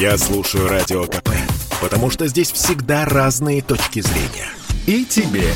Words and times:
Я 0.00 0.16
слушаю 0.16 0.68
Радио 0.68 1.06
КП, 1.06 1.30
потому 1.80 2.08
что 2.08 2.28
здесь 2.28 2.52
всегда 2.52 3.04
разные 3.04 3.62
точки 3.62 3.98
зрения. 3.98 4.48
И 4.86 5.04
тебе 5.04 5.48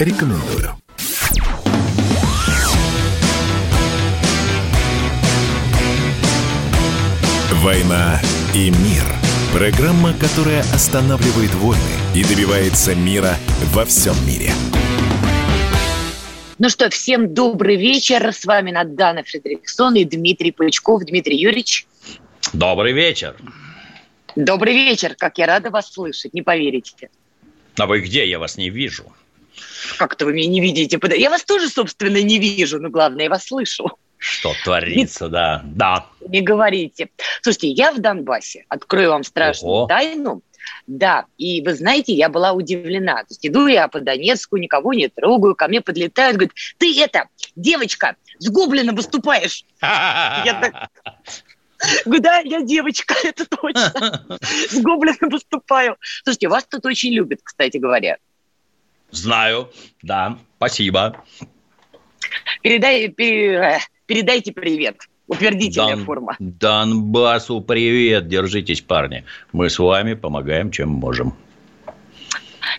рекомендую. 0.00 0.76
«Война 7.62 8.20
и 8.52 8.70
мир»– 8.70 9.04
программа, 9.52 10.12
которая 10.14 10.62
останавливает 10.74 11.54
войны 11.54 11.80
и 12.16 12.24
добивается 12.24 12.96
мира 12.96 13.36
во 13.72 13.84
всем 13.84 14.14
мире. 14.26 14.50
Ну 16.58 16.68
что, 16.68 16.90
всем 16.90 17.32
добрый 17.32 17.76
вечер. 17.76 18.32
С 18.32 18.44
вами 18.44 18.72
Надана 18.72 19.22
Фредериксон 19.22 19.94
и 19.94 20.04
Дмитрий 20.04 20.50
Пучков. 20.50 21.04
Дмитрий 21.04 21.36
Юрьевич. 21.36 21.86
Добрый 22.52 22.92
вечер. 22.92 23.36
Добрый 24.36 24.74
вечер. 24.74 25.14
Как 25.16 25.38
я 25.38 25.46
рада 25.46 25.70
вас 25.70 25.92
слышать, 25.92 26.34
не 26.34 26.42
поверите. 26.42 27.10
А 27.78 27.86
вы 27.86 28.00
где? 28.00 28.28
Я 28.28 28.38
вас 28.38 28.56
не 28.56 28.70
вижу. 28.70 29.04
Как-то 29.98 30.24
вы 30.24 30.32
меня 30.32 30.48
не 30.48 30.60
видите. 30.60 30.98
Я 31.16 31.30
вас 31.30 31.44
тоже, 31.44 31.68
собственно, 31.68 32.20
не 32.22 32.38
вижу, 32.38 32.80
но 32.80 32.90
главное, 32.90 33.24
я 33.24 33.30
вас 33.30 33.46
слышу. 33.46 33.96
Что 34.18 34.54
творится, 34.64 35.26
не, 35.26 35.30
да. 35.30 35.62
Да. 35.64 36.06
Не 36.26 36.40
говорите. 36.40 37.10
Слушайте, 37.42 37.68
я 37.68 37.92
в 37.92 38.00
Донбассе. 38.00 38.64
Открою 38.68 39.10
вам 39.10 39.22
страшную 39.22 39.74
Ого. 39.74 39.86
тайну. 39.86 40.42
Да, 40.86 41.26
и 41.36 41.60
вы 41.60 41.74
знаете, 41.74 42.14
я 42.14 42.30
была 42.30 42.52
удивлена. 42.52 43.16
То 43.16 43.26
есть 43.30 43.46
иду 43.46 43.66
я 43.66 43.86
по 43.86 44.00
Донецку, 44.00 44.56
никого 44.56 44.94
не 44.94 45.08
трогаю, 45.08 45.54
ко 45.54 45.68
мне 45.68 45.82
подлетают, 45.82 46.36
говорят, 46.36 46.54
ты 46.78 46.98
это, 47.02 47.28
девочка, 47.54 48.16
с 48.38 48.48
гоблина 48.48 48.94
выступаешь. 48.94 49.64
Я 49.80 50.60
так... 50.60 50.90
Говорю, 52.04 52.22
да, 52.22 52.38
я 52.40 52.62
девочка, 52.62 53.14
это 53.24 53.46
точно. 53.46 54.26
С 54.42 54.80
гоблином 54.80 55.30
выступаю. 55.30 55.96
Слушайте, 56.22 56.48
вас 56.48 56.64
тут 56.64 56.84
очень 56.86 57.12
любят, 57.12 57.40
кстати 57.42 57.76
говоря. 57.76 58.18
Знаю, 59.10 59.70
да, 60.02 60.38
спасибо. 60.56 61.22
Передай, 62.62 63.08
пере, 63.08 63.78
передайте 64.06 64.52
привет. 64.52 64.96
Утвердительная 65.26 65.96
Дон, 65.96 66.04
форма. 66.04 66.36
Донбассу 66.38 67.60
привет. 67.60 68.28
Держитесь, 68.28 68.82
парни. 68.82 69.24
Мы 69.52 69.70
с 69.70 69.78
вами 69.78 70.14
помогаем, 70.14 70.70
чем 70.70 70.90
можем. 70.90 71.34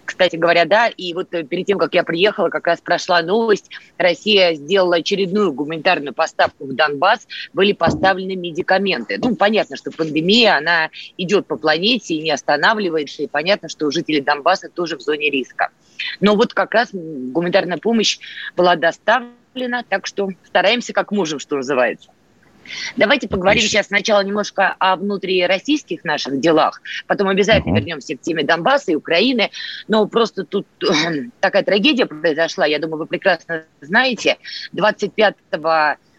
Кстати 0.03 0.35
говоря, 0.35 0.65
да, 0.65 0.87
и 0.87 1.13
вот 1.13 1.33
э, 1.33 1.43
перед 1.43 1.65
тем, 1.65 1.77
как 1.77 1.93
я 1.93 2.03
приехала, 2.03 2.49
как 2.49 2.67
раз 2.67 2.81
прошла 2.81 3.21
новость, 3.21 3.69
Россия 3.97 4.53
сделала 4.55 4.97
очередную 4.97 5.53
гуманитарную 5.53 6.13
поставку 6.13 6.65
в 6.65 6.73
Донбасс, 6.73 7.27
были 7.53 7.71
поставлены 7.71 8.35
медикаменты. 8.35 9.17
Ну, 9.19 9.35
понятно, 9.35 9.77
что 9.77 9.91
пандемия, 9.91 10.57
она 10.57 10.89
идет 11.17 11.47
по 11.47 11.57
планете 11.57 12.15
и 12.15 12.21
не 12.21 12.31
останавливается, 12.31 13.23
и 13.23 13.27
понятно, 13.27 13.69
что 13.69 13.89
жители 13.91 14.19
Донбасса 14.19 14.69
тоже 14.69 14.97
в 14.97 15.01
зоне 15.01 15.29
риска. 15.29 15.69
Но 16.19 16.35
вот 16.35 16.53
как 16.53 16.73
раз 16.73 16.89
гуманитарная 16.91 17.77
помощь 17.77 18.19
была 18.55 18.75
доставлена, 18.75 19.83
так 19.87 20.05
что 20.07 20.29
стараемся 20.45 20.93
как 20.93 21.11
можем, 21.11 21.39
что 21.39 21.57
называется. 21.57 22.09
Давайте 22.97 23.27
поговорим 23.27 23.59
Отлично. 23.59 23.79
сейчас 23.79 23.87
сначала 23.87 24.21
немножко 24.21 24.75
о 24.79 24.95
внутрироссийских 24.95 26.03
наших 26.03 26.39
делах, 26.39 26.81
потом 27.07 27.27
обязательно 27.27 27.73
угу. 27.73 27.79
вернемся 27.79 28.15
к 28.15 28.21
теме 28.21 28.43
Донбасса 28.43 28.91
и 28.91 28.95
Украины. 28.95 29.51
Но 29.87 30.07
просто 30.07 30.43
тут 30.43 30.67
такая 31.39 31.63
трагедия 31.63 32.05
произошла, 32.05 32.65
я 32.65 32.79
думаю, 32.79 32.99
вы 32.99 33.05
прекрасно 33.05 33.63
знаете. 33.81 34.37
25 34.73 35.35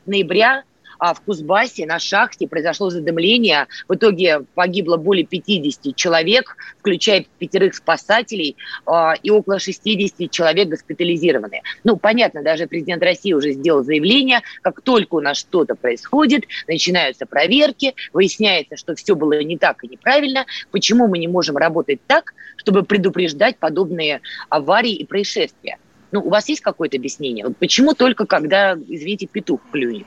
ноября 0.06 0.64
а 0.98 1.14
в 1.14 1.20
Кузбассе 1.20 1.86
на 1.86 1.98
шахте 1.98 2.48
произошло 2.48 2.90
задымление. 2.90 3.66
В 3.88 3.94
итоге 3.94 4.42
погибло 4.54 4.96
более 4.96 5.24
50 5.24 5.94
человек, 5.96 6.56
включая 6.80 7.26
пятерых 7.38 7.74
спасателей, 7.74 8.56
а, 8.86 9.14
и 9.22 9.30
около 9.30 9.58
60 9.58 10.30
человек 10.30 10.68
госпитализированы. 10.68 11.62
Ну, 11.84 11.96
понятно, 11.96 12.42
даже 12.42 12.66
президент 12.66 13.02
России 13.02 13.32
уже 13.32 13.52
сделал 13.52 13.84
заявление, 13.84 14.40
как 14.62 14.80
только 14.80 15.14
у 15.16 15.20
нас 15.20 15.38
что-то 15.38 15.74
происходит, 15.74 16.44
начинаются 16.66 17.26
проверки, 17.26 17.94
выясняется, 18.12 18.76
что 18.76 18.94
все 18.94 19.14
было 19.14 19.40
не 19.42 19.58
так 19.58 19.84
и 19.84 19.88
неправильно, 19.88 20.46
почему 20.70 21.08
мы 21.08 21.18
не 21.18 21.28
можем 21.28 21.56
работать 21.56 22.00
так, 22.06 22.34
чтобы 22.56 22.82
предупреждать 22.82 23.58
подобные 23.58 24.20
аварии 24.48 24.94
и 24.94 25.04
происшествия. 25.04 25.78
Ну, 26.12 26.20
у 26.20 26.30
вас 26.30 26.48
есть 26.48 26.60
какое-то 26.60 26.96
объяснение? 26.96 27.44
Вот 27.44 27.56
почему 27.56 27.94
только 27.94 28.26
когда, 28.26 28.74
извините, 28.74 29.26
петух 29.26 29.60
клюнет? 29.70 30.06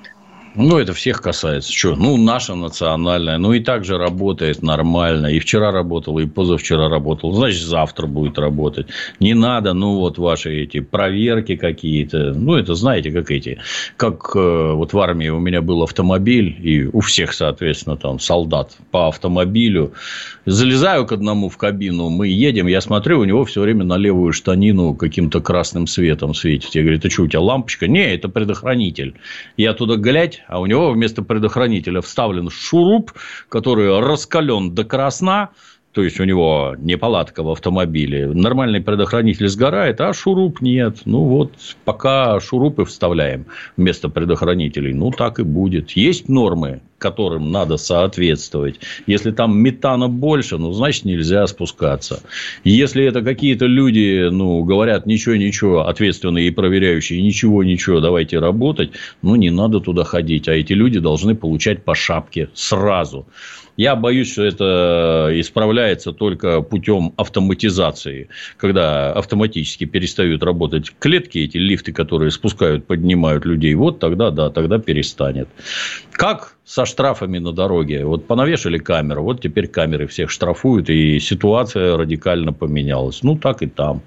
Ну, 0.55 0.77
это 0.77 0.93
всех 0.93 1.21
касается. 1.21 1.71
Что? 1.71 1.95
Ну, 1.95 2.17
наша 2.17 2.55
национальная. 2.55 3.37
Ну, 3.37 3.53
и 3.53 3.59
так 3.59 3.85
же 3.85 3.97
работает 3.97 4.61
нормально. 4.61 5.27
И 5.27 5.39
вчера 5.39 5.71
работала, 5.71 6.19
и 6.19 6.25
позавчера 6.25 6.89
работала. 6.89 7.33
Значит, 7.33 7.61
завтра 7.61 8.07
будет 8.07 8.39
работать. 8.39 8.87
Не 9.19 9.33
надо, 9.33 9.73
ну, 9.73 9.95
вот 9.95 10.17
ваши 10.17 10.63
эти 10.63 10.79
проверки 10.79 11.55
какие-то. 11.55 12.33
Ну, 12.33 12.55
это 12.55 12.73
знаете, 12.75 13.11
как 13.11 13.31
эти. 13.31 13.59
Как 13.95 14.31
э, 14.35 14.71
вот 14.73 14.93
в 14.93 14.99
армии 14.99 15.29
у 15.29 15.39
меня 15.39 15.61
был 15.61 15.83
автомобиль, 15.83 16.55
и 16.61 16.85
у 16.85 17.01
всех, 17.01 17.33
соответственно, 17.33 17.95
там 17.95 18.19
солдат 18.19 18.75
по 18.91 19.07
автомобилю. 19.07 19.93
Залезаю 20.45 21.05
к 21.05 21.11
одному 21.11 21.49
в 21.49 21.57
кабину, 21.57 22.09
мы 22.09 22.27
едем, 22.27 22.65
я 22.65 22.81
смотрю, 22.81 23.19
у 23.19 23.23
него 23.23 23.45
все 23.45 23.61
время 23.61 23.83
на 23.83 23.97
левую 23.97 24.33
штанину 24.33 24.95
каким-то 24.95 25.41
красным 25.41 25.85
светом 25.85 26.33
светит. 26.33 26.73
Я 26.73 26.81
говорю, 26.81 26.97
это 26.97 27.09
что, 27.09 27.23
у 27.23 27.27
тебя 27.27 27.41
лампочка? 27.41 27.87
Не, 27.87 28.15
это 28.15 28.29
предохранитель. 28.29 29.13
Я 29.57 29.73
туда 29.73 29.95
глядь, 29.95 30.41
а 30.49 30.59
у 30.59 30.65
него 30.65 30.91
вместо 30.91 31.21
предохранителя 31.21 32.01
вставлен 32.01 32.49
шуруп, 32.49 33.13
который 33.49 33.99
раскален 33.99 34.73
до 34.73 34.83
красна, 34.83 35.49
то 35.91 36.03
есть 36.03 36.19
у 36.19 36.23
него 36.23 36.75
неполадка 36.77 37.41
в 37.41 37.49
автомобиле, 37.49 38.27
нормальный 38.27 38.81
предохранитель 38.81 39.47
сгорает, 39.47 39.99
а 40.01 40.13
шуруп 40.13 40.61
нет. 40.61 40.99
Ну 41.05 41.23
вот, 41.23 41.53
пока 41.83 42.39
шурупы 42.39 42.85
вставляем 42.85 43.47
вместо 43.75 44.07
предохранителей, 44.09 44.93
ну 44.93 45.11
так 45.11 45.39
и 45.39 45.43
будет. 45.43 45.91
Есть 45.91 46.29
нормы, 46.29 46.81
которым 46.99 47.51
надо 47.51 47.77
соответствовать. 47.77 48.79
Если 49.07 49.31
там 49.31 49.57
метана 49.57 50.07
больше, 50.07 50.57
ну, 50.57 50.71
значит, 50.73 51.05
нельзя 51.05 51.47
спускаться. 51.47 52.21
Если 52.63 53.03
это 53.03 53.21
какие-то 53.23 53.65
люди, 53.65 54.29
ну, 54.29 54.63
говорят, 54.63 55.07
ничего, 55.07 55.35
ничего, 55.35 55.87
ответственные 55.87 56.47
и 56.47 56.51
проверяющие, 56.51 57.21
ничего, 57.21 57.63
ничего, 57.63 57.99
давайте 57.99 58.37
работать, 58.37 58.91
ну, 59.23 59.35
не 59.35 59.49
надо 59.49 59.79
туда 59.79 60.03
ходить. 60.03 60.47
А 60.47 60.53
эти 60.53 60.73
люди 60.73 60.99
должны 60.99 61.33
получать 61.33 61.83
по 61.83 61.95
шапке 61.95 62.49
сразу. 62.53 63.25
Я 63.79 63.95
боюсь, 63.95 64.29
что 64.33 64.43
это 64.43 65.29
исправляется 65.35 66.11
только 66.11 66.59
путем 66.59 67.13
автоматизации, 67.15 68.27
когда 68.57 69.13
автоматически 69.13 69.85
перестают 69.85 70.43
работать 70.43 70.93
клетки, 70.99 71.37
эти 71.37 71.55
лифты, 71.55 71.93
которые 71.93 72.31
спускают, 72.31 72.85
поднимают 72.85 73.45
людей. 73.45 73.73
Вот 73.75 73.99
тогда, 73.99 74.31
да, 74.31 74.49
тогда 74.49 74.79
перестанет. 74.79 75.47
Как 76.11 76.57
со 76.65 76.85
штрафами 76.85 77.37
на 77.37 77.53
дороге? 77.53 78.03
Вот 78.03 78.27
понавешали 78.27 78.79
камеру, 78.79 79.23
вот 79.23 79.39
теперь 79.39 79.67
камеры 79.67 80.07
всех 80.07 80.29
штрафуют, 80.29 80.89
и 80.89 81.17
ситуация 81.21 81.95
радикально 81.95 82.51
поменялась. 82.51 83.23
Ну, 83.23 83.37
так 83.37 83.61
и 83.61 83.67
там. 83.67 84.01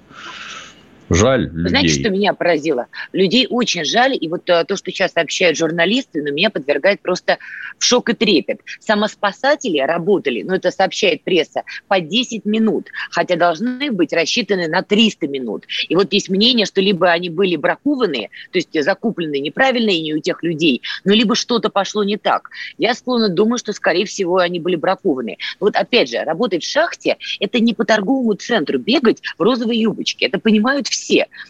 Жаль 1.13 1.43
людей. 1.43 1.69
Знаете, 1.69 1.99
что 1.99 2.09
меня 2.09 2.33
поразило? 2.33 2.87
Людей 3.11 3.47
очень 3.49 3.85
жаль, 3.85 4.17
и 4.19 4.27
вот 4.27 4.49
э, 4.49 4.63
то, 4.65 4.75
что 4.75 4.91
сейчас 4.91 5.13
сообщают 5.13 5.57
журналисты, 5.57 6.21
ну, 6.21 6.33
меня 6.33 6.49
подвергает 6.49 7.01
просто 7.01 7.37
в 7.77 7.83
шок 7.83 8.09
и 8.09 8.13
трепет. 8.13 8.61
Самоспасатели 8.79 9.79
работали, 9.79 10.43
ну, 10.43 10.53
это 10.55 10.71
сообщает 10.71 11.23
пресса, 11.23 11.63
по 11.87 11.99
10 11.99 12.45
минут, 12.45 12.87
хотя 13.11 13.35
должны 13.35 13.91
быть 13.91 14.13
рассчитаны 14.13 14.67
на 14.67 14.81
300 14.81 15.27
минут. 15.27 15.65
И 15.87 15.95
вот 15.95 16.13
есть 16.13 16.29
мнение, 16.29 16.65
что 16.65 16.81
либо 16.81 17.09
они 17.09 17.29
были 17.29 17.55
бракованные, 17.55 18.29
то 18.51 18.59
есть 18.59 18.69
закуплены 18.83 19.39
неправильно 19.39 19.89
и 19.89 20.01
не 20.01 20.13
у 20.13 20.19
тех 20.19 20.43
людей, 20.43 20.81
ну, 21.03 21.13
либо 21.13 21.35
что-то 21.35 21.69
пошло 21.69 22.03
не 22.03 22.17
так. 22.17 22.49
Я 22.77 22.93
склонна 22.93 23.29
думать, 23.29 23.59
что, 23.59 23.73
скорее 23.73 24.05
всего, 24.05 24.37
они 24.37 24.59
были 24.59 24.75
бракованные. 24.75 25.37
Вот 25.59 25.75
опять 25.75 26.09
же, 26.09 26.19
работать 26.23 26.63
в 26.63 26.69
шахте– 26.69 27.17
это 27.39 27.59
не 27.59 27.73
по 27.73 27.85
торговому 27.85 28.33
центру 28.33 28.79
бегать 28.79 29.21
в 29.37 29.41
розовой 29.41 29.77
юбочке. 29.77 30.25
Это 30.25 30.39
понимают 30.39 30.87
все. 30.87 31.02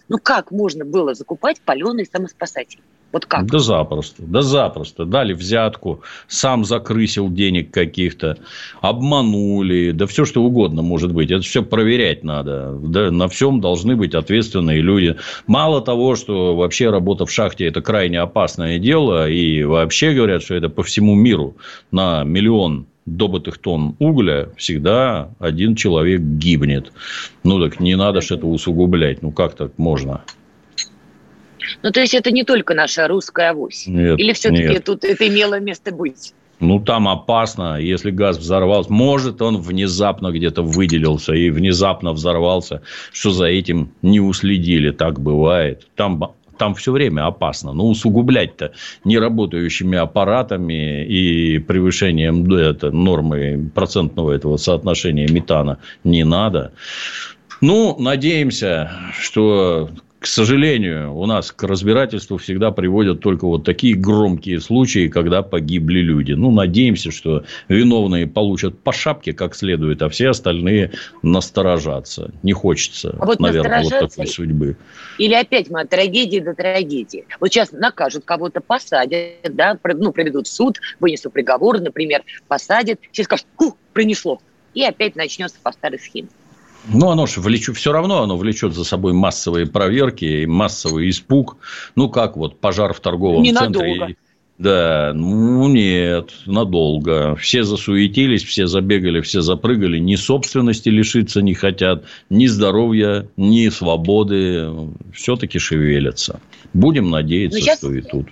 Ну 0.10 0.18
как 0.22 0.52
можно 0.52 0.86
было 0.86 1.14
закупать 1.14 1.62
паленый 1.62 2.06
самоспасатель? 2.06 2.80
Вот 3.14 3.28
как? 3.28 3.46
Да 3.46 3.60
запросто, 3.60 4.24
да 4.24 4.42
запросто. 4.42 5.06
Дали 5.06 5.34
взятку, 5.34 6.02
сам 6.28 6.66
закрысил 6.66 7.30
денег 7.30 7.72
каких-то, 7.72 8.40
обманули, 8.82 9.92
да 9.92 10.08
все 10.08 10.26
что 10.26 10.42
угодно 10.42 10.82
может 10.82 11.14
быть. 11.14 11.30
Это 11.30 11.44
все 11.44 11.62
проверять 11.62 12.24
надо. 12.24 12.72
Да, 12.82 13.12
на 13.12 13.28
всем 13.28 13.62
должны 13.62 13.96
быть 13.96 14.16
ответственные 14.16 14.82
люди. 14.82 15.16
Мало 15.46 15.82
того, 15.82 16.16
что 16.16 16.56
вообще 16.56 16.90
работа 16.90 17.28
в 17.28 17.32
шахте– 17.32 17.66
это 17.68 17.82
крайне 17.84 18.20
опасное 18.20 18.80
дело, 18.80 19.30
и 19.30 19.64
вообще 19.64 20.14
говорят, 20.14 20.42
что 20.42 20.56
это 20.56 20.70
по 20.70 20.82
всему 20.82 21.14
миру 21.14 21.56
на 21.92 22.24
миллион 22.24 22.88
добытых 23.06 23.58
тонн 23.58 23.96
угля 24.00 24.50
всегда 24.58 25.30
один 25.40 25.76
человек 25.76 26.22
гибнет. 26.22 26.92
Ну, 27.44 27.60
так 27.62 27.80
не 27.80 27.96
надо 27.96 28.22
же 28.22 28.36
это 28.36 28.48
усугублять. 28.48 29.22
Ну, 29.22 29.32
как 29.32 29.56
так 29.56 29.78
можно? 29.78 30.24
Ну, 31.82 31.92
то 31.92 32.00
есть, 32.00 32.14
это 32.14 32.32
не 32.32 32.44
только 32.44 32.74
наша 32.74 33.08
русская 33.08 33.52
авось? 33.52 33.88
Нет, 33.88 34.20
Или 34.20 34.34
все-таки 34.34 34.80
тут 34.80 35.04
это 35.04 35.28
имело 35.28 35.60
место 35.60 35.94
быть? 35.94 36.34
Ну, 36.60 36.80
там 36.80 37.10
опасно, 37.10 37.78
если 37.78 38.12
газ 38.12 38.38
взорвался. 38.38 38.92
Может, 38.92 39.42
он 39.42 39.58
внезапно 39.58 40.32
где-то 40.32 40.62
выделился 40.62 41.34
и 41.34 41.50
внезапно 41.50 42.14
взорвался, 42.14 42.82
что 43.12 43.32
за 43.32 43.48
этим 43.48 43.92
не 44.02 44.22
уследили. 44.22 44.92
Так 44.92 45.20
бывает. 45.20 45.88
Там 45.96 46.34
там 46.58 46.76
все 46.76 46.92
время 46.92 47.26
опасно. 47.28 47.74
Но 47.74 47.88
усугублять-то 47.88 48.72
неработающими 49.04 49.98
аппаратами 49.98 51.06
и 51.06 51.60
превышением 51.60 52.52
это, 52.54 52.92
нормы 52.92 53.70
процентного 53.74 54.32
этого 54.32 54.58
соотношения 54.58 55.28
метана 55.28 55.80
не 56.04 56.24
надо. 56.24 56.74
Ну, 57.62 57.96
надеемся, 57.98 58.92
что 59.20 59.90
к 60.24 60.28
сожалению, 60.28 61.14
у 61.18 61.26
нас 61.26 61.52
к 61.52 61.64
разбирательству 61.64 62.38
всегда 62.38 62.72
приводят 62.72 63.20
только 63.20 63.46
вот 63.46 63.66
такие 63.66 63.94
громкие 63.94 64.62
случаи, 64.62 65.10
когда 65.10 65.42
погибли 65.42 66.00
люди. 66.00 66.32
Ну, 66.32 66.50
надеемся, 66.50 67.12
что 67.12 67.44
виновные 67.68 68.26
получат 68.26 68.80
по 68.80 68.94
шапке 68.94 69.34
как 69.34 69.54
следует, 69.54 70.02
а 70.02 70.08
все 70.08 70.30
остальные 70.30 70.92
насторожатся. 71.24 72.32
Не 72.42 72.54
хочется, 72.54 73.18
а 73.20 73.26
вот 73.26 73.42
наверное, 73.42 73.84
вот 73.84 73.92
такой 74.00 74.28
судьбы. 74.28 74.78
Или 75.18 75.34
опять 75.34 75.70
мы 75.70 75.82
от 75.82 75.90
трагедии 75.90 76.40
до 76.40 76.54
трагедии. 76.54 77.26
Вот 77.42 77.50
сейчас 77.50 77.74
накажут 77.74 78.24
кого-то, 78.24 78.62
посадят, 78.62 79.34
да, 79.50 79.78
ну, 79.84 80.14
проведут 80.14 80.48
в 80.48 80.54
суд, 80.54 80.80
вынесут 81.02 81.34
приговор, 81.34 81.82
например, 81.82 82.24
посадят, 82.48 82.98
все 83.12 83.26
скажут, 83.26 83.46
ух, 83.60 83.76
принесло. 83.92 84.40
И 84.74 84.86
опять 84.86 85.18
начнется 85.18 85.58
по 85.62 85.74
старой 85.74 86.00
схеме. 86.00 86.30
Ну, 86.92 87.10
оно 87.10 87.26
же 87.26 87.40
влечет, 87.40 87.78
все 87.78 87.92
равно 87.92 88.24
оно 88.24 88.38
влечет 88.38 88.74
за 88.74 88.84
собой 88.84 89.14
массовые 89.14 89.66
проверки 89.66 90.26
и 90.26 90.46
массовый 90.46 91.10
испуг. 91.10 91.58
Ну, 91.96 92.10
как 92.10 92.36
вот 92.38 92.60
пожар 92.60 92.94
в 92.94 93.00
торговом 93.00 93.44
Ненадолго. 93.44 93.88
центре. 93.88 94.18
Да, 94.60 95.14
ну 95.16 95.68
нет, 95.68 96.32
надолго. 96.46 97.36
Все 97.36 97.64
засуетились, 97.64 98.44
все 98.44 98.68
забегали, 98.68 99.22
все 99.22 99.42
запрыгали. 99.42 99.98
Ни 99.98 100.16
собственности 100.16 100.90
лишиться 100.90 101.42
не 101.42 101.54
хотят, 101.54 102.04
ни 102.30 102.46
здоровья, 102.46 103.28
ни 103.36 103.68
свободы. 103.70 104.70
Все-таки 105.14 105.58
шевелятся. 105.58 106.40
Будем 106.74 107.10
надеяться, 107.10 107.60
сейчас... 107.60 107.80
что 107.80 107.94
и 107.94 108.02
тут 108.02 108.28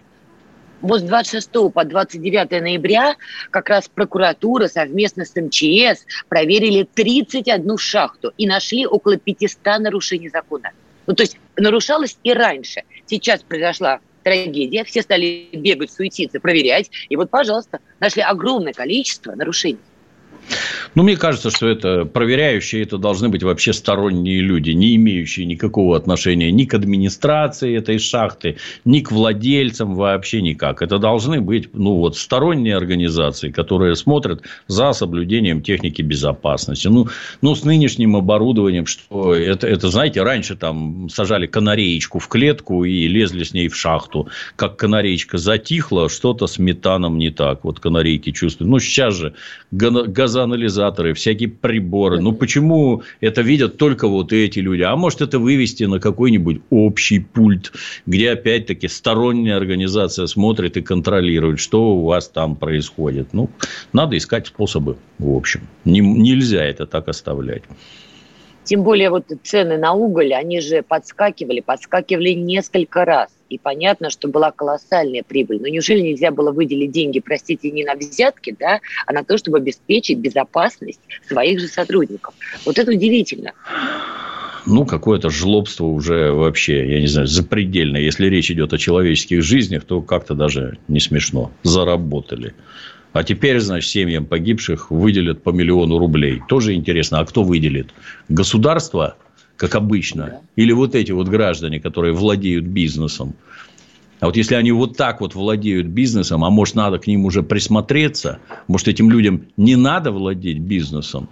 вот 0.81 1.01
с 1.01 1.03
26 1.03 1.51
по 1.73 1.83
29 1.83 2.51
ноября 2.61 3.15
как 3.49 3.69
раз 3.69 3.87
прокуратура 3.87 4.67
совместно 4.67 5.25
с 5.25 5.35
МЧС 5.35 6.05
проверили 6.27 6.87
31 6.93 7.77
шахту 7.77 8.33
и 8.37 8.47
нашли 8.47 8.85
около 8.85 9.17
500 9.17 9.79
нарушений 9.79 10.29
закона. 10.29 10.71
Ну, 11.07 11.15
то 11.15 11.23
есть 11.23 11.37
нарушалось 11.55 12.17
и 12.23 12.33
раньше. 12.33 12.83
Сейчас 13.05 13.41
произошла 13.43 13.99
трагедия, 14.23 14.83
все 14.83 15.01
стали 15.01 15.49
бегать, 15.51 15.91
суетиться, 15.91 16.39
проверять. 16.39 16.89
И 17.09 17.15
вот, 17.15 17.29
пожалуйста, 17.29 17.79
нашли 17.99 18.21
огромное 18.21 18.73
количество 18.73 19.33
нарушений. 19.33 19.79
Ну, 20.95 21.03
мне 21.03 21.15
кажется, 21.15 21.49
что 21.49 21.67
это 21.67 22.05
проверяющие, 22.05 22.83
это 22.83 22.97
должны 22.97 23.29
быть 23.29 23.43
вообще 23.43 23.73
сторонние 23.73 24.41
люди, 24.41 24.71
не 24.71 24.95
имеющие 24.95 25.45
никакого 25.45 25.95
отношения 25.95 26.51
ни 26.51 26.65
к 26.65 26.73
администрации 26.73 27.77
этой 27.77 27.97
шахты, 27.97 28.57
ни 28.83 28.99
к 28.99 29.11
владельцам 29.11 29.95
вообще 29.95 30.41
никак. 30.41 30.81
Это 30.81 30.97
должны 30.97 31.41
быть, 31.41 31.69
ну, 31.73 31.95
вот 31.95 32.17
сторонние 32.17 32.75
организации, 32.75 33.51
которые 33.51 33.95
смотрят 33.95 34.43
за 34.67 34.91
соблюдением 34.93 35.61
техники 35.61 36.01
безопасности. 36.01 36.87
Ну, 36.87 37.07
ну 37.41 37.55
с 37.55 37.63
нынешним 37.63 38.15
оборудованием, 38.15 38.85
что 38.85 39.33
это, 39.33 39.67
это, 39.67 39.89
знаете, 39.89 40.23
раньше 40.23 40.55
там 40.55 41.09
сажали 41.09 41.47
канареечку 41.47 42.19
в 42.19 42.27
клетку 42.27 42.83
и 42.83 43.07
лезли 43.07 43.43
с 43.43 43.53
ней 43.53 43.69
в 43.69 43.75
шахту. 43.75 44.27
Как 44.55 44.77
канареечка 44.77 45.37
затихла, 45.37 46.09
что-то 46.09 46.47
с 46.47 46.59
метаном 46.59 47.17
не 47.17 47.29
так. 47.29 47.63
Вот 47.63 47.79
канарейки 47.79 48.31
чувствуют. 48.31 48.69
Ну, 48.69 48.79
сейчас 48.79 49.15
же 49.15 49.33
газоанализаторы, 50.41 51.13
всякие 51.13 51.49
приборы. 51.49 52.19
Ну, 52.19 52.33
почему 52.33 53.03
это 53.21 53.41
видят 53.41 53.77
только 53.77 54.07
вот 54.07 54.33
эти 54.33 54.59
люди? 54.59 54.81
А 54.81 54.95
может, 54.95 55.21
это 55.21 55.39
вывести 55.39 55.83
на 55.85 55.99
какой-нибудь 55.99 56.61
общий 56.69 57.19
пульт, 57.19 57.71
где, 58.05 58.31
опять-таки, 58.31 58.87
сторонняя 58.87 59.57
организация 59.57 60.27
смотрит 60.27 60.77
и 60.77 60.81
контролирует, 60.81 61.59
что 61.59 61.95
у 61.95 62.05
вас 62.05 62.27
там 62.27 62.55
происходит. 62.55 63.33
Ну, 63.33 63.49
надо 63.93 64.17
искать 64.17 64.47
способы, 64.47 64.97
в 65.19 65.35
общем. 65.35 65.61
Не, 65.85 65.99
нельзя 65.99 66.63
это 66.63 66.85
так 66.85 67.07
оставлять. 67.07 67.63
Тем 68.63 68.83
более 68.83 69.09
вот 69.09 69.25
цены 69.43 69.77
на 69.77 69.93
уголь, 69.93 70.33
они 70.33 70.61
же 70.61 70.83
подскакивали, 70.83 71.61
подскакивали 71.61 72.29
несколько 72.29 73.05
раз. 73.05 73.29
И 73.51 73.57
понятно, 73.57 74.09
что 74.09 74.29
была 74.29 74.51
колоссальная 74.51 75.23
прибыль. 75.23 75.59
Но 75.61 75.67
неужели 75.67 75.99
нельзя 75.99 76.31
было 76.31 76.51
выделить 76.51 76.91
деньги, 76.91 77.19
простите, 77.19 77.69
не 77.69 77.83
на 77.83 77.95
взятки, 77.95 78.55
да, 78.57 78.79
а 79.05 79.11
на 79.11 79.25
то, 79.25 79.37
чтобы 79.37 79.57
обеспечить 79.57 80.19
безопасность 80.19 81.01
своих 81.27 81.59
же 81.59 81.67
сотрудников? 81.67 82.33
Вот 82.65 82.79
это 82.79 82.91
удивительно 82.91 83.51
ну, 84.67 84.85
какое-то 84.85 85.31
жлобство 85.31 85.85
уже 85.85 86.31
вообще, 86.31 86.87
я 86.87 87.01
не 87.01 87.07
знаю, 87.07 87.25
запредельное. 87.25 88.01
Если 88.01 88.27
речь 88.27 88.51
идет 88.51 88.71
о 88.73 88.77
человеческих 88.77 89.41
жизнях, 89.41 89.83
то 89.85 90.01
как-то 90.03 90.35
даже 90.35 90.77
не 90.87 90.99
смешно. 90.99 91.51
Заработали. 91.63 92.53
А 93.11 93.23
теперь, 93.23 93.59
значит, 93.59 93.89
семьям 93.89 94.25
погибших 94.27 94.91
выделят 94.91 95.41
по 95.41 95.49
миллиону 95.49 95.97
рублей. 95.97 96.41
Тоже 96.47 96.75
интересно, 96.75 97.19
а 97.19 97.25
кто 97.25 97.43
выделит? 97.43 97.89
Государство, 98.29 99.17
как 99.61 99.75
обычно? 99.75 100.41
Или 100.55 100.71
вот 100.71 100.95
эти 100.95 101.11
вот 101.11 101.27
граждане, 101.27 101.79
которые 101.79 102.15
владеют 102.15 102.65
бизнесом? 102.65 103.35
А 104.19 104.25
вот 104.25 104.35
если 104.35 104.55
они 104.55 104.71
вот 104.71 104.97
так 104.97 105.21
вот 105.21 105.35
владеют 105.35 105.85
бизнесом, 105.85 106.43
а 106.43 106.49
может, 106.49 106.73
надо 106.73 106.97
к 106.97 107.05
ним 107.05 107.25
уже 107.25 107.43
присмотреться, 107.43 108.39
может, 108.67 108.87
этим 108.87 109.11
людям 109.11 109.45
не 109.57 109.75
надо 109.75 110.11
владеть 110.11 110.57
бизнесом, 110.57 111.29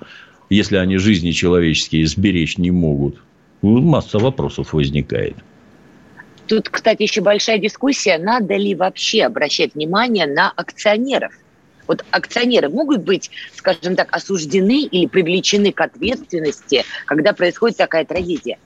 если 0.47 0.77
они 0.77 0.97
жизни 0.97 1.31
человеческие 1.31 2.05
сберечь 2.05 2.59
не 2.59 2.69
могут? 2.69 3.19
Ну, 3.63 3.81
масса 3.81 4.19
вопросов 4.19 4.73
возникает. 4.73 5.35
Тут, 6.45 6.69
кстати, 6.69 7.01
еще 7.01 7.21
большая 7.21 7.57
дискуссия, 7.57 8.19
надо 8.19 8.55
ли 8.57 8.75
вообще 8.75 9.23
обращать 9.23 9.73
внимание 9.73 10.27
на 10.27 10.51
акционеров– 10.51 11.33
вот 11.89 12.05
акционеры 12.11 12.69
могут 12.69 13.01
быть, 13.01 13.31
скажем 13.55 13.95
так, 13.95 14.15
осуждены 14.15 14.83
или 14.83 15.07
привлечены 15.07 15.73
к 15.73 15.81
ответственности, 15.81 16.83
когда 17.05 17.33
происходит 17.33 17.77
такая 17.77 18.05
трагедия? 18.05 18.59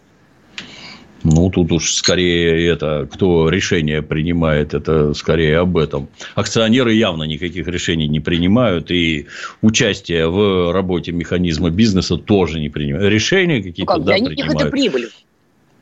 Ну, 1.23 1.49
тут 1.49 1.71
уж 1.71 1.93
скорее 1.93 2.67
это, 2.67 3.07
кто 3.09 3.47
решение 3.47 4.01
принимает, 4.01 4.73
это 4.73 5.13
скорее 5.13 5.59
об 5.59 5.77
этом. 5.77 6.09
Акционеры 6.35 6.91
явно 6.91 7.23
никаких 7.23 7.65
решений 7.69 8.09
не 8.09 8.19
принимают, 8.19 8.91
и 8.91 9.27
участие 9.61 10.27
в 10.27 10.73
работе 10.73 11.13
механизма 11.13 11.69
бизнеса 11.69 12.17
тоже 12.17 12.59
не 12.59 12.67
принимают. 12.67 13.09
Решения 13.09 13.63
какие-то, 13.63 13.93
ну, 13.93 13.99
как, 13.99 14.05
да, 14.05 14.17
для 14.17 14.27
принимают. 14.31 14.61
это 14.61 14.69
прибыль. 14.69 15.09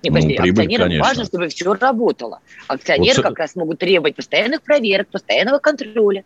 Не, 0.03 0.12
ну, 0.12 0.15
подожди, 0.15 0.36
прибыль, 0.36 0.50
акционерам 0.51 0.88
конечно. 0.89 1.07
важно, 1.07 1.25
чтобы 1.25 1.48
все 1.48 1.74
работало. 1.74 2.39
Акционеры 2.67 3.17
вот... 3.17 3.29
как 3.29 3.39
раз 3.39 3.55
могут 3.55 3.79
требовать 3.79 4.15
постоянных 4.15 4.62
проверок, 4.62 5.07
постоянного 5.07 5.57
контроля. 5.57 6.24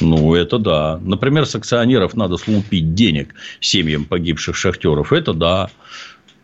Ну, 0.00 0.34
это 0.34 0.58
да. 0.58 1.00
Например, 1.02 1.46
с 1.46 1.54
акционеров 1.54 2.14
надо 2.14 2.36
слупить 2.36 2.94
денег 2.94 3.34
семьям 3.60 4.04
погибших 4.04 4.56
шахтеров. 4.56 5.12
Это 5.12 5.32
да. 5.32 5.70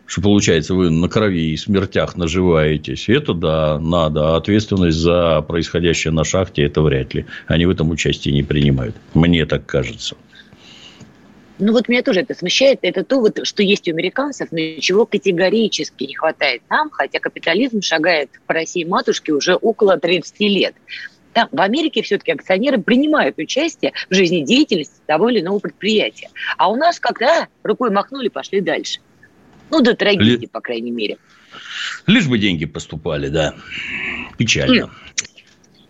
Что 0.07 0.21
получается, 0.21 0.75
вы 0.75 0.91
на 0.91 1.09
крови 1.09 1.51
и 1.51 1.57
смертях 1.57 2.15
наживаетесь. 2.15 3.09
Это 3.09 3.33
да, 3.33 3.79
надо. 3.79 4.35
А 4.35 4.37
ответственность 4.37 4.97
за 4.97 5.41
происходящее 5.41 6.11
на 6.11 6.23
шахте 6.23 6.63
это 6.63 6.81
вряд 6.81 7.13
ли. 7.13 7.25
Они 7.47 7.65
в 7.65 7.71
этом 7.71 7.89
участие 7.89 8.33
не 8.33 8.43
принимают. 8.43 8.95
Мне 9.13 9.45
так 9.45 9.65
кажется. 9.65 10.15
Ну 11.57 11.71
вот 11.71 11.87
меня 11.87 12.03
тоже 12.03 12.19
это 12.19 12.35
смущает. 12.35 12.79
Это 12.81 13.03
то, 13.03 13.19
вот, 13.19 13.39
что 13.47 13.63
есть 13.63 13.87
у 13.87 13.91
американцев, 13.91 14.49
но 14.51 14.59
чего 14.79 15.05
категорически 15.05 16.03
не 16.03 16.15
хватает 16.15 16.61
нам, 16.69 16.89
хотя 16.89 17.19
капитализм 17.19 17.81
шагает 17.81 18.29
по 18.45 18.53
России 18.53 18.83
матушке 18.83 19.31
уже 19.31 19.55
около 19.55 19.97
30 19.97 20.39
лет. 20.41 20.75
Там, 21.35 21.49
в 21.51 21.59
Америке 21.59 22.01
все-таки 22.01 22.31
акционеры 22.31 22.81
принимают 22.81 23.37
участие 23.37 23.91
в 24.09 24.15
жизнедеятельности 24.15 25.01
того 25.05 25.29
или 25.29 25.41
иного 25.41 25.59
предприятия. 25.59 26.29
А 26.57 26.71
у 26.71 26.77
нас 26.77 26.97
когда 26.97 27.49
рукой 27.61 27.91
махнули, 27.91 28.29
пошли 28.29 28.61
дальше. 28.61 29.01
Ну, 29.69 29.81
до 29.81 29.95
трагедии, 29.95 30.43
Ли... 30.43 30.47
по 30.47 30.61
крайней 30.61 30.91
мере. 30.91 31.17
Лишь 32.07 32.25
бы 32.29 32.39
деньги 32.39 32.63
поступали, 32.63 33.27
да. 33.27 33.53
Печально. 34.37 34.91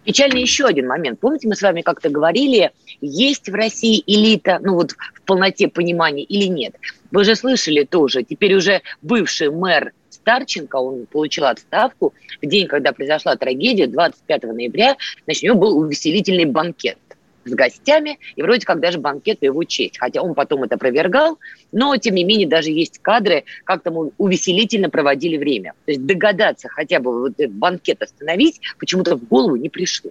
Печально 0.03 0.39
еще 0.39 0.65
один 0.65 0.87
момент. 0.87 1.19
Помните, 1.19 1.47
мы 1.47 1.55
с 1.55 1.61
вами 1.61 1.81
как-то 1.81 2.09
говорили, 2.09 2.71
есть 2.99 3.47
в 3.47 3.53
России 3.53 4.01
элита, 4.07 4.57
ну 4.63 4.73
вот 4.73 4.93
в 5.13 5.21
полноте 5.25 5.67
понимания 5.67 6.23
или 6.23 6.45
нет? 6.45 6.73
Вы 7.11 7.23
же 7.23 7.35
слышали 7.35 7.83
тоже, 7.83 8.23
теперь 8.23 8.55
уже 8.55 8.81
бывший 9.03 9.51
мэр 9.51 9.93
Старченко, 10.25 10.77
он 10.77 11.05
получил 11.05 11.45
отставку 11.45 12.15
в 12.41 12.47
день, 12.47 12.67
когда 12.67 12.93
произошла 12.93 13.35
трагедия, 13.35 13.85
25 13.85 14.43
ноября, 14.45 14.97
значит, 15.25 15.43
у 15.43 15.45
него 15.45 15.59
был 15.59 15.77
увеселительный 15.77 16.45
банкет 16.45 16.97
с 17.45 17.51
гостями, 17.51 18.17
и 18.35 18.41
вроде 18.41 18.65
как 18.65 18.79
даже 18.79 18.97
банкет 18.97 19.37
в 19.39 19.43
его 19.43 19.63
честь. 19.65 19.99
Хотя 19.99 20.23
он 20.23 20.33
потом 20.33 20.63
это 20.63 20.75
опровергал, 20.75 21.37
но, 21.71 21.95
тем 21.97 22.15
не 22.15 22.23
менее, 22.23 22.47
даже 22.47 22.71
есть 22.71 22.97
кадры, 23.03 23.43
как 23.65 23.83
там 23.83 24.09
увеселительно 24.17 24.89
проводили 24.89 25.37
время. 25.37 25.73
То 25.85 25.91
есть 25.91 26.03
догадаться 26.07 26.69
хотя 26.69 26.99
бы 26.99 27.19
вот 27.19 27.33
этот 27.37 27.53
банкет 27.53 28.01
остановить 28.01 28.61
почему-то 28.79 29.17
в 29.17 29.27
голову 29.27 29.57
не 29.57 29.69
пришло. 29.69 30.09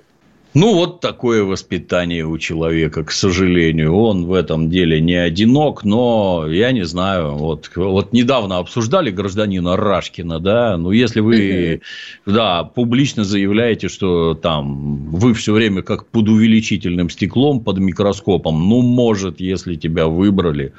Ну, 0.54 0.72
вот 0.74 1.00
такое 1.00 1.42
воспитание 1.42 2.24
у 2.24 2.38
человека, 2.38 3.02
к 3.02 3.10
сожалению. 3.10 3.96
Он 3.96 4.24
в 4.26 4.32
этом 4.32 4.70
деле 4.70 5.00
не 5.00 5.16
одинок, 5.16 5.82
но 5.82 6.46
я 6.48 6.70
не 6.70 6.84
знаю. 6.84 7.32
Вот, 7.32 7.68
вот 7.74 8.12
недавно 8.12 8.58
обсуждали 8.58 9.10
гражданина 9.10 9.76
Рашкина, 9.76 10.38
да, 10.38 10.76
ну, 10.76 10.92
если 10.92 11.18
вы, 11.18 11.80
да, 12.24 12.62
публично 12.62 13.24
заявляете, 13.24 13.88
что 13.88 14.34
там 14.34 15.10
вы 15.10 15.34
все 15.34 15.52
время 15.52 15.82
как 15.82 16.06
под 16.06 16.28
увеличительным 16.28 17.10
стеклом, 17.10 17.58
под 17.58 17.78
микроскопом, 17.78 18.68
ну, 18.68 18.80
может, 18.82 19.40
если 19.40 19.74
тебя 19.74 20.06
выбрали, 20.06 20.72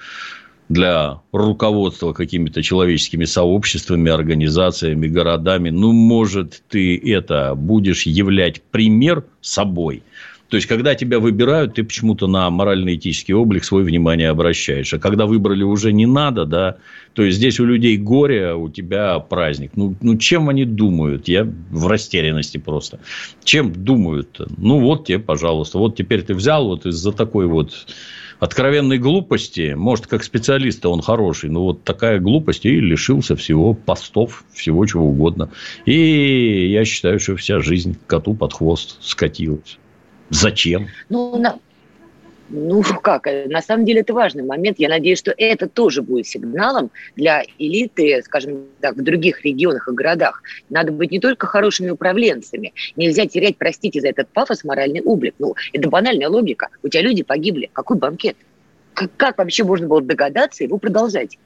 для 0.69 1.21
руководства 1.31 2.13
какими-то 2.13 2.63
человеческими 2.63 3.25
сообществами, 3.25 4.11
организациями, 4.11 5.07
городами, 5.07 5.69
ну, 5.69 5.91
может, 5.91 6.63
ты 6.69 6.97
это 6.97 7.53
будешь 7.55 8.03
являть 8.03 8.61
пример 8.61 9.25
собой. 9.41 10.03
То 10.49 10.57
есть, 10.57 10.67
когда 10.67 10.93
тебя 10.93 11.19
выбирают, 11.19 11.73
ты 11.73 11.83
почему-то 11.83 12.27
на 12.27 12.49
морально-этический 12.51 13.33
облик 13.33 13.63
свое 13.63 13.83
внимание 13.83 14.29
обращаешь. 14.29 14.93
А 14.93 14.99
когда 14.99 15.25
выбрали 15.25 15.63
уже 15.63 15.91
не 15.91 16.05
надо, 16.05 16.45
да, 16.45 16.77
то 17.13 17.23
есть, 17.23 17.37
здесь 17.37 17.59
у 17.59 17.65
людей 17.65 17.97
горе, 17.97 18.49
а 18.49 18.55
у 18.55 18.69
тебя 18.69 19.17
праздник. 19.19 19.71
Ну, 19.75 19.95
ну 20.01 20.17
чем 20.17 20.49
они 20.49 20.65
думают? 20.65 21.27
Я 21.27 21.47
в 21.71 21.87
растерянности 21.87 22.57
просто. 22.57 22.99
Чем 23.43 23.73
думают? 23.73 24.39
Ну, 24.57 24.79
вот 24.79 25.07
тебе, 25.07 25.19
пожалуйста. 25.19 25.79
Вот 25.79 25.95
теперь 25.95 26.21
ты 26.21 26.35
взял 26.35 26.67
вот 26.67 26.85
из-за 26.85 27.11
такой 27.11 27.47
вот 27.47 27.73
откровенной 28.39 28.97
глупости, 28.97 29.73
может, 29.75 30.07
как 30.07 30.23
специалист 30.23 30.85
он 30.85 31.01
хороший, 31.01 31.49
но 31.49 31.63
вот 31.63 31.83
такая 31.83 32.19
глупость 32.19 32.65
и 32.65 32.79
лишился 32.79 33.35
всего 33.35 33.73
постов, 33.73 34.43
всего 34.53 34.85
чего 34.85 35.07
угодно. 35.07 35.49
И 35.85 36.69
я 36.71 36.85
считаю, 36.85 37.19
что 37.19 37.35
вся 37.35 37.59
жизнь 37.59 37.97
коту 38.07 38.33
под 38.33 38.53
хвост 38.53 38.97
скатилась. 39.01 39.77
Зачем? 40.29 40.87
Ну, 41.09 41.37
на, 41.37 41.59
ну, 42.49 42.83
как, 43.01 43.27
на 43.47 43.61
самом 43.61 43.85
деле 43.85 44.01
это 44.01 44.13
важный 44.13 44.43
момент. 44.43 44.79
Я 44.79 44.89
надеюсь, 44.89 45.19
что 45.19 45.33
это 45.37 45.67
тоже 45.67 46.01
будет 46.01 46.27
сигналом 46.27 46.91
для 47.15 47.43
элиты, 47.57 48.21
скажем 48.23 48.65
так, 48.81 48.95
в 48.95 49.03
других 49.03 49.43
регионах 49.43 49.87
и 49.87 49.91
городах. 49.91 50.41
Надо 50.69 50.91
быть 50.91 51.11
не 51.11 51.19
только 51.19 51.47
хорошими 51.47 51.89
управленцами. 51.89 52.73
Нельзя 52.95 53.25
терять, 53.25 53.57
простите 53.57 54.01
за 54.01 54.09
этот 54.09 54.29
пафос, 54.29 54.63
моральный 54.63 55.01
облик. 55.01 55.35
Ну, 55.39 55.55
это 55.73 55.89
банальная 55.89 56.29
логика. 56.29 56.69
У 56.83 56.89
тебя 56.89 57.01
люди 57.01 57.23
погибли. 57.23 57.69
Какой 57.73 57.97
банкет? 57.97 58.37
Как, 59.17 59.37
вообще 59.37 59.63
можно 59.65 59.87
было 59.87 60.01
догадаться 60.01 60.63
его 60.63 60.77
продолжать? 60.77 61.37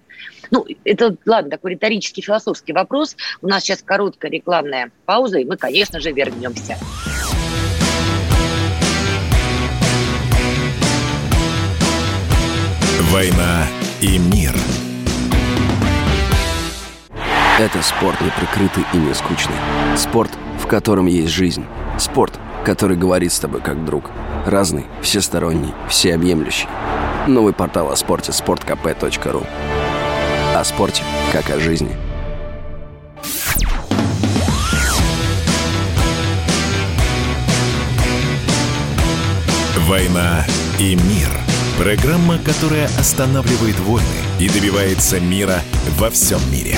Ну, 0.52 0.66
это, 0.84 1.16
ладно, 1.26 1.50
такой 1.50 1.72
риторический 1.72 2.22
философский 2.22 2.74
вопрос. 2.74 3.16
У 3.42 3.48
нас 3.48 3.64
сейчас 3.64 3.82
короткая 3.82 4.30
рекламная 4.30 4.92
пауза, 5.06 5.40
и 5.40 5.46
мы, 5.46 5.58
конечно 5.58 6.00
же, 6.00 6.12
вернемся. 6.12 6.78
«Война 13.12 13.66
и 14.02 14.20
мир». 14.20 14.54
Это 17.58 17.82
спорт 17.82 18.22
не 18.22 18.30
прикрытый 18.30 18.86
и 18.94 18.98
не 18.98 19.16
скучный. 19.16 19.56
Спорт, 19.98 20.30
в 20.60 20.68
котором 20.68 21.08
есть 21.08 21.34
жизнь. 21.34 21.66
Спорт, 21.98 22.40
который 22.64 22.96
говорит 22.96 23.34
с 23.34 23.40
тобой 23.40 23.62
как 23.62 23.84
друг. 23.84 24.12
Разный, 24.46 24.86
всесторонний, 25.02 25.74
всеобъемлющий. 25.90 26.68
Новый 27.26 27.52
портал 27.52 27.92
о 27.92 27.96
спорте– 27.96 28.32
sportkp.ru 28.32 29.48
О 30.56 30.64
спорте, 30.64 31.02
как 31.34 31.50
о 31.50 31.60
жизни. 31.60 31.98
«Война 39.88 40.46
и 40.78 40.94
мир»– 40.94 41.30
Программа, 41.80 42.38
которая 42.40 42.88
останавливает 43.00 43.80
войны 43.80 44.06
и 44.38 44.50
добивается 44.50 45.18
мира 45.22 45.60
во 45.98 46.10
всем 46.10 46.40
мире. 46.52 46.76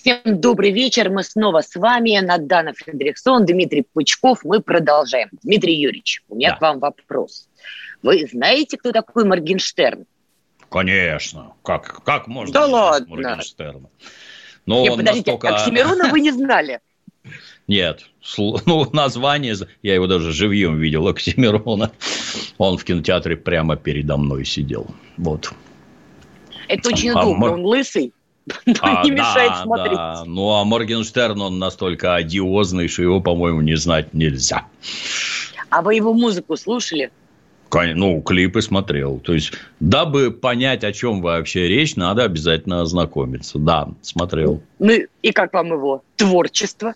Всем 0.00 0.40
добрый 0.40 0.70
вечер. 0.70 1.10
Мы 1.10 1.22
снова 1.22 1.60
с 1.60 1.74
вами. 1.74 2.18
Надана 2.24 2.72
Фредериксон, 2.72 3.44
Дмитрий 3.44 3.82
Пучков. 3.92 4.42
Мы 4.42 4.62
продолжаем. 4.62 5.28
Дмитрий 5.42 5.74
Юрьевич, 5.74 6.22
у 6.30 6.36
меня 6.36 6.52
да. 6.52 6.56
к 6.56 6.60
вам 6.62 6.78
вопрос. 6.78 7.46
Вы 8.02 8.26
знаете, 8.26 8.78
кто 8.78 8.90
такой 8.90 9.26
Моргенштерн? 9.26 10.06
Конечно. 10.70 11.52
Как, 11.62 12.02
как 12.04 12.26
можно 12.26 12.54
да 12.54 12.64
ладно. 12.64 13.06
Моргенштерна? 13.16 13.90
Но 14.64 14.80
Нет, 14.80 14.96
подождите, 14.96 15.30
настолько... 15.32 15.54
Оксимирона 15.54 16.08
вы 16.08 16.20
не 16.20 16.30
знали? 16.30 16.80
Нет, 17.68 18.06
ну, 18.38 18.88
название, 18.92 19.56
я 19.82 19.94
его 19.94 20.06
даже 20.06 20.32
живьем 20.32 20.78
видел, 20.78 21.06
Оксимирона. 21.08 21.92
Он 22.58 22.78
в 22.78 22.84
кинотеатре 22.84 23.36
прямо 23.36 23.76
передо 23.76 24.16
мной 24.16 24.44
сидел. 24.44 24.86
Вот. 25.16 25.52
Это 26.68 26.88
очень 26.88 27.10
а, 27.10 27.20
удобно, 27.20 27.52
он 27.52 27.64
лысый. 27.64 28.12
А, 28.80 29.02
не 29.04 29.10
мешает 29.10 29.52
да, 29.52 29.62
смотреть. 29.62 29.96
Да. 29.96 30.24
Ну, 30.26 30.50
а 30.50 30.64
Моргенштерн, 30.64 31.40
он 31.40 31.58
настолько 31.58 32.14
одиозный, 32.14 32.88
что 32.88 33.02
его, 33.02 33.20
по-моему, 33.20 33.62
не 33.62 33.76
знать 33.76 34.12
нельзя. 34.12 34.66
А 35.70 35.82
вы 35.82 35.94
его 35.94 36.12
музыку 36.12 36.56
слушали? 36.56 37.10
Ну, 37.72 38.22
клипы 38.22 38.62
смотрел. 38.62 39.18
То 39.18 39.34
есть, 39.34 39.52
дабы 39.80 40.30
понять, 40.30 40.84
о 40.84 40.92
чем 40.92 41.20
вообще 41.20 41.66
речь, 41.66 41.96
надо 41.96 42.24
обязательно 42.24 42.82
ознакомиться. 42.82 43.58
Да, 43.58 43.88
смотрел. 44.00 44.62
Ну, 44.78 44.92
и 45.22 45.32
как 45.32 45.52
вам 45.52 45.72
его 45.72 46.04
творчество? 46.16 46.94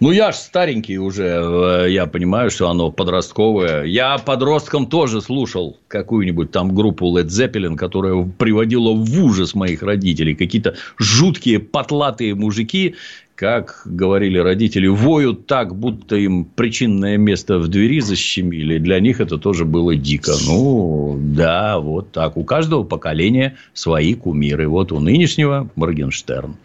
Ну, 0.00 0.12
я 0.12 0.32
ж 0.32 0.36
старенький 0.36 0.98
уже, 0.98 1.24
э, 1.24 1.90
я 1.90 2.06
понимаю, 2.06 2.50
что 2.50 2.68
оно 2.68 2.90
подростковое. 2.90 3.84
Я 3.84 4.18
подростком 4.18 4.86
тоже 4.86 5.20
слушал 5.20 5.76
какую-нибудь 5.88 6.50
там 6.50 6.74
группу 6.74 7.06
Led 7.16 7.26
Zeppelin, 7.26 7.76
которая 7.76 8.24
приводила 8.38 8.92
в 8.92 9.24
ужас 9.24 9.54
моих 9.54 9.82
родителей. 9.82 10.34
Какие-то 10.34 10.76
жуткие 10.98 11.58
потлатые 11.58 12.34
мужики, 12.34 12.94
как 13.38 13.82
говорили 13.84 14.36
родители, 14.36 14.88
воют 14.88 15.46
так, 15.46 15.72
будто 15.72 16.16
им 16.16 16.44
причинное 16.44 17.16
место 17.18 17.60
в 17.60 17.68
двери 17.68 18.00
защемили. 18.00 18.78
Для 18.78 18.98
них 18.98 19.20
это 19.20 19.38
тоже 19.38 19.64
было 19.64 19.94
дико. 19.94 20.32
Ну, 20.44 21.16
да, 21.20 21.78
вот 21.78 22.10
так. 22.10 22.36
У 22.36 22.42
каждого 22.42 22.82
поколения 22.82 23.56
свои 23.74 24.14
кумиры. 24.14 24.66
Вот 24.66 24.90
у 24.90 24.98
нынешнего 24.98 25.70
Моргенштерн. 25.76 26.56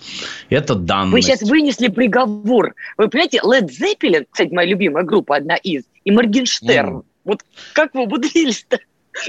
Это 0.49 0.73
данность. 0.73 1.13
Вы 1.13 1.21
сейчас 1.21 1.47
вынесли 1.47 1.89
приговор. 1.89 2.73
Вы 2.97 3.07
понимаете, 3.07 3.41
Led 3.43 3.69
Zeppelin, 3.69 4.25
кстати, 4.31 4.51
моя 4.51 4.67
любимая 4.67 5.03
группа, 5.03 5.35
одна 5.35 5.57
из, 5.57 5.83
и 6.05 6.09
Моргенштерн. 6.09 6.97
Mm. 6.97 7.03
Вот 7.25 7.45
как 7.73 7.93
вы 7.93 8.05
умудрились-то? 8.05 8.79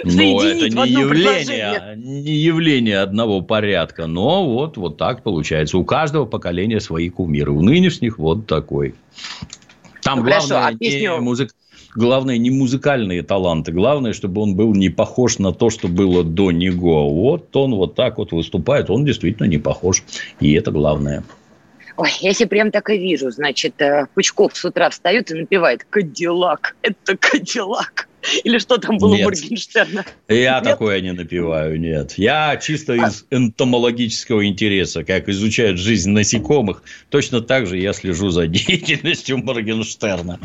Ну, 0.03 0.41
это 0.41 0.69
не 0.69 0.91
явление, 0.91 1.95
не 1.97 2.33
явление 2.33 3.00
одного 3.00 3.43
порядка, 3.43 4.07
но 4.07 4.45
вот, 4.45 4.76
вот 4.76 4.97
так 4.97 5.23
получается. 5.23 5.79
У 5.79 5.85
каждого 5.85 6.25
поколения 6.25 6.81
свои 6.81 7.11
кумиры. 7.11 7.53
У 7.53 7.62
нынешних 7.62 8.19
вот 8.19 8.47
такой. 8.47 8.95
Там 10.03 10.21
ну, 10.21 10.25
главное, 10.25 10.49
хорошо, 10.49 10.75
а 10.75 10.79
песню... 10.79 11.12
не 11.12 11.21
музык... 11.21 11.50
главное 11.95 12.38
не 12.38 12.50
музыкальные 12.50 13.23
таланты. 13.23 13.73
Главное, 13.73 14.12
чтобы 14.12 14.41
он 14.41 14.57
был 14.57 14.75
не 14.75 14.88
похож 14.88 15.38
на 15.38 15.53
то, 15.53 15.71
что 15.71 15.88
было 15.88 16.25
до 16.25 16.50
него. 16.50 17.11
Вот 17.11 17.55
он 17.57 17.75
вот 17.75 17.95
так 17.95 18.19
вот 18.19 18.33
выступает. 18.33 18.91
Он 18.91 19.05
действительно 19.05 19.47
не 19.47 19.59
похож. 19.59 20.03
И 20.41 20.53
это 20.53 20.71
главное. 20.71 21.25
Ой, 21.97 22.11
я 22.21 22.33
себе 22.33 22.49
прям 22.49 22.71
так 22.71 22.91
и 22.91 22.99
вижу. 22.99 23.31
Значит, 23.31 23.81
э, 23.81 24.07
Пучков 24.14 24.57
с 24.57 24.64
утра 24.64 24.91
встает 24.91 25.31
и 25.31 25.35
напевает 25.35 25.87
«Кадиллак». 25.88 26.75
Это 26.83 27.17
Кадиллак. 27.17 28.09
Или 28.45 28.59
что 28.59 28.78
там 28.78 28.99
было 28.99 29.14
нет. 29.14 29.26
у 29.26 29.31
Моргенштерна? 29.31 30.04
Я 30.28 30.54
нет? 30.54 30.64
такое 30.64 31.00
не 31.00 31.12
напиваю, 31.12 31.78
нет. 31.78 32.14
Я 32.16 32.57
чисто 32.57 32.95
а. 32.95 33.09
из 33.09 33.26
энтомологического 33.31 34.47
интереса, 34.47 35.04
как 35.04 35.28
изучают 35.28 35.78
жизнь 35.78 36.11
насекомых, 36.11 36.83
точно 37.11 37.40
так 37.40 37.66
же 37.66 37.78
я 37.78 37.93
слежу 37.93 38.31
за 38.31 38.47
деятельностью 38.47 39.38
Моргенштерна. 39.38 40.40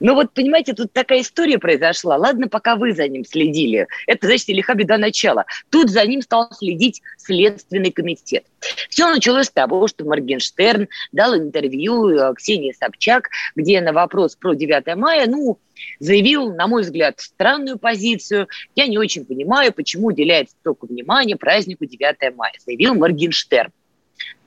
Ну 0.00 0.14
вот, 0.14 0.32
понимаете, 0.34 0.74
тут 0.74 0.92
такая 0.92 1.22
история 1.22 1.58
произошла. 1.58 2.16
Ладно, 2.16 2.48
пока 2.48 2.76
вы 2.76 2.92
за 2.92 3.08
ним 3.08 3.24
следили. 3.24 3.86
Это, 4.06 4.26
значит, 4.26 4.48
лиха 4.48 4.74
беда 4.74 4.98
начала. 4.98 5.46
Тут 5.70 5.90
за 5.90 6.04
ним 6.06 6.22
стал 6.22 6.50
следить 6.52 7.02
Следственный 7.16 7.90
комитет. 7.90 8.44
Все 8.90 9.08
началось 9.08 9.46
с 9.46 9.50
того, 9.50 9.88
что 9.88 10.04
Моргенштерн 10.04 10.88
дал 11.12 11.36
интервью 11.36 12.08
э, 12.10 12.34
Ксении 12.34 12.72
Собчак, 12.72 13.30
где 13.54 13.80
на 13.80 13.92
вопрос 13.92 14.36
про 14.36 14.54
9 14.54 14.96
мая, 14.96 15.26
ну, 15.26 15.58
заявил, 15.98 16.54
на 16.54 16.66
мой 16.66 16.82
взгляд, 16.82 17.20
странную 17.20 17.78
позицию. 17.78 18.48
Я 18.74 18.86
не 18.86 18.98
очень 18.98 19.24
понимаю, 19.24 19.72
почему 19.72 20.08
уделяется 20.08 20.56
столько 20.60 20.86
внимания 20.86 21.36
празднику 21.36 21.84
9 21.84 22.36
мая, 22.36 22.52
заявил 22.64 22.94
Моргенштерн. 22.94 23.72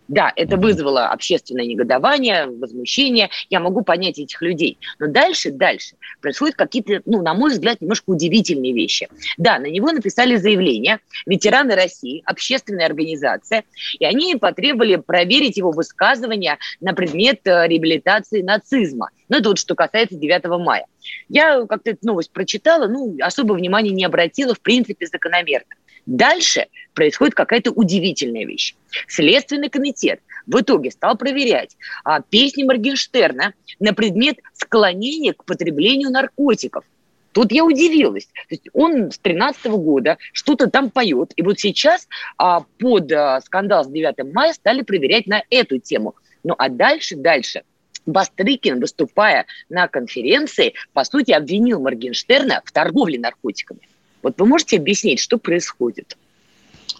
Да, 0.09 0.33
это 0.35 0.57
вызвало 0.57 1.07
общественное 1.07 1.65
негодование, 1.65 2.47
возмущение. 2.47 3.29
Я 3.51 3.59
могу 3.59 3.83
понять 3.83 4.17
этих 4.17 4.41
людей. 4.41 4.79
Но 4.97 5.05
дальше, 5.05 5.51
дальше 5.51 5.95
происходят 6.19 6.55
какие-то, 6.55 7.03
ну, 7.05 7.21
на 7.21 7.35
мой 7.35 7.51
взгляд, 7.51 7.79
немножко 7.79 8.09
удивительные 8.09 8.73
вещи. 8.73 9.07
Да, 9.37 9.59
на 9.59 9.67
него 9.67 9.91
написали 9.91 10.35
заявление 10.35 10.99
ветераны 11.27 11.75
России, 11.75 12.23
общественная 12.25 12.87
организация, 12.87 13.63
и 13.99 14.03
они 14.03 14.35
потребовали 14.35 14.95
проверить 14.95 15.57
его 15.57 15.69
высказывания 15.69 16.57
на 16.81 16.93
предмет 16.93 17.41
э, 17.45 17.67
реабилитации 17.67 18.41
нацизма. 18.41 19.11
Ну, 19.29 19.37
это 19.37 19.49
вот 19.49 19.59
что 19.59 19.75
касается 19.75 20.15
9 20.15 20.45
мая. 20.59 20.87
Я 21.27 21.67
как-то 21.67 21.91
эту 21.91 22.07
новость 22.07 22.31
прочитала, 22.31 22.87
ну, 22.87 23.15
особо 23.21 23.53
внимания 23.53 23.91
не 23.91 24.05
обратила, 24.05 24.55
в 24.55 24.59
принципе, 24.59 25.05
закономерно. 25.05 25.75
Дальше 26.05 26.67
происходит 26.93 27.35
какая-то 27.35 27.71
удивительная 27.71 28.45
вещь. 28.45 28.75
Следственный 29.07 29.69
комитет 29.69 30.21
в 30.47 30.59
итоге 30.59 30.91
стал 30.91 31.17
проверять 31.17 31.77
а, 32.03 32.21
песни 32.21 32.63
Моргенштерна 32.63 33.53
на 33.79 33.93
предмет 33.93 34.39
склонения 34.53 35.33
к 35.33 35.45
потреблению 35.45 36.09
наркотиков. 36.09 36.83
Тут 37.31 37.51
я 37.51 37.63
удивилась. 37.63 38.25
То 38.25 38.55
есть 38.55 38.69
он 38.73 39.11
с 39.11 39.19
13 39.19 39.65
года 39.71 40.17
что-то 40.33 40.69
там 40.69 40.89
поет. 40.89 41.31
И 41.35 41.41
вот 41.41 41.59
сейчас 41.59 42.07
а, 42.37 42.65
под 42.79 43.11
а, 43.11 43.39
скандал 43.41 43.85
с 43.85 43.87
9 43.87 44.33
мая 44.33 44.53
стали 44.53 44.81
проверять 44.81 45.27
на 45.27 45.43
эту 45.49 45.79
тему. 45.79 46.15
Ну 46.43 46.55
а 46.57 46.69
дальше, 46.69 47.15
дальше. 47.15 47.63
Бастрыкин, 48.05 48.79
выступая 48.79 49.45
на 49.69 49.87
конференции, 49.87 50.73
по 50.93 51.03
сути, 51.03 51.31
обвинил 51.31 51.79
Моргенштерна 51.79 52.61
в 52.65 52.71
торговле 52.71 53.19
наркотиками. 53.19 53.81
Вот 54.21 54.39
вы 54.39 54.45
можете 54.45 54.77
объяснить, 54.77 55.19
что 55.19 55.37
происходит? 55.37 56.17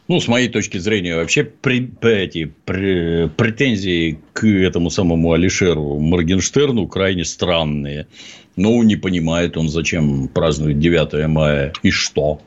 Ну, 0.08 0.20
с 0.20 0.28
моей 0.28 0.50
точки 0.50 0.80
зрения, 0.80 1.16
вообще 1.16 1.44
при, 1.44 1.92
эти 2.02 2.52
при, 2.66 3.28
претензии 3.28 4.20
к 4.34 4.44
этому 4.44 4.90
самому 4.90 5.34
Алишеру 5.34 6.00
Моргенштерну 6.00 6.88
крайне 6.88 7.26
странные. 7.26 8.08
Ну, 8.56 8.82
не 8.84 8.96
понимает 8.96 9.56
он, 9.56 9.70
зачем 9.70 10.28
празднует 10.28 10.80
9 10.80 11.28
мая 11.28 11.74
и 11.84 11.92
что. 11.92 12.42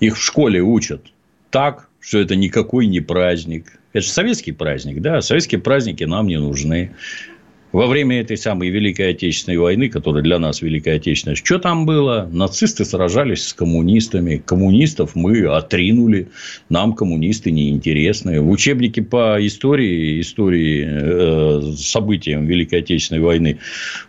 Их 0.00 0.16
в 0.16 0.22
школе 0.22 0.62
учат 0.62 1.02
так, 1.50 1.88
что 2.00 2.18
это 2.18 2.34
никакой 2.34 2.86
не 2.86 3.00
праздник. 3.00 3.78
Это 3.92 4.04
же 4.04 4.10
советский 4.10 4.52
праздник, 4.52 5.00
да? 5.02 5.20
Советские 5.20 5.60
праздники 5.60 6.04
нам 6.04 6.26
не 6.26 6.38
нужны 6.38 6.94
во 7.76 7.88
время 7.88 8.22
этой 8.22 8.38
самой 8.38 8.70
Великой 8.70 9.10
Отечественной 9.10 9.58
войны, 9.58 9.90
которая 9.90 10.22
для 10.22 10.38
нас 10.38 10.62
Великая 10.62 10.96
Отечественная, 10.96 11.36
что 11.36 11.58
там 11.58 11.84
было? 11.84 12.26
Нацисты 12.32 12.86
сражались 12.86 13.48
с 13.48 13.52
коммунистами. 13.52 14.42
Коммунистов 14.42 15.10
мы 15.14 15.44
отринули. 15.44 16.28
Нам 16.70 16.94
коммунисты 16.94 17.50
неинтересны. 17.50 18.40
В 18.40 18.48
учебнике 18.48 19.02
по 19.02 19.36
истории, 19.46 20.22
истории 20.22 20.86
э, 20.88 21.72
событиям 21.76 22.46
Великой 22.46 22.78
Отечественной 22.78 23.20
войны 23.20 23.58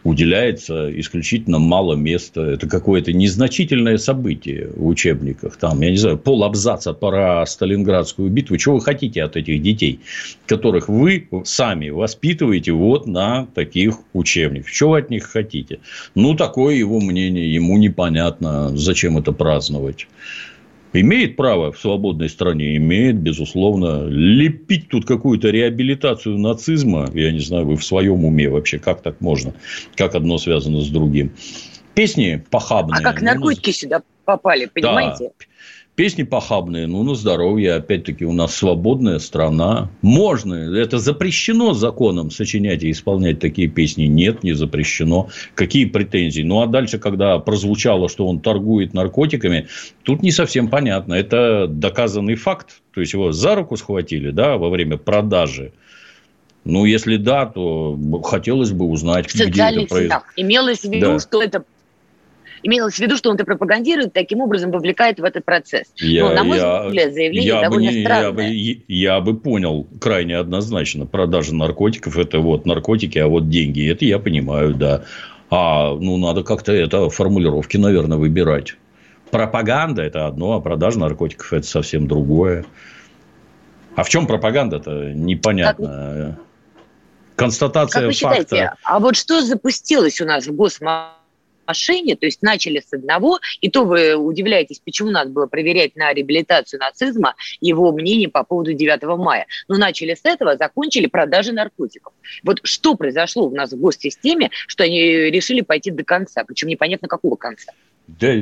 уделяется 0.06 0.90
исключительно 0.98 1.60
мало 1.60 1.96
места. 1.96 2.44
Это 2.44 2.70
какое-то 2.70 3.12
незначительное 3.12 3.98
событие 3.98 4.70
в 4.78 4.88
учебниках. 4.88 5.58
Там, 5.58 5.82
я 5.82 5.92
не 5.92 5.98
знаю, 5.98 6.18
пол 6.18 6.46
абзаца 6.46 6.94
про 6.94 7.46
Сталинградскую 7.46 8.30
битву. 8.30 8.56
Чего 8.56 8.76
вы 8.76 8.82
хотите 8.82 9.24
от 9.24 9.36
этих 9.36 9.62
детей, 9.62 10.00
которых 10.46 10.88
вы 10.88 11.28
сами 11.44 11.90
воспитываете 11.90 12.72
вот 12.72 13.08
на 13.08 13.46
таких 13.58 13.96
учебников. 14.14 14.70
Что 14.70 14.90
вы 14.90 15.00
от 15.00 15.10
них 15.10 15.24
хотите? 15.24 15.80
Ну, 16.14 16.36
такое 16.36 16.76
его 16.76 17.02
мнение, 17.02 17.52
ему 17.52 17.80
непонятно, 17.80 18.70
зачем 18.78 19.18
это 19.18 19.32
праздновать. 19.32 20.08
Имеет 20.94 21.36
право 21.36 21.72
в 21.72 21.80
свободной 21.80 22.30
стране? 22.30 22.78
Имеет, 22.78 23.16
безусловно. 23.16 24.06
Лепить 24.06 24.90
тут 24.90 25.08
какую-то 25.08 25.50
реабилитацию 25.50 26.38
нацизма, 26.38 27.10
я 27.16 27.32
не 27.32 27.40
знаю, 27.40 27.66
вы 27.66 27.78
в 27.78 27.84
своем 27.84 28.26
уме 28.26 28.48
вообще, 28.48 28.78
как 28.78 29.02
так 29.02 29.22
можно? 29.22 29.56
Как 29.96 30.14
одно 30.14 30.38
связано 30.38 30.82
с 30.82 30.90
другим? 30.90 31.32
Песни 31.96 32.44
похабные. 32.52 33.00
А 33.00 33.02
как 33.02 33.24
наркотики 33.24 33.70
ну, 33.70 33.74
сюда 33.74 34.02
попали, 34.24 34.70
понимаете? 34.72 35.32
Да. 35.40 35.46
Песни 35.98 36.22
похабные, 36.22 36.86
ну, 36.86 37.02
на 37.02 37.16
здоровье. 37.16 37.74
Опять-таки, 37.74 38.24
у 38.24 38.32
нас 38.32 38.56
свободная 38.56 39.18
страна. 39.18 39.90
Можно. 40.04 40.54
Это 40.78 41.00
запрещено 41.00 41.74
законом 41.74 42.30
сочинять 42.30 42.84
и 42.84 42.92
исполнять 42.92 43.40
такие 43.40 43.68
песни. 43.68 44.04
Нет, 44.04 44.44
не 44.44 44.54
запрещено. 44.54 45.30
Какие 45.56 45.86
претензии? 45.86 46.44
Ну, 46.44 46.62
а 46.62 46.68
дальше, 46.68 47.00
когда 47.00 47.40
прозвучало, 47.40 48.10
что 48.10 48.28
он 48.28 48.42
торгует 48.42 48.94
наркотиками, 48.94 49.70
тут 50.04 50.22
не 50.22 50.30
совсем 50.30 50.68
понятно. 50.68 51.16
Это 51.16 51.66
доказанный 51.68 52.36
факт. 52.36 52.84
То 52.94 53.02
есть, 53.02 53.14
его 53.14 53.32
за 53.32 53.56
руку 53.56 53.76
схватили, 53.76 54.30
да, 54.30 54.58
во 54.58 54.70
время 54.70 54.98
продажи. 54.98 55.74
Ну, 56.64 56.86
если 56.86 57.18
да, 57.18 57.48
то 57.48 57.98
хотелось 58.24 58.72
бы 58.72 58.86
узнать, 58.86 59.32
в 59.32 59.34
где 59.34 59.64
это 59.64 59.88
произошло. 59.88 60.22
Имелось 60.36 60.82
в 60.82 60.92
виду, 60.92 61.14
да. 61.14 61.20
что 61.20 61.42
это 61.42 61.64
имелось 62.64 62.96
в 62.96 63.00
виду, 63.00 63.18
что 63.18 63.30
он 63.30 63.36
это 63.36 63.46
пропагандирует, 63.46 64.14
таким 64.14 64.42
образом 64.42 64.72
вовлекает 64.72 65.20
в 65.20 65.24
этот 65.24 65.46
процесс. 65.46 65.88
Я, 65.98 66.24
Но, 66.24 66.34
на 66.34 66.44
мой 66.44 66.58
я, 66.58 66.84
взгляд, 66.84 67.14
заявление 67.14 67.48
я 67.48 67.62
довольно 67.62 67.90
бы 67.90 67.96
не, 67.96 68.04
странное. 68.04 68.24
Я 68.24 68.32
бы, 68.32 68.84
я 68.88 69.22
бы 69.22 69.38
понял 69.38 69.88
крайне 70.00 70.38
однозначно. 70.38 71.06
Продажа 71.06 71.54
наркотиков– 71.56 72.18
это 72.20 72.40
вот 72.40 72.66
наркотики, 72.66 73.18
а 73.18 73.28
вот 73.28 73.50
деньги– 73.50 73.90
это 73.92 74.06
я 74.06 74.20
понимаю, 74.20 74.74
да. 74.74 75.04
А, 75.50 75.96
ну, 75.96 76.18
надо 76.18 76.44
как-то 76.44 76.74
это 76.74 77.10
формулировки, 77.10 77.78
наверное, 77.78 78.18
выбирать. 78.18 78.76
Пропаганда– 79.32 80.02
это 80.04 80.28
одно, 80.28 80.54
а 80.54 80.62
продажа 80.62 81.00
наркотиков– 81.00 81.54
это 81.54 81.68
совсем 81.68 82.08
другое. 82.08 82.66
А 83.96 84.04
в 84.04 84.10
чем 84.10 84.28
пропаганда-то? 84.28 85.14
Непонятно. 85.14 86.38
Как... 86.38 86.48
Констатация 87.36 88.02
как 88.02 88.08
вы 88.08 88.14
факта. 88.14 88.42
Считаете, 88.42 88.74
а 88.84 89.00
вот 89.00 89.16
что 89.16 89.42
запустилось 89.42 90.20
у 90.22 90.26
нас 90.26 90.48
в 90.48 90.56
госмобиле? 90.56 91.17
Машине, 91.68 92.16
то 92.16 92.26
есть 92.26 92.42
начали 92.42 92.80
с 92.80 92.94
одного, 92.94 93.40
и 93.62 93.70
то 93.70 93.86
вы 93.86 94.16
удивляетесь, 94.16 94.80
почему 94.80 95.12
надо 95.12 95.30
было 95.30 95.48
проверять 95.48 95.96
на 95.96 96.14
реабилитацию 96.14 96.80
нацизма 96.80 97.36
его 97.62 97.92
мнение 97.92 98.30
по 98.30 98.44
поводу 98.44 98.74
9 98.74 99.04
мая. 99.18 99.46
Но 99.68 99.78
начали 99.78 100.14
с 100.14 100.22
этого, 100.24 100.58
закончили 100.58 101.08
продажи 101.08 101.52
наркотиков. 101.52 102.14
Вот 102.44 102.60
что 102.64 102.96
произошло 102.96 103.48
у 103.48 103.56
нас 103.56 103.72
в 103.72 103.80
госсистеме, 103.80 104.50
что 104.68 104.84
они 104.84 105.02
решили 105.02 105.62
пойти 105.62 105.92
до 105.92 106.04
конца, 106.04 106.44
причем 106.44 106.68
непонятно 106.68 107.08
какого 107.08 107.36
конца. 107.36 107.74
Да, 108.08 108.34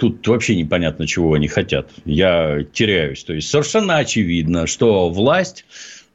тут 0.00 0.26
вообще 0.26 0.56
непонятно, 0.56 1.06
чего 1.06 1.34
они 1.34 1.46
хотят. 1.46 1.88
Я 2.04 2.64
теряюсь. 2.72 3.22
То 3.22 3.32
есть, 3.32 3.48
совершенно 3.48 3.98
очевидно, 3.98 4.66
что 4.66 5.08
власть 5.08 5.64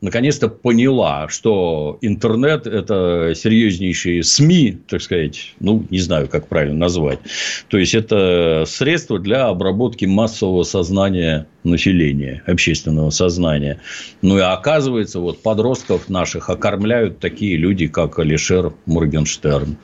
наконец-то 0.02 0.48
поняла, 0.48 1.28
что 1.30 1.98
интернет– 2.02 2.68
это 2.68 3.34
серьезнейшие 3.36 4.24
СМИ, 4.24 4.78
так 4.88 5.02
сказать, 5.02 5.54
ну, 5.60 5.86
не 5.90 6.00
знаю, 6.00 6.28
как 6.28 6.48
правильно 6.48 6.78
назвать. 6.78 7.20
То 7.68 7.78
есть, 7.78 7.94
это 7.94 8.64
средство 8.66 9.20
для 9.20 9.48
обработки 9.48 10.06
массового 10.06 10.64
сознания 10.64 11.48
населения, 11.64 12.42
общественного 12.46 13.10
сознания. 13.10 13.82
Ну, 14.22 14.38
и 14.38 14.42
оказывается, 14.42 15.20
вот 15.20 15.42
подростков 15.42 16.10
наших 16.10 16.50
окормляют 16.50 17.20
такие 17.20 17.58
люди, 17.58 17.88
как 17.88 18.20
Алишер 18.20 18.74
Моргенштерн. 18.86 19.78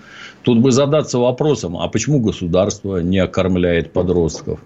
Тут 0.43 0.59
бы 0.59 0.71
задаться 0.71 1.17
вопросом, 1.17 1.75
а 1.77 1.87
почему 1.87 2.19
государство 2.19 2.99
не 2.99 3.17
окормляет 3.17 3.91
подростков? 3.91 4.59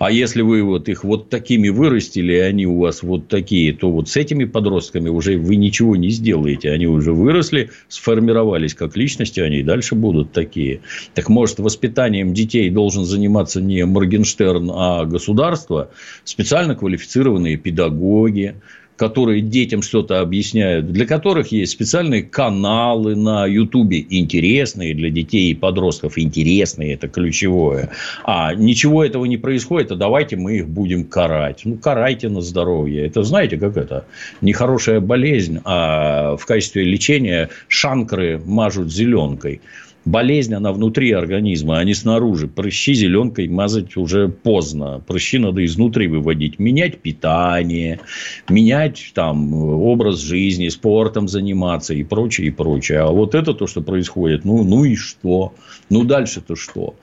А 0.00 0.10
если 0.10 0.40
вы 0.40 0.62
вот 0.62 0.88
их 0.88 1.04
вот 1.04 1.28
такими 1.28 1.68
вырастили, 1.68 2.32
и 2.32 2.38
они 2.38 2.64
у 2.64 2.78
вас 2.78 3.02
вот 3.02 3.28
такие, 3.28 3.74
то 3.74 3.90
вот 3.90 4.08
с 4.08 4.16
этими 4.16 4.44
подростками 4.46 5.10
уже 5.10 5.36
вы 5.36 5.56
ничего 5.56 5.94
не 5.94 6.08
сделаете. 6.08 6.70
Они 6.70 6.86
уже 6.86 7.12
выросли, 7.12 7.68
сформировались 7.88 8.72
как 8.72 8.96
личности, 8.96 9.40
они 9.40 9.58
и 9.58 9.62
дальше 9.62 9.94
будут 9.94 10.32
такие. 10.32 10.80
Так 11.12 11.28
может, 11.28 11.58
воспитанием 11.58 12.32
детей 12.32 12.70
должен 12.70 13.04
заниматься 13.04 13.60
не 13.60 13.84
Моргенштерн, 13.84 14.70
а 14.72 15.04
государство, 15.04 15.90
специально 16.24 16.74
квалифицированные 16.74 17.58
педагоги, 17.58 18.54
которые 19.00 19.40
детям 19.40 19.80
что-то 19.80 20.20
объясняют, 20.20 20.92
для 20.92 21.06
которых 21.06 21.52
есть 21.52 21.72
специальные 21.72 22.22
каналы 22.22 23.16
на 23.16 23.46
Ютубе, 23.46 24.04
интересные 24.10 24.92
для 24.94 25.08
детей 25.08 25.52
и 25.52 25.54
подростков, 25.54 26.18
интересные, 26.18 26.92
это 26.92 27.08
ключевое. 27.08 27.88
А 28.24 28.52
ничего 28.54 29.02
этого 29.02 29.24
не 29.24 29.38
происходит, 29.38 29.90
а 29.90 29.96
давайте 29.96 30.36
мы 30.36 30.58
их 30.58 30.68
будем 30.68 31.04
карать. 31.04 31.62
Ну, 31.64 31.78
карайте 31.78 32.28
на 32.28 32.42
здоровье. 32.42 33.06
Это 33.06 33.22
знаете, 33.22 33.56
как 33.56 33.78
это? 33.78 34.04
Нехорошая 34.42 35.00
болезнь, 35.00 35.60
а 35.64 36.36
в 36.36 36.44
качестве 36.44 36.84
лечения 36.84 37.48
шанкры 37.68 38.38
мажут 38.44 38.92
зеленкой 38.92 39.62
болезнь, 40.04 40.54
она 40.54 40.72
внутри 40.72 41.12
организма, 41.12 41.78
а 41.78 41.84
не 41.84 41.94
снаружи. 41.94 42.48
Прыщи 42.48 42.94
зеленкой 42.94 43.48
мазать 43.48 43.96
уже 43.96 44.28
поздно. 44.28 45.02
Прыщи 45.06 45.38
надо 45.38 45.64
изнутри 45.64 46.08
выводить. 46.08 46.58
Менять 46.58 47.00
питание, 47.00 48.00
менять 48.48 49.12
там 49.14 49.54
образ 49.54 50.20
жизни, 50.20 50.68
спортом 50.68 51.28
заниматься 51.28 51.94
и 51.94 52.04
прочее, 52.04 52.48
и 52.48 52.50
прочее. 52.50 53.00
А 53.00 53.10
вот 53.10 53.34
это 53.34 53.54
то, 53.54 53.66
что 53.66 53.82
происходит, 53.82 54.44
ну, 54.44 54.64
ну 54.64 54.84
и 54.84 54.96
что? 54.96 55.54
Ну, 55.88 56.04
дальше-то 56.04 56.56
что? 56.56 56.94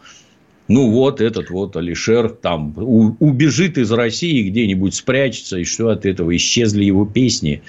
ну 0.68 0.92
вот 0.92 1.22
этот 1.22 1.50
вот 1.50 1.78
Алишер 1.78 2.30
там 2.30 2.74
убежит 3.20 3.78
из 3.78 3.90
России 3.92 4.50
где-нибудь 4.50 4.96
спрячется, 4.96 5.58
и 5.60 5.64
что 5.64 5.90
от 5.90 6.06
этого 6.06 6.36
исчезли 6.36 6.84
его 6.84 7.06
песни, 7.06 7.62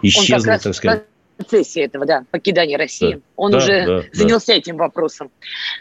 исчезла, 0.00 0.58
так 0.58 0.74
сказать 0.74 1.04
процессе 1.36 1.82
этого, 1.82 2.06
да, 2.06 2.24
покидания 2.30 2.76
России. 2.76 3.14
Да, 3.14 3.20
Он 3.36 3.52
да, 3.52 3.58
уже 3.58 3.86
да, 3.86 4.02
занялся 4.12 4.48
да. 4.48 4.54
этим 4.54 4.76
вопросом. 4.76 5.30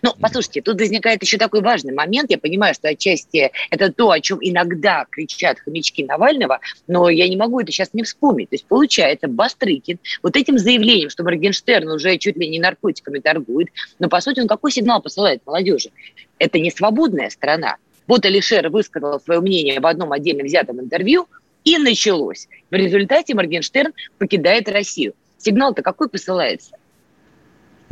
Ну, 0.02 0.14
послушайте, 0.20 0.62
тут 0.62 0.80
возникает 0.80 1.22
еще 1.22 1.38
такой 1.38 1.62
важный 1.62 1.94
момент. 1.94 2.30
Я 2.30 2.38
понимаю, 2.38 2.74
что 2.74 2.90
отчасти 2.90 3.52
это 3.70 3.92
то, 3.92 4.12
о 4.12 4.20
чем 4.20 4.40
иногда 4.42 5.06
кричат 5.10 5.60
хомячки 5.60 6.04
Навального, 6.04 6.60
но 6.88 7.10
я 7.10 7.28
не 7.28 7.38
могу 7.38 7.60
это 7.60 7.72
сейчас 7.72 7.94
не 7.94 8.04
вспомнить. 8.04 8.50
То 8.50 8.56
есть, 8.56 8.66
получается, 8.66 9.28
Бастрыкин 9.28 10.00
вот 10.22 10.36
этим 10.36 10.58
заявлением, 10.58 11.10
что 11.10 11.24
Моргенштерн 11.24 11.90
уже 11.90 12.18
чуть 12.18 12.38
ли 12.38 12.48
не 12.48 12.60
наркотиками 12.60 13.20
торгует, 13.20 13.70
но, 14.00 14.10
по 14.10 14.22
сути, 14.22 14.40
он 14.40 14.48
какой 14.48 14.72
сигнал 14.72 15.02
посылает 15.02 15.42
молодежи? 15.46 15.90
Это 16.38 16.60
не 16.60 16.72
свободная 16.72 17.30
страна. 17.30 17.78
Вот 18.08 18.26
Алишер 18.26 18.70
высказал 18.70 19.20
свое 19.20 19.40
мнение 19.40 19.80
в 19.80 19.88
одном 19.88 20.12
отдельно 20.12 20.44
взятом 20.44 20.80
интервью, 20.80 21.28
и 21.64 21.78
началось. 21.78 22.48
В 22.70 22.76
результате 22.76 23.34
Моргенштерн 23.34 23.94
покидает 24.20 24.70
Россию. 24.70 25.16
Сигнал-то 25.46 25.84
какой 25.84 26.10
посылается? 26.10 26.76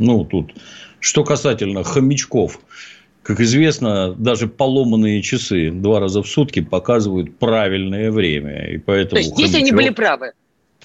Ну, 0.00 0.24
тут, 0.24 0.52
что 0.98 1.22
касательно 1.22 1.84
хомячков, 1.84 2.58
как 3.22 3.38
известно, 3.38 4.12
даже 4.12 4.48
поломанные 4.48 5.22
часы 5.22 5.70
два 5.70 6.00
раза 6.00 6.20
в 6.20 6.26
сутки 6.26 6.60
показывают 6.60 7.38
правильное 7.38 8.10
время. 8.10 8.72
И 8.72 8.78
поэтому 8.78 9.10
То 9.10 9.18
есть, 9.18 9.34
хомячок... 9.34 9.50
здесь 9.50 9.62
они 9.62 9.70
были 9.70 9.90
правы 9.90 10.32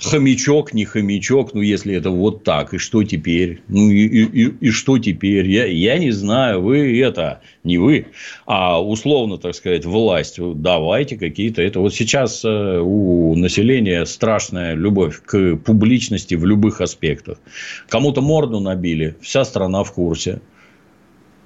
хомячок, 0.01 0.73
не 0.73 0.85
хомячок, 0.85 1.53
ну, 1.53 1.61
если 1.61 1.95
это 1.95 2.09
вот 2.09 2.43
так, 2.43 2.73
и 2.73 2.77
что 2.77 3.03
теперь? 3.03 3.61
Ну, 3.67 3.89
и, 3.89 4.05
и, 4.05 4.67
и 4.67 4.69
что 4.71 4.97
теперь? 4.97 5.47
Я, 5.49 5.65
я 5.65 5.97
не 5.97 6.11
знаю, 6.11 6.61
вы 6.61 6.99
это, 6.99 7.41
не 7.63 7.77
вы, 7.77 8.07
а 8.45 8.81
условно, 8.81 9.37
так 9.37 9.55
сказать, 9.55 9.85
власть, 9.85 10.39
давайте 10.39 11.17
какие-то 11.17 11.61
это. 11.61 11.79
Вот 11.79 11.93
сейчас 11.93 12.43
э, 12.45 12.79
у 12.79 13.35
населения 13.35 14.05
страшная 14.05 14.75
любовь 14.75 15.21
к 15.25 15.57
публичности 15.57 16.35
в 16.35 16.45
любых 16.45 16.81
аспектах. 16.81 17.37
Кому-то 17.89 18.21
морду 18.21 18.59
набили, 18.59 19.15
вся 19.21 19.43
страна 19.43 19.83
в 19.83 19.91
курсе 19.93 20.41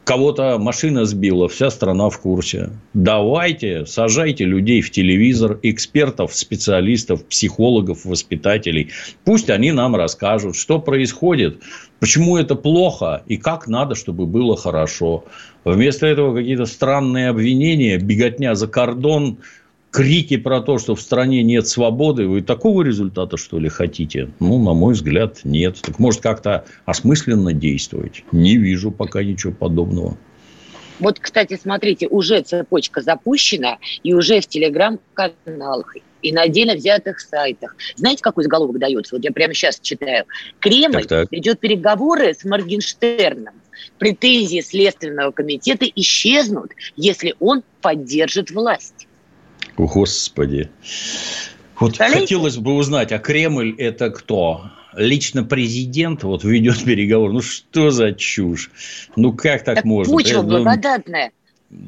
кого-то 0.04 0.58
машина 0.60 1.06
сбила, 1.06 1.48
вся 1.48 1.70
страна 1.70 2.10
в 2.10 2.20
курсе. 2.20 2.70
Давайте, 2.94 3.86
сажайте 3.86 4.46
людей 4.46 4.82
в 4.82 4.92
телевизор, 4.92 5.60
экспертов, 5.64 6.36
специалистов, 6.36 7.26
психологов, 7.26 8.06
воспитателей. 8.06 8.92
Пусть 9.24 9.50
они 9.50 9.72
нам 9.72 9.96
расскажут, 9.96 10.56
что 10.56 10.80
происходит, 10.80 11.62
почему 12.00 12.38
это 12.38 12.56
плохо 12.56 13.24
и 13.28 13.38
как 13.38 13.68
надо, 13.68 13.96
чтобы 13.96 14.26
было 14.26 14.58
хорошо. 14.58 15.26
Вместо 15.64 16.06
этого 16.06 16.36
какие-то 16.36 16.66
странные 16.66 17.30
обвинения, 17.30 17.98
беготня 17.98 18.56
за 18.56 18.68
кордон– 18.68 19.38
крики 19.94 20.38
про 20.38 20.60
то, 20.60 20.80
что 20.80 20.96
в 20.96 21.02
стране 21.02 21.44
нет 21.44 21.68
свободы, 21.68 22.28
вы 22.28 22.42
такого 22.42 22.82
результата, 22.82 23.38
что 23.38 23.60
ли, 23.60 23.70
хотите? 23.70 24.32
Ну, 24.40 24.62
на 24.62 24.74
мой 24.74 24.96
взгляд, 24.96 25.42
нет. 25.44 25.78
Так 25.82 26.00
может, 26.00 26.20
как-то 26.20 26.66
осмысленно 26.86 27.54
действовать? 27.54 28.24
Не 28.32 28.58
вижу 28.58 28.92
пока 28.92 29.24
ничего 29.24 29.54
подобного. 29.54 30.18
Вот, 31.00 31.20
кстати, 31.20 31.60
смотрите, 31.62 32.08
уже 32.08 32.42
цепочка 32.42 33.02
запущена, 33.02 33.78
и 34.04 34.14
уже 34.14 34.42
в 34.42 34.48
телеграм-каналах, 34.48 35.96
и 36.22 36.32
на 36.32 36.44
отдельно 36.44 36.74
взятых 36.74 37.20
сайтах. 37.20 37.76
Знаете, 37.96 38.22
какой 38.24 38.46
заголовок 38.46 38.80
дается? 38.80 39.16
Вот 39.16 39.24
я 39.24 39.32
прямо 39.32 39.54
сейчас 39.54 39.80
читаю. 39.80 40.26
Кремль 40.60 41.06
так, 41.06 41.08
так. 41.08 41.32
ведет 41.32 41.60
переговоры 41.60 42.34
с 42.34 42.44
Моргенштерном. 42.44 43.54
Претензии 44.00 44.62
Следственного 44.62 45.32
комитета 45.32 45.86
исчезнут, 45.96 46.72
если 46.96 47.36
он 47.40 47.64
поддержит 47.82 48.50
власть. 48.50 49.03
Господи. 49.78 50.70
Вот 51.80 51.96
Столетие? 51.96 52.22
хотелось 52.22 52.58
бы 52.58 52.76
узнать, 52.76 53.12
а 53.12 53.20
Кремль 53.20 53.76
это 53.78 54.10
кто? 54.10 54.72
Лично 54.96 55.44
президент 55.44 56.24
вот 56.24 56.44
ведет 56.44 56.84
переговоры. 56.84 57.34
Ну 57.34 57.42
что 57.42 57.90
за 57.90 58.14
чушь? 58.14 58.70
Ну 59.16 59.34
как 59.34 59.64
так, 59.64 59.76
так 59.76 59.86
можно? 59.86 60.14
Почва 60.14 60.42
ну, 60.42 60.50
благодатная 60.50 61.32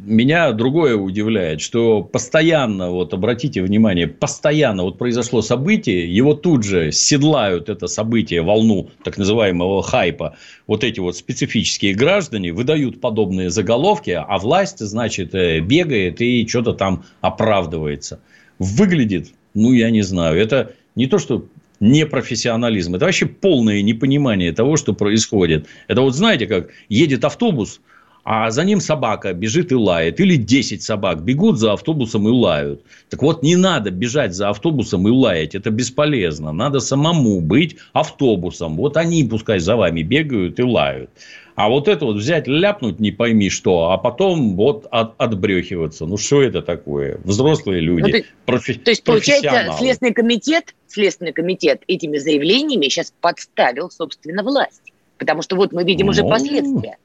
меня 0.06 0.52
другое 0.52 0.96
удивляет, 0.96 1.62
что 1.62 2.02
постоянно, 2.02 2.90
вот 2.90 3.14
обратите 3.14 3.62
внимание, 3.62 4.08
постоянно 4.08 4.84
вот 4.84 4.98
произошло 4.98 5.42
событие, 5.42 6.14
его 6.14 6.34
тут 6.34 6.64
же 6.64 6.92
седлают 6.92 7.70
это 7.70 7.88
событие, 7.88 8.42
волну 8.42 8.90
так 9.04 9.18
называемого 9.18 9.84
хайпа, 9.84 10.38
вот 10.66 10.84
эти 10.84 11.00
вот 11.00 11.18
специфические 11.18 11.94
граждане 11.94 12.52
выдают 12.52 13.00
подобные 13.00 13.50
заголовки, 13.50 14.12
а 14.12 14.38
власть, 14.40 14.80
значит, 14.80 15.36
э, 15.36 15.60
бегает 15.60 16.20
и 16.22 16.48
что-то 16.48 16.74
там 16.74 17.06
оправдывается. 17.22 18.20
Выглядит, 18.58 19.34
ну, 19.54 19.72
я 19.74 19.92
не 19.92 20.02
знаю, 20.02 20.40
это 20.40 20.74
не 20.96 21.08
то, 21.08 21.20
что 21.20 21.46
непрофессионализм, 21.80 22.96
это 22.96 23.06
вообще 23.06 23.26
полное 23.26 23.82
непонимание 23.82 24.52
того, 24.54 24.78
что 24.78 24.94
происходит. 24.94 25.68
Это 25.88 26.02
вот 26.02 26.16
знаете, 26.16 26.48
как 26.48 26.70
едет 26.90 27.26
автобус, 27.26 27.82
а 28.26 28.50
за 28.50 28.64
ним 28.64 28.82
собака 28.82 29.34
бежит 29.34 29.72
и 29.72 29.76
лает. 29.76 30.20
Или 30.20 30.36
10 30.36 30.82
собак 30.82 31.24
бегут 31.24 31.60
за 31.60 31.74
автобусом 31.74 32.28
и 32.28 32.32
лают. 32.32 32.82
Так 33.10 33.22
вот, 33.22 33.44
не 33.44 33.56
надо 33.56 33.92
бежать 33.92 34.34
за 34.34 34.50
автобусом 34.50 35.08
и 35.08 35.12
лаять. 35.12 35.54
Это 35.54 35.70
бесполезно. 35.70 36.52
Надо 36.52 36.80
самому 36.80 37.40
быть 37.40 37.78
автобусом. 37.94 38.78
Вот 38.78 38.98
они 38.98 39.24
пускай 39.24 39.60
за 39.60 39.76
вами 39.76 40.02
бегают 40.02 40.60
и 40.60 40.64
лают. 40.64 41.12
А 41.54 41.70
вот 41.70 41.88
это 41.88 42.06
вот 42.06 42.18
взять, 42.18 42.48
ляпнуть 42.48 43.00
не 43.00 43.12
пойми 43.12 43.50
что, 43.50 43.92
а 43.92 43.98
потом 43.98 44.56
вот 44.56 44.88
от, 44.90 45.14
отбрехиваться. 45.20 46.06
Ну, 46.06 46.18
что 46.18 46.42
это 46.42 46.64
такое? 46.64 47.20
Взрослые 47.24 47.80
люди, 47.80 48.12
ну, 48.12 48.54
профи- 48.54 48.74
То 48.74 48.90
есть, 48.90 49.04
получается, 49.04 49.74
Следственный 49.78 50.14
комитет, 50.14 50.76
Следственный 50.88 51.32
комитет 51.32 51.84
этими 51.88 52.18
заявлениями 52.18 52.86
сейчас 52.86 53.14
подставил, 53.22 53.90
собственно, 53.92 54.44
власть. 54.44 54.92
Потому 55.18 55.44
что 55.44 55.56
вот 55.56 55.72
мы 55.72 55.86
видим 55.86 56.08
ну, 56.08 56.12
уже 56.12 56.24
последствия. 56.24 56.98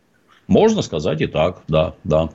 Можно 0.51 0.83
сказать 0.83 1.21
и 1.21 1.29
так, 1.29 1.63
да, 1.69 1.95
да. 2.03 2.29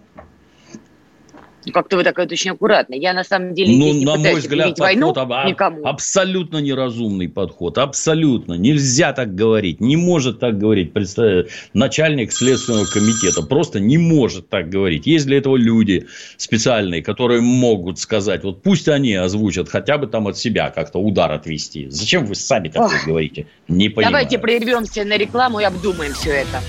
Как-то 1.73 1.97
вы 1.97 2.03
так 2.05 2.17
очень 2.17 2.51
аккуратно. 2.51 2.93
Я 2.93 3.13
на 3.13 3.25
самом 3.25 3.53
деле 3.53 3.75
ну, 3.75 4.05
на 4.05 4.15
мой 4.15 4.35
взгляд, 4.35 4.79
войну 4.79 5.13
подход 5.13 5.31
об... 5.31 5.49
никому. 5.49 5.85
абсолютно 5.85 6.59
неразумный 6.59 7.27
подход. 7.27 7.77
Абсолютно. 7.77 8.53
Нельзя 8.53 9.11
так 9.11 9.35
говорить. 9.35 9.81
Не 9.81 9.97
может 9.97 10.39
так 10.39 10.57
говорить 10.57 10.93
представь, 10.93 11.47
начальник 11.73 12.31
Следственного 12.31 12.85
комитета. 12.85 13.41
Просто 13.41 13.81
не 13.81 13.97
может 13.97 14.47
так 14.47 14.69
говорить. 14.69 15.05
Есть 15.05 15.25
для 15.25 15.39
этого 15.39 15.57
люди 15.57 16.07
специальные, 16.37 17.03
которые 17.03 17.41
могут 17.41 17.99
сказать, 17.99 18.45
вот 18.45 18.63
пусть 18.63 18.87
они 18.87 19.13
озвучат, 19.15 19.67
хотя 19.67 19.97
бы 19.97 20.07
там 20.07 20.27
от 20.27 20.37
себя 20.37 20.69
как-то 20.69 20.99
удар 20.99 21.33
отвести. 21.33 21.89
Зачем 21.89 22.25
вы 22.27 22.35
сами 22.35 22.69
такое 22.69 23.01
говорите? 23.05 23.47
Не 23.67 23.89
понимаю. 23.89 24.13
Давайте 24.13 24.39
прервемся 24.39 25.03
на 25.03 25.17
рекламу 25.17 25.59
и 25.59 25.63
обдумаем 25.65 26.13
все 26.13 26.29
это. 26.29 26.61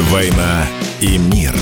«Война 0.00 0.66
и 1.00 1.18
мир». 1.18 1.54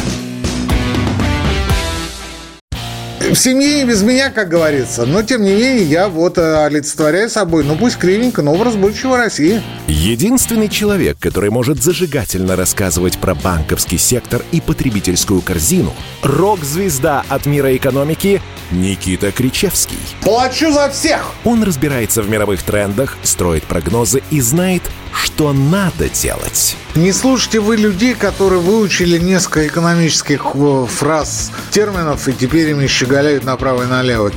В 3.32 3.36
семье 3.36 3.76
не 3.76 3.84
без 3.84 4.02
меня, 4.02 4.30
как 4.30 4.50
говорится. 4.50 5.06
Но, 5.06 5.22
тем 5.22 5.42
не 5.42 5.52
менее, 5.52 5.84
я 5.84 6.08
вот 6.08 6.36
э, 6.36 6.64
олицетворяю 6.66 7.30
собой, 7.30 7.64
ну 7.64 7.76
пусть 7.76 7.96
кривенько, 7.96 8.42
но 8.42 8.52
образ 8.52 8.74
будущего 8.74 9.16
России. 9.16 9.62
Единственный 9.86 10.68
человек, 10.68 11.16
который 11.18 11.48
может 11.48 11.82
зажигательно 11.82 12.56
рассказывать 12.56 13.18
про 13.18 13.34
банковский 13.34 13.96
сектор 13.96 14.42
и 14.50 14.60
потребительскую 14.60 15.40
корзину– 15.40 15.94
рок-звезда 16.22 17.24
от 17.28 17.46
мира 17.46 17.74
экономики 17.74 18.42
Никита 18.70 19.32
Кричевский. 19.32 19.98
Плачу 20.20 20.70
за 20.70 20.90
всех! 20.90 21.32
Он 21.44 21.62
разбирается 21.62 22.22
в 22.22 22.28
мировых 22.28 22.62
трендах, 22.62 23.16
строит 23.22 23.64
прогнозы 23.64 24.22
и 24.30 24.40
знает, 24.40 24.82
что 25.12 25.53
надо 25.53 26.09
делать. 26.09 26.77
Не 26.94 27.12
слушайте 27.12 27.61
вы 27.61 27.77
людей, 27.77 28.14
которые 28.14 28.61
выучили 28.61 29.18
несколько 29.18 29.66
экономических 29.66 30.46
э, 30.55 30.87
фраз, 30.88 31.51
терминов, 31.70 32.29
и 32.29 32.33
теперь 32.33 32.70
ими 32.70 32.87
щеголяют 32.87 33.44
направо 33.44 33.85
и 33.85 33.87
налево. 33.87 34.33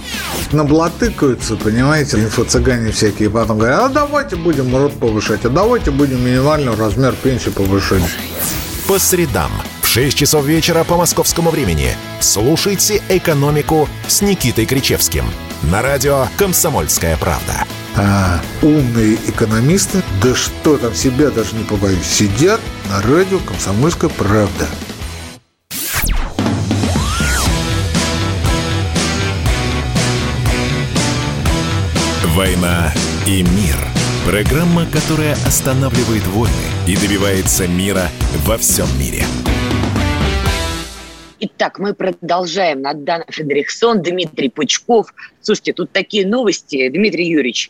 Наблатыкаются, 0.52 1.56
понимаете, 1.56 2.18
инфо-цыгане 2.18 2.92
всякие, 2.92 3.30
потом 3.30 3.60
говорят, 3.60 3.82
а 3.84 3.90
давайте 3.90 4.36
будем 4.36 4.76
рот 4.76 4.94
повышать, 4.94 5.46
а 5.46 5.50
давайте 5.50 5.92
будем 5.92 6.26
минимальный 6.26 6.76
размер 6.76 7.14
пенсии 7.14 7.50
повышать. 7.50 8.04
По 8.88 9.00
средам 9.00 9.52
в 9.82 9.88
6 9.88 10.18
часов 10.18 10.46
вечера 10.46 10.84
по 10.84 10.96
московскому 10.96 11.50
времени 11.50 11.90
слушайте 12.20 13.02
«Экономику» 13.10 13.90
с 14.08 14.22
Никитой 14.22 14.66
Кричевским 14.66 15.26
на 15.64 15.82
радио 15.82 16.28
«Комсомольская 16.38 17.18
правда» 17.18 17.66
а, 17.98 18.42
умные 18.62 19.16
экономисты, 19.28 20.02
да 20.22 20.36
что 20.36 20.78
там 20.78 20.94
себя 20.94 21.30
даже 21.30 21.56
не 21.56 21.64
побоюсь, 21.64 22.06
сидят 22.06 22.60
на 22.90 23.02
радио 23.02 23.40
«Комсомольская 23.40 24.10
правда». 24.10 24.68
«Война 32.36 32.94
и 33.26 33.44
мир»– 33.44 33.78
Программа, 34.26 34.88
которая 34.88 35.34
останавливает 35.46 36.26
войны 36.26 36.52
и 36.88 36.98
добивается 36.98 37.68
мира 37.68 38.10
во 38.44 38.58
всем 38.58 38.88
мире. 39.00 39.24
Итак, 41.48 41.78
мы 41.78 41.94
продолжаем. 41.94 42.82
Надана 42.82 43.24
Фредериксон, 43.28 44.02
Дмитрий 44.02 44.50
Пучков. 44.50 45.14
Слушайте, 45.42 45.74
тут 45.74 45.92
такие 45.92 46.26
новости. 46.26 46.90
Дмитрий 46.90 47.28
Юрьевич, 47.28 47.70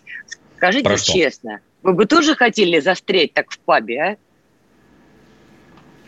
скажите 0.55 0.95
честно, 0.97 1.59
вы 1.83 1.91
бы 1.91 2.05
тоже 2.05 2.35
хотели 2.35 2.79
застрять 2.79 3.33
так 3.33 3.51
в 3.51 3.59
пабе, 3.59 4.01
а? 4.01 4.17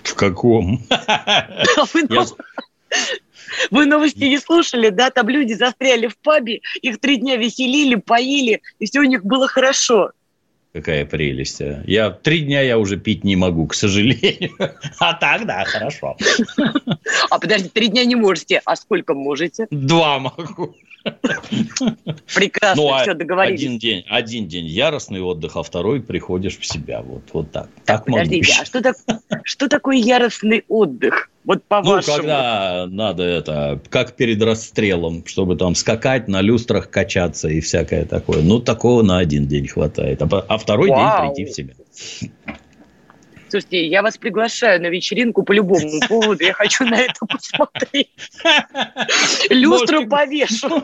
В 0.04 0.16
каком? 0.16 0.82
Вы 3.72 3.86
новости 3.86 4.24
не 4.24 4.40
слушали, 4.40 4.88
да? 4.88 5.10
Там 5.10 5.28
люди 5.28 5.52
застряли 5.52 6.08
в 6.08 6.18
пабе, 6.18 6.62
их 6.82 7.02
три 7.02 7.18
дня 7.18 7.36
веселили, 7.36 7.96
поили, 7.96 8.62
и 8.80 8.86
все 8.86 9.02
у 9.02 9.04
них 9.04 9.26
было 9.26 9.48
хорошо. 9.50 10.12
Какая 10.78 11.06
прелесть. 11.06 11.60
А. 11.60 11.84
Я 11.88 12.12
три 12.12 12.42
дня 12.42 12.62
я 12.62 12.78
уже 12.78 12.98
пить 12.98 13.24
не 13.24 13.36
могу, 13.36 13.66
к 13.66 13.74
сожалению. 13.74 14.52
А 15.00 15.14
так, 15.14 15.48
да, 15.48 15.66
хорошо. 15.66 16.16
А 17.32 17.40
подожди, 17.40 17.68
три 17.68 17.88
дня 17.88 18.06
не 18.06 18.16
можете. 18.16 18.62
А 18.64 18.76
сколько 18.76 19.16
можете? 19.16 19.66
Два 19.72 20.20
могу. 20.20 20.76
Прекрасно, 22.34 22.84
ну, 22.84 22.94
а 22.94 23.02
все 23.02 23.14
договорились. 23.14 23.60
Один 23.60 23.78
день, 23.80 24.04
один 24.08 24.48
день 24.48 24.66
яростный 24.66 25.22
отдых, 25.22 25.56
а 25.56 25.64
второй 25.64 26.02
приходишь 26.02 26.58
в 26.58 26.66
себя. 26.66 27.02
Вот, 27.02 27.24
вот 27.34 27.52
так. 27.52 27.70
Так, 27.86 27.98
так 27.98 28.06
подождите, 28.06 28.52
могу. 28.52 28.62
а 28.62 28.66
что, 28.66 28.82
так, 28.82 28.96
что 29.44 29.68
такое 29.68 29.98
яростный 29.98 30.64
отдых? 30.68 31.30
Вот 31.48 31.64
по 31.64 31.82
ну, 31.82 32.02
когда 32.02 32.88
надо 32.90 33.24
это, 33.24 33.80
как 33.90 34.18
перед 34.18 34.42
расстрелом, 34.42 35.26
чтобы 35.26 35.56
там 35.56 35.76
скакать, 35.76 36.28
на 36.28 36.42
люстрах 36.42 36.90
качаться 36.90 37.48
и 37.48 37.62
всякое 37.62 38.04
такое. 38.04 38.42
Ну, 38.42 38.60
такого 38.60 39.02
на 39.02 39.20
один 39.20 39.48
день 39.48 39.68
хватает. 39.68 40.22
А, 40.22 40.28
а 40.48 40.58
второй 40.58 40.90
Вау. 40.90 41.34
день 41.34 41.36
прийти 41.36 41.52
в 41.52 41.56
себя. 41.56 41.74
Слушайте, 43.50 43.88
я 43.88 44.02
вас 44.02 44.18
приглашаю 44.18 44.82
на 44.82 44.88
вечеринку 44.88 45.44
по 45.44 45.54
любому 45.54 46.00
поводу. 46.08 46.44
Я 46.44 46.54
хочу 46.54 46.86
на 46.86 47.00
это 47.00 47.26
посмотреть. 47.26 48.10
Люстру 49.50 50.08
повешу. 50.08 50.84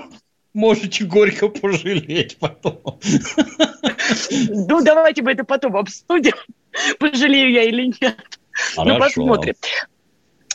Можете 0.53 1.05
горько 1.05 1.49
пожалеть 1.49 2.37
потом. 2.39 2.99
Ну, 4.49 4.83
давайте 4.83 5.21
мы 5.21 5.31
это 5.31 5.45
потом 5.45 5.77
обсудим, 5.77 6.33
пожалею 6.99 7.51
я 7.51 7.63
или 7.63 7.93
нет. 8.01 8.17
Ну. 8.75 8.83
Ну, 8.83 8.99
посмотрим. 8.99 9.55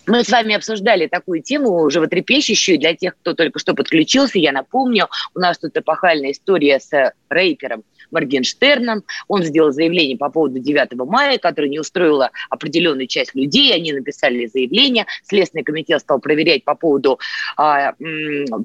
Мы 0.07 0.23
с 0.23 0.29
вами 0.29 0.55
обсуждали 0.55 1.07
такую 1.07 1.43
тему 1.43 1.89
животрепещущую 1.91 2.79
для 2.79 2.95
тех, 2.95 3.17
кто 3.19 3.35
только 3.35 3.59
что 3.59 3.75
подключился. 3.75 4.39
Я 4.39 4.53
напомню, 4.53 5.09
у 5.35 5.39
нас 5.39 5.59
тут 5.59 5.77
эпохальная 5.77 6.33
история 6.33 6.79
с 6.79 7.13
рэпером 7.29 7.85
Моргенштерном. 8.11 9.05
Он 9.29 9.43
сделал 9.43 9.73
заявление 9.73 10.17
по 10.17 10.31
поводу 10.31 10.59
9 10.59 10.95
мая, 11.07 11.39
которое 11.39 11.69
не 11.69 11.79
устроило 11.79 12.31
определенную 12.51 13.07
часть 13.07 13.35
людей. 13.35 13.75
Они 13.75 13.93
написали 13.93 14.47
заявление. 14.47 15.07
Следственный 15.23 15.65
комитет 15.65 16.01
стал 16.01 16.21
проверять 16.21 16.65
по 16.65 16.75
поводу 16.75 17.19
а, 17.57 17.95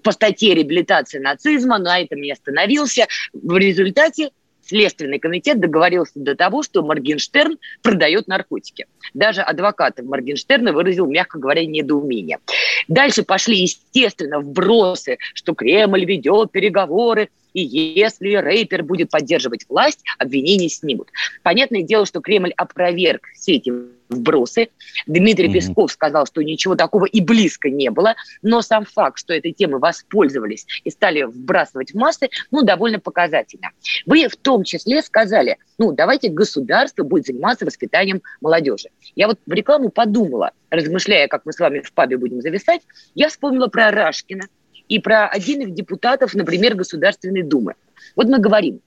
по 0.04 0.12
статье 0.12 0.54
реабилитации 0.54 1.20
нацизма. 1.20 1.78
На 1.78 2.00
этом 2.00 2.22
не 2.22 2.32
остановился. 2.32 3.08
В 3.34 3.58
результате 3.58 4.30
Следственный 4.66 5.20
комитет 5.20 5.60
договорился 5.60 6.14
до 6.16 6.36
того, 6.36 6.64
что 6.64 6.84
Моргенштерн 6.84 7.58
продает 7.82 8.28
наркотики. 8.28 8.86
Даже 9.14 9.42
адвокат 9.42 10.02
Моргенштерна 10.02 10.72
выразил, 10.72 11.06
мягко 11.06 11.38
говоря, 11.38 11.66
недоумение. 11.66 12.40
Дальше 12.88 13.24
пошли, 13.24 13.58
естественно, 13.58 14.40
вбросы, 14.40 15.18
что 15.34 15.54
Кремль 15.54 16.06
ведет 16.06 16.52
переговоры, 16.52 17.30
и 17.54 17.62
если 17.62 18.36
рэпер 18.36 18.84
будет 18.84 19.10
поддерживать 19.10 19.66
власть, 19.70 20.04
обвинения 20.18 20.70
снимут. 20.70 21.10
Понятное 21.42 21.84
дело, 21.84 22.06
что 22.06 22.22
Кремль 22.22 22.54
опроверг 22.58 23.28
все 23.36 23.54
эти 23.54 23.72
вбросы. 24.10 24.70
Дмитрий 25.08 25.50
mm-hmm. 25.50 25.54
Песков 25.54 25.92
сказал, 25.92 26.26
что 26.26 26.42
ничего 26.42 26.76
такого 26.76 27.06
и 27.06 27.22
близко 27.22 27.70
не 27.70 27.90
было, 27.90 28.16
но 28.42 28.62
сам 28.62 28.86
факт, 28.86 29.18
что 29.20 29.34
этой 29.34 29.52
темой 29.52 29.80
воспользовались 29.80 30.66
и 30.84 30.90
стали 30.90 31.24
вбрасывать 31.24 31.94
в 31.94 31.96
массы, 31.96 32.30
ну, 32.52 32.64
довольно 32.64 33.00
показательно. 33.00 33.70
Вы 34.06 34.28
в 34.28 34.36
том 34.36 34.64
числе 34.64 35.02
сказали, 35.02 35.58
ну, 35.78 35.92
давайте 35.92 36.30
государство 36.30 37.04
будет 37.04 37.26
заниматься 37.26 37.66
воспитанием 37.66 38.22
молодежи. 38.42 38.90
Я 39.16 39.28
вот 39.28 39.40
в 39.46 39.52
рекламу 39.52 39.90
подумала, 39.90 40.52
размышляя, 40.70 41.28
как 41.28 41.46
мы 41.46 41.54
с 41.54 41.60
вами 41.60 41.80
в 41.80 41.92
пабе 41.94 42.18
будем 42.18 42.42
зависать, 42.42 42.82
я 43.16 43.30
вспомнила 43.30 43.68
про 43.68 43.92
Рашкина 43.92 44.48
и 44.90 45.00
про 45.00 45.28
отдельных 45.28 45.74
депутатов, 45.74 46.34
например, 46.34 46.76
Государственной 46.76 47.44
Думы. 47.44 47.76
Вот 48.16 48.28
мы 48.28 48.40
говорим, 48.40 48.82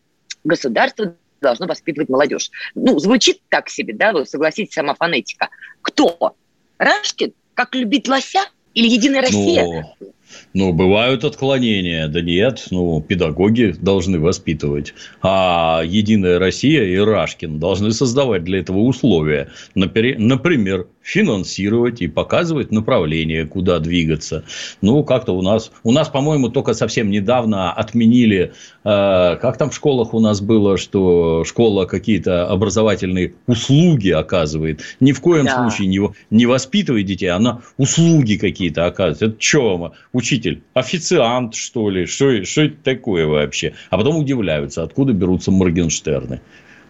государство 0.44 1.16
должно 1.40 1.66
воспитывать 1.66 2.08
молодежь. 2.08 2.50
Ну, 2.74 2.98
звучит 2.98 3.40
так 3.48 3.68
себе, 3.68 3.94
да, 3.94 4.12
вы 4.12 4.26
согласитесь, 4.26 4.74
сама 4.74 4.94
фонетика. 4.94 5.48
Кто? 5.82 6.36
Рашкин? 6.78 7.32
Как 7.54 7.74
любить 7.74 8.08
лося? 8.08 8.40
Или 8.74 8.88
Единая 8.88 9.22
Россия? 9.22 9.64
Ну, 9.64 10.12
ну, 10.54 10.72
бывают 10.72 11.24
отклонения. 11.24 12.08
Да 12.08 12.20
нет, 12.20 12.66
ну, 12.70 13.00
педагоги 13.00 13.74
должны 13.80 14.18
воспитывать. 14.18 14.94
А 15.22 15.82
Единая 15.84 16.38
Россия 16.38 16.84
и 16.84 16.96
Рашкин 16.96 17.58
должны 17.58 17.92
создавать 17.92 18.44
для 18.44 18.60
этого 18.60 18.78
условия. 18.78 19.48
Например, 19.74 20.86
финансировать 21.06 22.02
и 22.02 22.08
показывать 22.08 22.72
направление, 22.72 23.46
куда 23.46 23.78
двигаться. 23.78 24.42
Ну, 24.80 25.04
как-то 25.04 25.32
у 25.32 25.42
нас, 25.42 25.70
у 25.84 25.92
нас, 25.92 26.08
по-моему, 26.08 26.48
только 26.48 26.74
совсем 26.74 27.10
недавно 27.10 27.72
отменили, 27.72 28.52
э, 28.82 29.36
как 29.40 29.56
там 29.56 29.70
в 29.70 29.74
школах 29.74 30.14
у 30.14 30.20
нас 30.20 30.40
было, 30.40 30.76
что 30.76 31.44
школа 31.44 31.86
какие-то 31.86 32.48
образовательные 32.48 33.34
услуги 33.46 34.10
оказывает. 34.10 34.80
Ни 34.98 35.12
в 35.12 35.20
коем 35.20 35.44
да. 35.44 35.54
случае 35.54 35.86
не, 35.86 36.00
не 36.30 36.46
воспитывает 36.46 37.06
детей, 37.06 37.28
она 37.28 37.60
услуги 37.76 38.36
какие-то 38.36 38.86
оказывает. 38.86 39.34
Это 39.34 39.42
что, 39.42 39.94
учитель, 40.16 40.62
официант, 40.72 41.54
что 41.54 41.90
ли? 41.90 42.06
Что, 42.06 42.42
что 42.44 42.62
это 42.62 42.76
такое 42.82 43.26
вообще? 43.26 43.74
А 43.90 43.98
потом 43.98 44.16
удивляются, 44.16 44.82
откуда 44.82 45.12
берутся 45.12 45.50
Моргенштерны. 45.50 46.40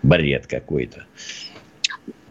Бред 0.02 0.46
какой-то. 0.46 1.04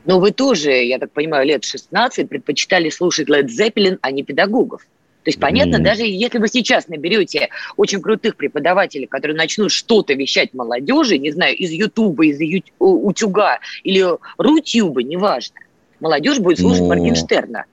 Но 0.06 0.20
вы 0.20 0.32
тоже, 0.32 0.72
я 0.72 0.98
так 1.00 1.12
понимаю, 1.12 1.46
лет 1.46 1.66
16 1.66 2.30
предпочитали 2.30 2.90
слушать 2.90 3.28
Led 3.28 3.48
Zeppelin, 3.48 3.98
а 4.02 4.12
не 4.12 4.24
педагогов. 4.24 4.84
То 5.24 5.30
есть, 5.30 5.40
понятно, 5.40 5.78
mm. 5.78 5.82
даже 5.82 6.04
если 6.04 6.38
вы 6.38 6.48
сейчас 6.48 6.88
наберете 6.88 7.50
очень 7.76 8.00
крутых 8.00 8.38
преподавателей, 8.38 9.08
которые 9.08 9.36
начнут 9.36 9.72
что-то 9.72 10.14
вещать 10.14 10.54
молодежи, 10.54 11.18
не 11.18 11.32
знаю, 11.32 11.58
из 11.58 11.72
Ютуба, 11.72 12.28
из 12.28 12.40
Утюга 12.80 13.60
или 13.84 14.06
Рутюба, 14.38 15.02
неважно, 15.02 15.56
молодежь 16.00 16.40
будет 16.40 16.60
слушать 16.60 16.84
Но... 16.84 16.90
Моргенштерна. 16.90 17.66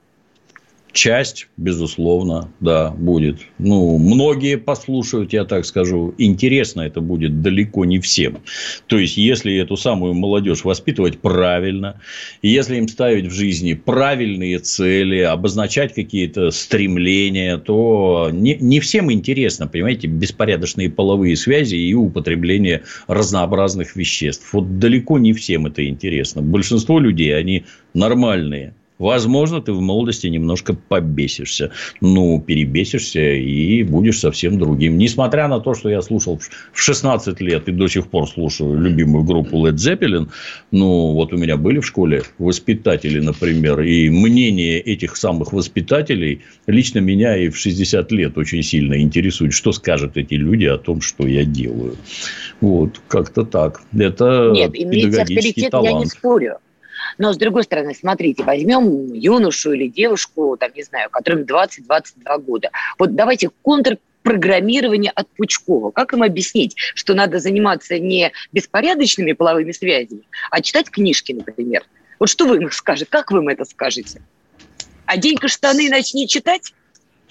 Часть, 0.93 1.47
безусловно, 1.57 2.51
да, 2.59 2.91
будет. 2.91 3.39
Ну, 3.57 3.97
многие 3.97 4.57
послушают, 4.57 5.33
я 5.33 5.43
так 5.43 5.65
скажу. 5.65 6.13
Интересно 6.19 6.81
это 6.81 7.01
будет 7.01 7.41
далеко 7.41 7.83
не 7.83 7.99
всем. 7.99 8.43
То 8.85 8.99
есть, 8.99 9.17
если 9.17 9.57
эту 9.57 9.75
самую 9.75 10.13
молодежь 10.13 10.63
воспитывать 10.63 11.17
правильно, 11.17 11.99
если 12.43 12.77
им 12.77 12.87
ставить 12.87 13.25
в 13.25 13.33
жизни 13.33 13.73
правильные 13.73 14.59
цели, 14.59 15.17
обозначать 15.21 15.95
какие-то 15.95 16.51
стремления, 16.51 17.57
то 17.57 18.29
не, 18.31 18.55
не 18.57 18.79
всем 18.79 19.11
интересно, 19.11 19.67
понимаете, 19.67 20.07
беспорядочные 20.07 20.91
половые 20.91 21.35
связи 21.35 21.75
и 21.75 21.95
употребление 21.95 22.83
разнообразных 23.07 23.95
веществ. 23.95 24.53
Вот 24.53 24.77
далеко 24.77 25.17
не 25.17 25.33
всем 25.33 25.65
это 25.65 25.87
интересно. 25.87 26.43
Большинство 26.43 26.99
людей, 26.99 27.35
они 27.35 27.63
нормальные 27.95 28.75
Возможно, 28.99 29.61
ты 29.61 29.73
в 29.73 29.81
молодости 29.81 30.27
немножко 30.27 30.73
побесишься. 30.73 31.71
Ну, 31.99 32.39
перебесишься 32.39 33.33
и 33.33 33.83
будешь 33.83 34.19
совсем 34.19 34.59
другим. 34.59 34.97
Несмотря 34.97 35.47
на 35.47 35.59
то, 35.59 35.73
что 35.73 35.89
я 35.89 36.01
слушал 36.01 36.39
в 36.71 36.79
16 36.79 37.41
лет 37.41 37.67
и 37.67 37.71
до 37.71 37.87
сих 37.87 38.07
пор 38.07 38.29
слушаю 38.29 38.79
любимую 38.79 39.23
группу 39.23 39.65
Led 39.65 39.75
Zeppelin, 39.75 40.29
ну, 40.71 41.13
вот 41.13 41.33
у 41.33 41.37
меня 41.37 41.57
были 41.57 41.79
в 41.79 41.85
школе 41.85 42.23
воспитатели, 42.37 43.19
например, 43.19 43.81
и 43.81 44.09
мнение 44.09 44.79
этих 44.79 45.17
самых 45.17 45.53
воспитателей 45.53 46.41
лично 46.67 46.99
меня 46.99 47.35
и 47.35 47.49
в 47.49 47.57
60 47.57 48.11
лет 48.11 48.37
очень 48.37 48.61
сильно 48.61 49.01
интересует, 49.01 49.53
что 49.53 49.71
скажут 49.71 50.17
эти 50.17 50.35
люди 50.35 50.65
о 50.65 50.77
том, 50.77 51.01
что 51.01 51.27
я 51.27 51.45
делаю. 51.45 51.95
Вот, 52.61 53.01
как-то 53.07 53.43
так. 53.43 53.81
Это 53.97 54.51
Нет, 54.53 54.71
педагогический 54.71 55.69
талант. 55.69 55.93
я 55.93 55.99
не 55.99 56.05
спорю. 56.05 56.57
Но, 57.17 57.33
с 57.33 57.37
другой 57.37 57.63
стороны, 57.63 57.93
смотрите, 57.95 58.43
возьмем 58.43 59.13
юношу 59.13 59.73
или 59.73 59.87
девушку, 59.87 60.57
там, 60.59 60.71
не 60.75 60.83
знаю, 60.83 61.09
которым 61.09 61.43
20-22 61.43 62.41
года. 62.41 62.71
Вот 62.97 63.15
давайте 63.15 63.49
контр 63.61 63.97
программирование 64.23 65.11
от 65.11 65.27
Пучкова. 65.29 65.91
Как 65.91 66.13
им 66.13 66.23
объяснить, 66.23 66.75
что 66.95 67.13
надо 67.13 67.39
заниматься 67.39 67.99
не 67.99 68.31
беспорядочными 68.51 69.33
половыми 69.33 69.71
связями, 69.71 70.23
а 70.49 70.61
читать 70.61 70.89
книжки, 70.89 71.33
например? 71.33 71.83
Вот 72.19 72.29
что 72.29 72.47
вы 72.47 72.57
им 72.57 72.71
скажете? 72.71 73.07
Как 73.09 73.31
вы 73.31 73.39
им 73.39 73.49
это 73.49 73.65
скажете? 73.65 74.21
Одень-ка 75.05 75.49
штаны 75.49 75.87
и 75.87 75.89
начни 75.89 76.27
читать? 76.27 76.73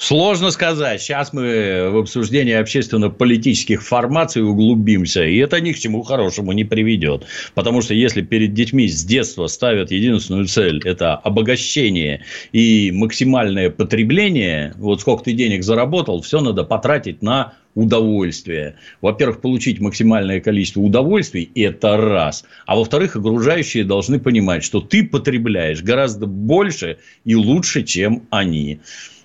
Сложно 0.03 0.51
сказать. 0.51 1.01
Сейчас 1.01 1.33
мы 1.33 1.89
в 1.93 1.97
обсуждении 1.97 2.55
общественно-политических 2.55 3.85
формаций 3.85 4.43
углубимся, 4.43 5.23
и 5.23 5.37
это 5.37 5.61
ни 5.61 5.71
к 5.71 5.79
чему 5.79 6.03
хорошему 6.03 6.51
не 6.51 6.65
приведет. 6.65 7.25
Потому 7.55 7.83
что 7.83 7.95
если 7.95 8.21
перед 8.21 8.53
детьми 8.53 8.89
с 8.89 9.05
детства 9.05 9.47
ставят 9.47 9.93
единственную 9.93 10.47
цель– 10.47 10.83
это 10.85 11.15
обогащение 11.15 12.25
и 12.51 12.91
максимальное 12.93 13.71
потребление, 13.71 14.75
вот 14.77 15.03
сколько 15.03 15.23
ты 15.23 15.35
денег 15.35 15.63
заработал, 15.63 16.21
все 16.21 16.41
надо 16.41 16.65
потратить 16.65 17.23
на 17.23 17.55
удовольствие. 17.77 18.75
Во-первых, 19.03 19.41
получить 19.41 19.79
максимальное 19.79 20.41
количество 20.41 20.81
удовольствий– 20.81 21.49
это 21.55 21.97
раз. 21.97 22.45
А 22.67 22.75
во-вторых, 22.75 23.15
окружающие 23.15 23.85
должны 23.85 24.19
понимать, 24.19 24.65
что 24.65 24.81
ты 24.81 25.05
потребляешь 25.05 25.81
гораздо 25.81 26.27
больше 26.27 26.99
и 27.25 27.37
лучше, 27.37 27.85
чем 27.85 28.27
они 28.31 28.81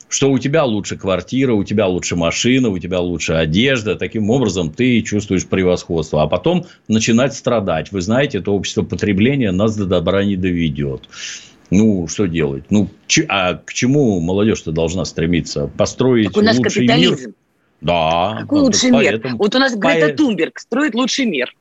что 0.09 0.31
у 0.31 0.39
тебя 0.39 0.63
лучше 0.63 0.97
квартира, 0.97 1.53
у 1.53 1.63
тебя 1.63 1.87
лучше 1.87 2.15
машина, 2.15 2.69
у 2.69 2.79
тебя 2.79 2.99
лучше 2.99 3.33
одежда. 3.33 3.95
Таким 3.95 4.29
образом, 4.29 4.71
ты 4.71 5.01
чувствуешь 5.01 5.45
превосходство. 5.45 6.23
А 6.23 6.27
потом 6.27 6.65
начинать 6.87 7.33
страдать. 7.33 7.91
Вы 7.91 8.01
знаете, 8.01 8.39
это 8.39 8.51
общество 8.51 8.83
потребления 8.83 9.51
нас 9.51 9.75
до 9.75 9.85
добра 9.85 10.23
не 10.23 10.37
доведет. 10.37 11.09
Ну, 11.69 12.07
что 12.07 12.27
делать? 12.27 12.63
Ну, 12.69 12.89
а 13.27 13.55
к 13.55 13.73
чему 13.73 14.21
молодежь-то 14.21 14.71
должна 14.71 15.03
стремиться? 15.03 15.69
Построить 15.77 16.27
так 16.27 16.37
у 16.37 16.41
нас 16.41 16.57
лучший 16.57 16.87
капитализм. 16.87 17.25
мир? 17.27 17.33
Да. 17.81 18.37
Какой 18.41 18.61
лучший 18.61 18.91
поэтому, 18.91 19.33
мир? 19.33 19.37
Вот 19.37 19.55
у 19.55 19.59
нас 19.59 19.75
Грета. 19.75 20.13
Тунберг 20.13 20.59
строит 20.59 20.95
лучший 20.95 21.25
мир. 21.25 21.53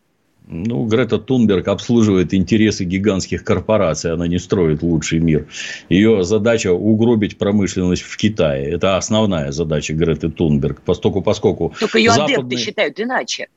Ну, 0.49 0.85
Грета 0.87 1.19
Тунберг 1.19 1.67
обслуживает 1.67 2.33
интересы 2.33 2.85
гигантских 2.85 3.43
корпораций, 3.43 4.13
она 4.13 4.29
не 4.29 4.39
строит 4.39 4.83
лучший 4.83 5.19
мир. 5.19 5.49
Ее 5.89 6.23
задача 6.23 6.73
угробить 6.73 7.37
промышленность 7.37 8.03
в 8.03 8.17
Китае. 8.17 8.71
Это 8.71 8.97
основная 8.97 9.51
задача 9.51 9.93
Греты 9.93 10.31
Тунберг. 10.31 10.83
Поскольку, 10.83 11.21
поскольку 11.21 11.75
Только 11.81 11.99
ее 11.99 12.11
западные... 12.11 12.37
адепты 12.37 12.57
считают 12.59 13.01
иначе. 13.01 13.49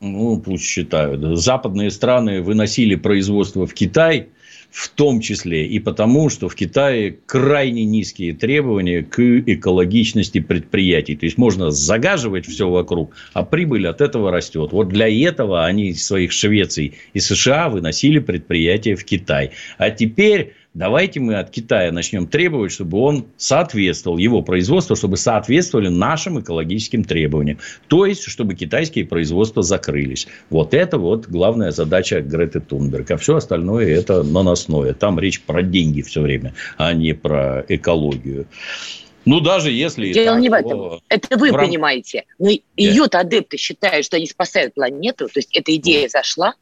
Ну, 0.00 0.40
пусть 0.40 0.64
считают. 0.64 1.38
Западные 1.38 1.90
страны 1.90 2.40
выносили 2.40 2.94
производство 2.94 3.66
в 3.66 3.74
Китай, 3.74 4.28
в 4.70 4.90
том 4.90 5.20
числе 5.20 5.66
и 5.66 5.78
потому, 5.80 6.28
что 6.28 6.48
в 6.48 6.54
Китае 6.54 7.16
крайне 7.26 7.84
низкие 7.84 8.34
требования 8.34 9.02
к 9.02 9.18
экологичности 9.20 10.40
предприятий. 10.40 11.16
То 11.16 11.26
есть, 11.26 11.38
можно 11.38 11.70
загаживать 11.70 12.46
все 12.46 12.68
вокруг, 12.68 13.14
а 13.32 13.44
прибыль 13.44 13.88
от 13.88 14.00
этого 14.00 14.30
растет. 14.30 14.72
Вот 14.72 14.88
для 14.88 15.08
этого 15.08 15.64
они 15.64 15.88
из 15.88 16.06
своих 16.06 16.32
Швеций 16.32 16.94
и 17.12 17.18
США 17.18 17.68
выносили 17.68 18.18
предприятия 18.18 18.94
в 18.94 19.04
Китай. 19.04 19.50
А 19.78 19.90
теперь 19.90 20.52
Давайте 20.78 21.18
мы 21.18 21.34
от 21.34 21.50
Китая 21.50 21.90
начнем 21.90 22.28
требовать, 22.28 22.70
чтобы 22.70 23.00
он 23.00 23.26
соответствовал, 23.36 24.16
его 24.16 24.42
производство, 24.42 24.94
чтобы 24.94 25.16
соответствовали 25.16 25.88
нашим 25.88 26.38
экологическим 26.38 27.02
требованиям. 27.02 27.58
То 27.88 28.06
есть, 28.06 28.22
чтобы 28.22 28.54
китайские 28.54 29.04
производства 29.04 29.64
закрылись. 29.64 30.28
Вот 30.50 30.74
это 30.74 30.98
вот 30.98 31.26
главная 31.26 31.72
задача 31.72 32.20
Греты 32.20 32.60
Тунберг. 32.60 33.10
А 33.10 33.16
все 33.16 33.34
остальное 33.34 33.88
это 33.88 34.22
наносное. 34.22 34.94
Там 34.94 35.18
речь 35.18 35.40
про 35.40 35.64
деньги 35.64 36.02
все 36.02 36.20
время, 36.20 36.54
а 36.76 36.92
не 36.92 37.12
про 37.12 37.64
экологию. 37.68 38.46
Ну, 39.24 39.40
даже 39.40 39.72
если... 39.72 40.12
Дело 40.12 40.34
так, 40.34 40.40
не 40.40 40.48
в 40.48 40.52
этом. 40.52 40.70
То... 40.70 41.00
Это 41.08 41.36
вы 41.36 41.50
рам... 41.50 41.66
понимаете. 41.66 42.24
Но 42.38 42.50
ее-то 42.76 43.18
адепты 43.18 43.56
считают, 43.56 44.06
что 44.06 44.16
они 44.16 44.28
спасают 44.28 44.74
планету. 44.74 45.26
То 45.26 45.40
есть, 45.40 45.56
эта 45.56 45.74
идея 45.74 46.04
ну. 46.04 46.08
зашла, 46.10 46.54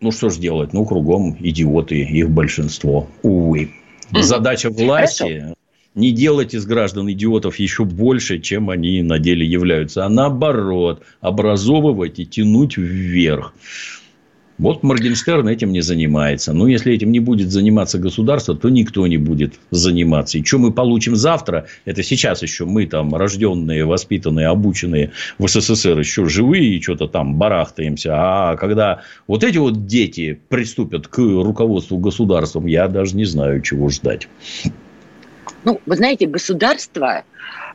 ну, 0.00 0.12
что 0.12 0.30
же 0.30 0.38
делать? 0.38 0.72
Ну, 0.72 0.84
кругом 0.84 1.36
идиоты, 1.40 2.02
их 2.02 2.30
большинство, 2.30 3.08
увы. 3.22 3.70
Задача 4.12 4.70
власти 4.70 5.54
не 5.94 6.12
делать 6.12 6.54
из 6.54 6.64
граждан 6.64 7.10
идиотов 7.10 7.58
еще 7.58 7.84
больше, 7.84 8.38
чем 8.38 8.70
они 8.70 9.02
на 9.02 9.18
деле 9.18 9.44
являются, 9.44 10.06
а 10.06 10.08
наоборот, 10.08 11.02
образовывать 11.20 12.20
и 12.20 12.26
тянуть 12.26 12.76
вверх. 12.76 13.52
Вот 14.58 14.82
Моргенштерн 14.82 15.46
этим 15.48 15.72
не 15.72 15.80
занимается. 15.80 16.52
Но 16.52 16.66
если 16.66 16.92
этим 16.92 17.12
не 17.12 17.20
будет 17.20 17.50
заниматься 17.50 17.98
государство, 17.98 18.56
то 18.56 18.68
никто 18.68 19.06
не 19.06 19.16
будет 19.16 19.54
заниматься. 19.70 20.38
И 20.38 20.44
что 20.44 20.58
мы 20.58 20.72
получим 20.72 21.14
завтра, 21.14 21.66
это 21.84 22.02
сейчас 22.02 22.42
еще 22.42 22.64
мы 22.64 22.86
там 22.86 23.14
рожденные, 23.14 23.84
воспитанные, 23.84 24.48
обученные 24.48 25.12
в 25.38 25.46
СССР 25.46 25.98
еще 25.98 26.26
живые 26.26 26.76
и 26.76 26.82
что-то 26.82 27.06
там 27.06 27.36
барахтаемся. 27.36 28.14
А 28.14 28.56
когда 28.56 29.02
вот 29.28 29.44
эти 29.44 29.58
вот 29.58 29.86
дети 29.86 30.38
приступят 30.48 31.06
к 31.06 31.18
руководству 31.18 31.98
государством, 31.98 32.66
я 32.66 32.88
даже 32.88 33.16
не 33.16 33.24
знаю, 33.24 33.62
чего 33.62 33.88
ждать. 33.88 34.28
Ну, 35.64 35.80
вы 35.86 35.96
знаете, 35.96 36.26
государство 36.26 37.24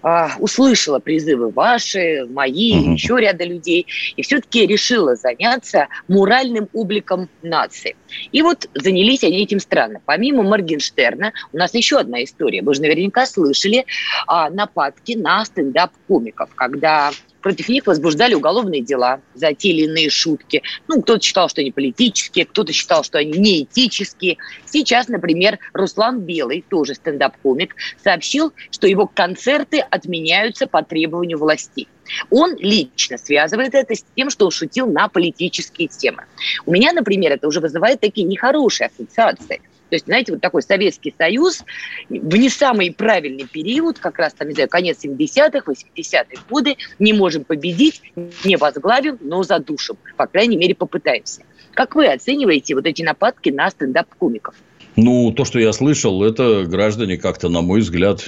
а, 0.01 0.31
услышала 0.39 0.99
призывы 0.99 1.49
ваши, 1.49 2.25
мои, 2.29 2.77
угу. 2.77 2.91
еще 2.91 3.17
ряда 3.19 3.45
людей, 3.45 3.88
и 4.15 4.21
все-таки 4.21 4.67
решила 4.67 5.15
заняться 5.15 5.88
моральным 6.07 6.67
обликом 6.73 7.29
нации. 7.41 7.95
И 8.31 8.41
вот 8.41 8.69
занялись 8.73 9.23
они 9.23 9.43
этим 9.43 9.59
странно. 9.59 10.01
Помимо 10.05 10.43
Моргенштерна, 10.43 11.31
у 11.53 11.57
нас 11.57 11.73
еще 11.73 11.99
одна 11.99 12.23
история. 12.23 12.62
Вы 12.62 12.73
же 12.73 12.81
наверняка 12.81 13.25
слышали 13.25 13.86
а, 14.27 14.49
нападки 14.49 15.13
на 15.13 15.45
стендап-комиков, 15.45 16.49
когда 16.53 17.12
против 17.43 17.69
них 17.69 17.86
возбуждали 17.86 18.34
уголовные 18.34 18.82
дела 18.82 19.21
за 19.36 19.53
те 19.53 19.69
или 19.69 19.84
иные 19.84 20.10
шутки. 20.10 20.63
Ну, 20.88 21.01
кто-то 21.01 21.21
считал, 21.21 21.49
что 21.49 21.62
они 21.62 21.71
политические, 21.71 22.45
кто-то 22.45 22.73
считал, 22.73 23.03
что 23.03 23.19
они 23.19 23.34
неэтические. 23.34 24.38
Сейчас, 24.65 25.10
например, 25.10 25.60
Руслан 25.73 26.21
Белый, 26.21 26.63
тоже 26.67 26.95
стендап-комик, 26.95 27.75
сообщил, 28.03 28.53
что 28.71 28.88
его 28.88 29.06
концерты 29.06 29.79
отменяются 29.79 30.65
по 30.65 30.82
требованию 30.82 31.38
властей. 31.38 31.88
Он 32.29 32.56
лично 32.58 33.17
связывает 33.17 33.75
это 33.75 33.93
с 33.93 34.03
тем, 34.15 34.29
что 34.29 34.45
он 34.45 34.51
шутил 34.51 34.88
на 34.88 35.08
политические 35.08 35.89
темы. 35.89 36.23
У 36.65 36.71
меня, 36.71 36.93
например, 36.93 37.34
это 37.34 37.47
уже 37.47 37.60
вызывает 37.60 37.99
такие 37.99 38.25
нехорошие 38.25 38.88
ассоциации– 38.88 39.62
то 39.93 39.95
есть, 39.95 40.06
знаете, 40.08 40.32
вот 40.32 40.41
такой 40.41 40.63
Советский 40.63 41.13
Союз 41.15 41.63
в 42.10 42.36
не 42.36 42.49
самый 42.49 42.91
правильный 42.91 43.45
период, 43.45 43.99
как 43.99 44.17
раз 44.17 44.34
там, 44.34 44.47
не 44.47 44.56
знаю, 44.56 44.67
конец 44.67 45.06
70-х, 45.06 45.71
80-х 45.71 46.43
годы, 46.49 46.77
не 46.97 47.13
можем 47.13 47.43
победить, 47.43 48.01
не 48.43 48.56
возглавим, 48.56 49.19
но 49.21 49.43
задушим. 49.43 49.97
По 50.17 50.25
крайней 50.25 50.58
мере, 50.58 50.73
попытаемся. 50.73 51.43
Как 51.75 51.93
вы 51.93 52.08
оцениваете 52.08 52.73
вот 52.73 52.88
эти 52.88 53.03
нападки 53.03 53.51
на 53.51 53.69
стендап-комиков? 53.69 54.56
Ну, 54.95 55.32
то, 55.32 55.45
что 55.45 55.60
я 55.60 55.71
слышал, 55.73 56.23
это 56.23 56.63
граждане 56.63 57.17
как-то, 57.17 57.49
на 57.49 57.62
мой 57.62 57.82
взгляд, 57.82 58.25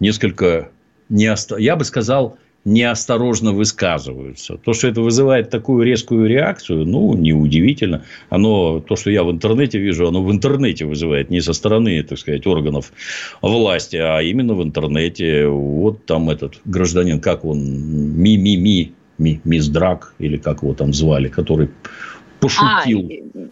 несколько 0.00 0.70
не 1.08 1.32
оста... 1.32 1.56
я 1.56 1.76
бы 1.76 1.86
сказал, 1.86 2.36
неосторожно 2.66 3.52
высказываются. 3.52 4.56
То, 4.56 4.72
что 4.72 4.88
это 4.88 5.00
вызывает 5.00 5.50
такую 5.50 5.84
резкую 5.84 6.26
реакцию, 6.26 6.84
ну, 6.84 7.14
неудивительно. 7.14 8.02
Оно, 8.28 8.80
то, 8.80 8.96
что 8.96 9.10
я 9.10 9.22
в 9.22 9.30
интернете 9.30 9.78
вижу, 9.78 10.08
оно 10.08 10.22
в 10.22 10.32
интернете 10.32 10.84
вызывает, 10.84 11.30
не 11.30 11.40
со 11.40 11.52
стороны, 11.52 12.02
так 12.02 12.18
сказать, 12.18 12.46
органов 12.46 12.92
власти, 13.40 13.96
а 13.96 14.20
именно 14.20 14.54
в 14.54 14.62
интернете. 14.64 15.46
Вот 15.46 16.04
там 16.06 16.28
этот 16.28 16.60
гражданин, 16.64 17.20
как 17.20 17.44
он, 17.44 17.60
ми-ми-ми, 18.20 18.92
ми, 19.18 19.40
мисс 19.44 19.68
Драк, 19.68 20.14
или 20.18 20.36
как 20.36 20.62
его 20.62 20.74
там 20.74 20.92
звали, 20.92 21.28
который 21.28 21.70
пошутил. 22.40 23.08
А, 23.34 23.46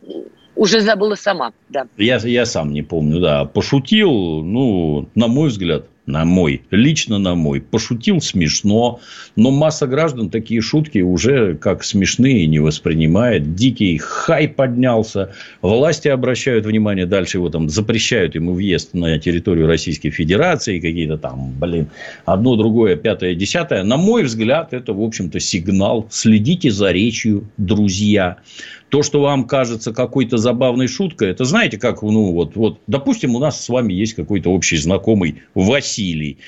уже 0.56 0.80
забыла 0.80 1.14
сама, 1.14 1.52
да. 1.68 1.86
Я, 1.96 2.16
я 2.16 2.46
сам 2.46 2.72
не 2.72 2.82
помню, 2.82 3.20
да. 3.20 3.44
Пошутил, 3.44 4.10
ну, 4.42 5.08
на 5.14 5.28
мой 5.28 5.50
взгляд, 5.50 5.86
на 6.06 6.24
мой, 6.24 6.62
лично 6.70 7.18
на 7.18 7.34
мой. 7.34 7.60
Пошутил 7.60 8.20
смешно, 8.20 9.00
но 9.36 9.50
масса 9.50 9.86
граждан 9.86 10.30
такие 10.30 10.60
шутки 10.60 10.98
уже 10.98 11.54
как 11.54 11.84
смешные 11.84 12.46
не 12.46 12.58
воспринимает. 12.58 13.54
Дикий 13.54 13.98
хай 13.98 14.48
поднялся. 14.48 15.32
Власти 15.62 16.08
обращают 16.08 16.66
внимание, 16.66 17.06
дальше 17.06 17.38
его 17.38 17.48
там 17.48 17.68
запрещают 17.68 18.34
ему 18.34 18.52
въезд 18.54 18.94
на 18.94 19.18
территорию 19.18 19.66
Российской 19.66 20.10
Федерации, 20.10 20.80
какие-то 20.80 21.16
там, 21.16 21.52
блин, 21.58 21.88
одно, 22.24 22.56
другое, 22.56 22.96
пятое, 22.96 23.34
десятое. 23.34 23.82
На 23.82 23.96
мой 23.96 24.24
взгляд, 24.24 24.72
это, 24.72 24.92
в 24.92 25.02
общем-то, 25.02 25.40
сигнал. 25.40 26.06
Следите 26.10 26.70
за 26.70 26.92
речью, 26.92 27.48
друзья. 27.56 28.38
То, 28.94 29.02
что 29.02 29.20
вам 29.20 29.48
кажется 29.48 29.92
какой-то 29.92 30.36
забавной 30.36 30.86
шуткой, 30.86 31.30
это 31.30 31.44
знаете, 31.44 31.78
как, 31.78 32.02
ну, 32.02 32.30
вот, 32.30 32.54
вот, 32.54 32.78
допустим, 32.86 33.34
у 33.34 33.40
нас 33.40 33.60
с 33.60 33.68
вами 33.68 33.92
есть 33.92 34.14
какой-то 34.14 34.50
общий 34.50 34.76
знакомый 34.76 35.42
Василий. 35.56 36.38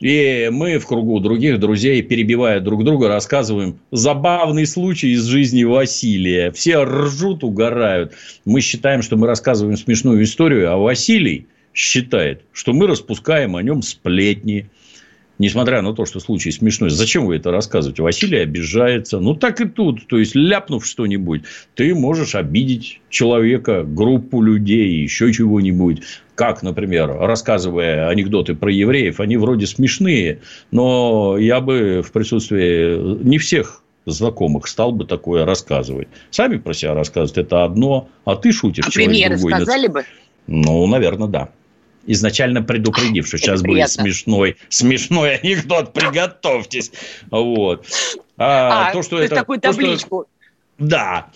И 0.00 0.48
мы 0.50 0.78
в 0.78 0.86
кругу 0.88 1.20
других 1.20 1.60
друзей, 1.60 2.02
перебивая 2.02 2.58
друг 2.58 2.82
друга, 2.82 3.06
рассказываем 3.06 3.78
забавный 3.92 4.66
случай 4.66 5.12
из 5.12 5.26
жизни 5.26 5.62
Василия. 5.62 6.50
Все 6.50 6.82
ржут, 6.82 7.44
угорают. 7.44 8.14
Мы 8.44 8.62
считаем, 8.62 9.00
что 9.02 9.16
мы 9.16 9.28
рассказываем 9.28 9.76
смешную 9.76 10.24
историю, 10.24 10.72
а 10.72 10.78
Василий 10.78 11.46
считает, 11.72 12.42
что 12.52 12.72
мы 12.72 12.88
распускаем 12.88 13.54
о 13.54 13.62
нем 13.62 13.82
сплетни. 13.82 14.68
Несмотря 15.38 15.82
на 15.82 15.92
то, 15.92 16.06
что 16.06 16.18
случай 16.18 16.50
смешной. 16.50 16.88
Зачем 16.90 17.26
вы 17.26 17.36
это 17.36 17.50
рассказываете? 17.50 18.02
Василий 18.02 18.38
обижается. 18.38 19.20
Ну, 19.20 19.34
так 19.34 19.60
и 19.60 19.66
тут. 19.66 20.06
То 20.06 20.18
есть, 20.18 20.34
ляпнув 20.34 20.86
что-нибудь, 20.86 21.42
ты 21.74 21.94
можешь 21.94 22.34
обидеть 22.34 23.00
человека, 23.10 23.84
группу 23.84 24.40
людей, 24.40 25.02
еще 25.02 25.32
чего-нибудь. 25.32 26.02
Как, 26.34 26.62
например, 26.62 27.18
рассказывая 27.18 28.08
анекдоты 28.08 28.54
про 28.54 28.72
евреев, 28.72 29.20
они 29.20 29.36
вроде 29.36 29.66
смешные, 29.66 30.40
но 30.70 31.36
я 31.38 31.60
бы 31.60 32.02
в 32.02 32.12
присутствии 32.12 33.22
не 33.22 33.38
всех 33.38 33.82
знакомых 34.06 34.68
стал 34.68 34.92
бы 34.92 35.04
такое 35.04 35.44
рассказывать. 35.44 36.08
Сами 36.30 36.56
про 36.56 36.72
себя 36.72 36.94
рассказывать– 36.94 37.38
это 37.46 37.64
одно, 37.64 38.08
а 38.24 38.36
ты 38.36 38.52
шутишь. 38.52 38.86
А 38.86 38.90
примеры 38.90 39.36
сказали 39.36 39.88
бы? 39.88 40.04
Ну, 40.46 40.86
наверное, 40.86 41.28
да 41.28 41.50
изначально 42.06 42.62
предупредив, 42.62 43.26
что 43.26 43.38
сейчас 43.38 43.62
будет 43.62 43.90
смешной, 43.90 44.56
смешной 44.68 45.36
анекдот, 45.36 45.92
приготовьтесь. 45.92 46.92
Вот. 47.30 47.86
А, 48.38 48.88
а 48.88 48.92
то, 48.92 49.02
что 49.02 49.16
то 49.16 49.22
это, 49.22 49.34
такую 49.34 49.60
табличку. 49.60 50.22
То, 50.22 50.24
что, 50.24 50.36
да, 50.78 51.28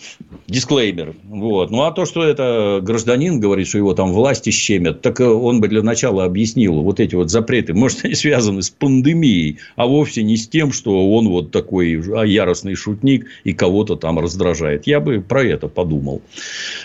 дисклеймер. 0.47 1.15
Вот. 1.23 1.71
Ну, 1.71 1.81
а 1.81 1.91
то, 1.91 2.05
что 2.05 2.23
это 2.23 2.79
гражданин 2.83 3.39
говорит, 3.39 3.67
что 3.67 3.79
его 3.79 3.95
там 3.95 4.13
власти 4.13 4.51
щемят, 4.51 5.01
так 5.01 5.19
он 5.19 5.61
бы 5.61 5.67
для 5.67 5.81
начала 5.81 6.25
объяснил 6.25 6.81
вот 6.83 6.99
эти 6.99 7.15
вот 7.15 7.31
запреты. 7.31 7.73
Может, 7.73 8.05
они 8.05 8.13
связаны 8.13 8.61
с 8.61 8.69
пандемией, 8.69 9.57
а 9.75 9.87
вовсе 9.87 10.21
не 10.21 10.37
с 10.37 10.47
тем, 10.47 10.71
что 10.71 11.11
он 11.11 11.27
вот 11.27 11.49
такой 11.49 11.93
яростный 12.29 12.75
шутник 12.75 13.25
и 13.43 13.53
кого-то 13.53 13.95
там 13.95 14.19
раздражает. 14.19 14.85
Я 14.85 14.99
бы 14.99 15.21
про 15.21 15.43
это 15.43 15.67
подумал. 15.67 16.21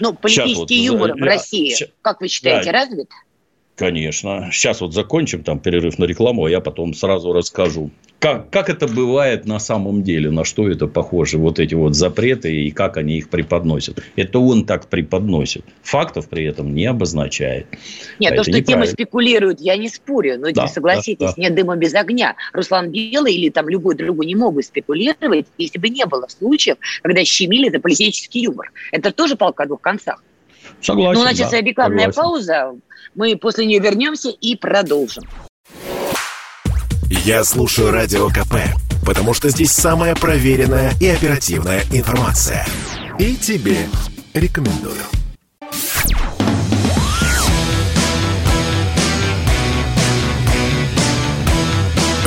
Ну, 0.00 0.14
политический 0.14 0.56
вот, 0.56 0.70
юмор 0.70 1.14
в 1.14 1.22
России, 1.22 1.76
как 2.00 2.22
вы 2.22 2.28
считаете, 2.28 2.72
да, 2.72 2.78
развит? 2.80 3.10
Конечно. 3.76 4.48
Сейчас 4.52 4.80
вот 4.80 4.94
закончим 4.94 5.42
там 5.42 5.60
перерыв 5.60 5.98
на 5.98 6.04
рекламу, 6.04 6.46
а 6.46 6.50
я 6.50 6.60
потом 6.60 6.94
сразу 6.94 7.32
расскажу. 7.34 7.90
Как, 8.18 8.48
как 8.48 8.70
это 8.70 8.88
бывает 8.88 9.44
на 9.44 9.58
самом 9.58 10.02
деле, 10.02 10.30
на 10.30 10.44
что 10.44 10.70
это 10.70 10.86
похоже, 10.86 11.36
вот 11.36 11.58
эти 11.58 11.74
вот 11.74 11.94
запреты 11.94 12.54
и 12.54 12.70
как 12.70 12.96
они 12.96 13.18
их 13.18 13.28
преподносят. 13.28 14.02
Это 14.16 14.38
он 14.38 14.64
так 14.64 14.86
преподносит. 14.86 15.66
Фактов 15.82 16.26
при 16.30 16.44
этом 16.44 16.74
не 16.74 16.86
обозначает. 16.86 17.66
Нет, 18.18 18.32
а 18.32 18.36
то, 18.36 18.44
что 18.44 18.62
тема 18.62 18.86
спекулирует, 18.86 19.60
я 19.60 19.76
не 19.76 19.90
спорю, 19.90 20.38
но 20.38 20.50
да, 20.50 20.66
согласитесь, 20.68 21.18
да, 21.18 21.34
да. 21.36 21.42
нет 21.42 21.54
дыма 21.54 21.76
без 21.76 21.94
огня. 21.94 22.36
Руслан 22.54 22.90
Белый 22.90 23.34
или 23.34 23.50
там 23.50 23.68
любой 23.68 23.94
другой 23.94 24.24
не 24.24 24.34
мог 24.34 24.54
бы 24.54 24.62
спекулировать, 24.62 25.46
если 25.58 25.78
бы 25.78 25.90
не 25.90 26.06
было 26.06 26.26
случаев, 26.28 26.78
когда 27.02 27.22
щемили 27.22 27.68
это 27.68 27.80
политический 27.80 28.40
юмор. 28.40 28.72
Это 28.92 29.12
тоже 29.12 29.36
палка 29.36 29.64
о 29.64 29.66
двух 29.66 29.82
концах. 29.82 30.22
Согласен. 30.86 31.14
Ну, 31.14 31.20
значит, 31.22 31.50
да, 31.50 31.60
рекламная 31.60 32.12
согласен. 32.12 32.22
пауза. 32.22 32.72
Мы 33.16 33.36
после 33.36 33.66
нее 33.66 33.80
вернемся 33.80 34.28
и 34.28 34.54
продолжим. 34.54 35.24
Я 37.10 37.42
слушаю 37.44 37.90
Радио 37.90 38.28
КП, 38.28 38.54
потому 39.04 39.34
что 39.34 39.48
здесь 39.48 39.72
самая 39.72 40.14
проверенная 40.14 40.92
и 41.00 41.08
оперативная 41.08 41.82
информация. 41.92 42.64
И 43.18 43.34
тебе 43.36 43.88
рекомендую. 44.34 45.02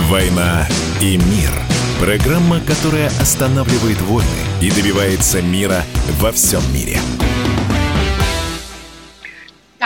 «Война 0.09 0.67
и 1.01 1.17
мир»– 1.17 1.51
программа, 2.01 2.59
которая 2.61 3.07
останавливает 3.21 4.01
войны 4.01 4.27
и 4.59 4.71
добивается 4.71 5.39
мира 5.41 5.83
во 6.19 6.31
всем 6.31 6.61
мире– 6.73 6.97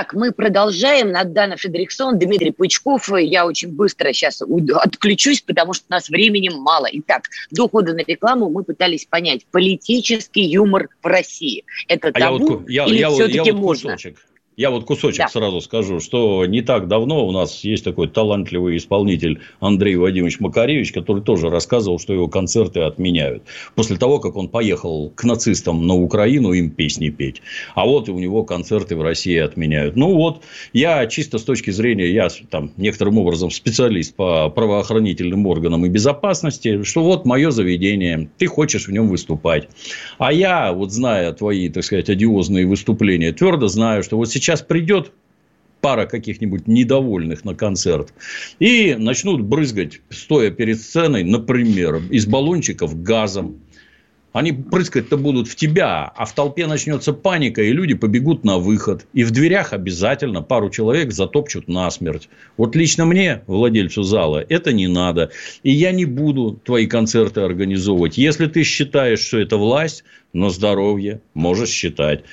так, 0.03 0.13
мы 0.13 0.31
продолжаем. 0.31 1.11
Надана 1.11 1.57
Федериксон, 1.57 2.19
Дмитрий 2.19 2.51
Пучков. 2.51 3.09
Я 3.17 3.45
очень 3.45 3.69
быстро 3.69 4.11
сейчас 4.11 4.41
отключусь, 4.41 5.41
потому 5.41 5.73
что 5.73 5.85
у 5.89 5.93
нас 5.93 6.09
времени 6.09 6.49
мало. 6.49 6.87
Итак, 6.91 7.23
до 7.51 7.69
хода 7.69 7.93
на 7.93 7.99
рекламу 7.99 8.49
мы 8.49 8.63
пытались 8.63 9.05
понять 9.05 9.45
политический 9.51 10.43
юмор 10.43 10.89
в 11.01 11.07
России. 11.07 11.63
Это 11.87 12.11
табу 12.11 12.17
а 12.17 12.19
я 12.19 12.31
вот, 12.31 12.69
я, 12.69 12.85
или 12.85 12.97
я, 12.97 13.09
все-таки 13.11 13.37
я 13.37 13.53
вот 13.53 13.61
можно? 13.61 13.93
Кусочек. 13.93 14.17
Я 14.55 14.69
вот 14.69 14.85
кусочек 14.85 15.25
да. 15.25 15.27
сразу 15.29 15.61
скажу, 15.61 15.99
что 15.99 16.45
не 16.45 16.61
так 16.61 16.87
давно 16.87 17.25
у 17.25 17.31
нас 17.31 17.63
есть 17.63 17.83
такой 17.83 18.07
талантливый 18.07 18.77
исполнитель 18.77 19.39
Андрей 19.59 19.95
Вадимович 19.95 20.39
Макаревич, 20.39 20.91
который 20.91 21.23
тоже 21.23 21.49
рассказывал, 21.49 21.97
что 21.97 22.13
его 22.13 22.27
концерты 22.27 22.81
отменяют. 22.81 23.43
После 23.73 23.97
того, 23.97 24.19
как 24.19 24.35
он 24.35 24.49
поехал 24.49 25.09
к 25.15 25.23
нацистам 25.23 25.87
на 25.87 25.95
Украину 25.95 26.51
им 26.53 26.69
песни 26.69 27.09
петь. 27.09 27.41
А 27.73 27.85
вот 27.85 28.09
и 28.09 28.11
у 28.11 28.19
него 28.19 28.43
концерты 28.43 28.95
в 28.95 29.01
России 29.01 29.37
отменяют. 29.37 29.95
Ну 29.95 30.13
вот, 30.13 30.43
я 30.71 31.07
чисто 31.07 31.39
с 31.39 31.43
точки 31.43 31.71
зрения, 31.71 32.11
я 32.11 32.27
там 32.51 32.71
некоторым 32.77 33.17
образом 33.17 33.49
специалист 33.49 34.15
по 34.15 34.49
правоохранительным 34.49 35.47
органам 35.47 35.83
и 35.87 35.89
безопасности, 35.89 36.83
что 36.83 37.03
вот 37.03 37.25
мое 37.25 37.49
заведение, 37.49 38.29
ты 38.37 38.45
хочешь 38.45 38.87
в 38.87 38.91
нем 38.91 39.07
выступать. 39.07 39.67
А 40.19 40.31
я, 40.31 40.73
вот 40.73 40.91
зная 40.91 41.33
твои, 41.33 41.69
так 41.69 41.83
сказать, 41.83 42.09
одиозные 42.09 42.67
выступления, 42.67 43.31
твердо 43.31 43.67
знаю, 43.67 44.03
что 44.03 44.17
вот 44.17 44.29
сейчас 44.29 44.42
сейчас 44.43 44.61
придет 44.61 45.11
пара 45.81 46.05
каких-нибудь 46.05 46.67
недовольных 46.67 47.43
на 47.43 47.55
концерт 47.55 48.13
и 48.59 48.95
начнут 48.97 49.41
брызгать, 49.41 50.01
стоя 50.09 50.49
перед 50.49 50.79
сценой, 50.79 51.23
например, 51.23 52.01
из 52.09 52.25
баллончиков 52.25 53.01
газом. 53.01 53.59
Они 54.31 54.51
прыскать-то 54.51 55.15
будут 55.15 55.47
в 55.47 55.55
тебя, 55.55 56.11
а 56.15 56.25
в 56.25 56.33
толпе 56.33 56.65
начнется 56.65 57.13
паника, 57.13 57.61
и 57.61 57.71
люди 57.71 57.93
побегут 57.93 58.43
на 58.43 58.57
выход. 58.57 59.05
И 59.13 59.23
в 59.23 59.29
дверях 59.29 59.73
обязательно 59.73 60.41
пару 60.41 60.71
человек 60.71 61.11
затопчут 61.11 61.67
насмерть. 61.67 62.29
Вот 62.57 62.75
лично 62.75 63.05
мне, 63.05 63.43
владельцу 63.45 64.01
зала, 64.01 64.43
это 64.49 64.73
не 64.73 64.87
надо. 64.87 65.29
И 65.61 65.71
я 65.71 65.91
не 65.91 66.05
буду 66.05 66.59
твои 66.65 66.87
концерты 66.87 67.41
организовывать. 67.41 68.17
Если 68.17 68.47
ты 68.47 68.63
считаешь, 68.63 69.19
что 69.19 69.37
это 69.37 69.57
власть, 69.57 70.03
на 70.33 70.49
здоровье 70.49 71.21
можешь 71.35 71.69
считать. 71.69 72.23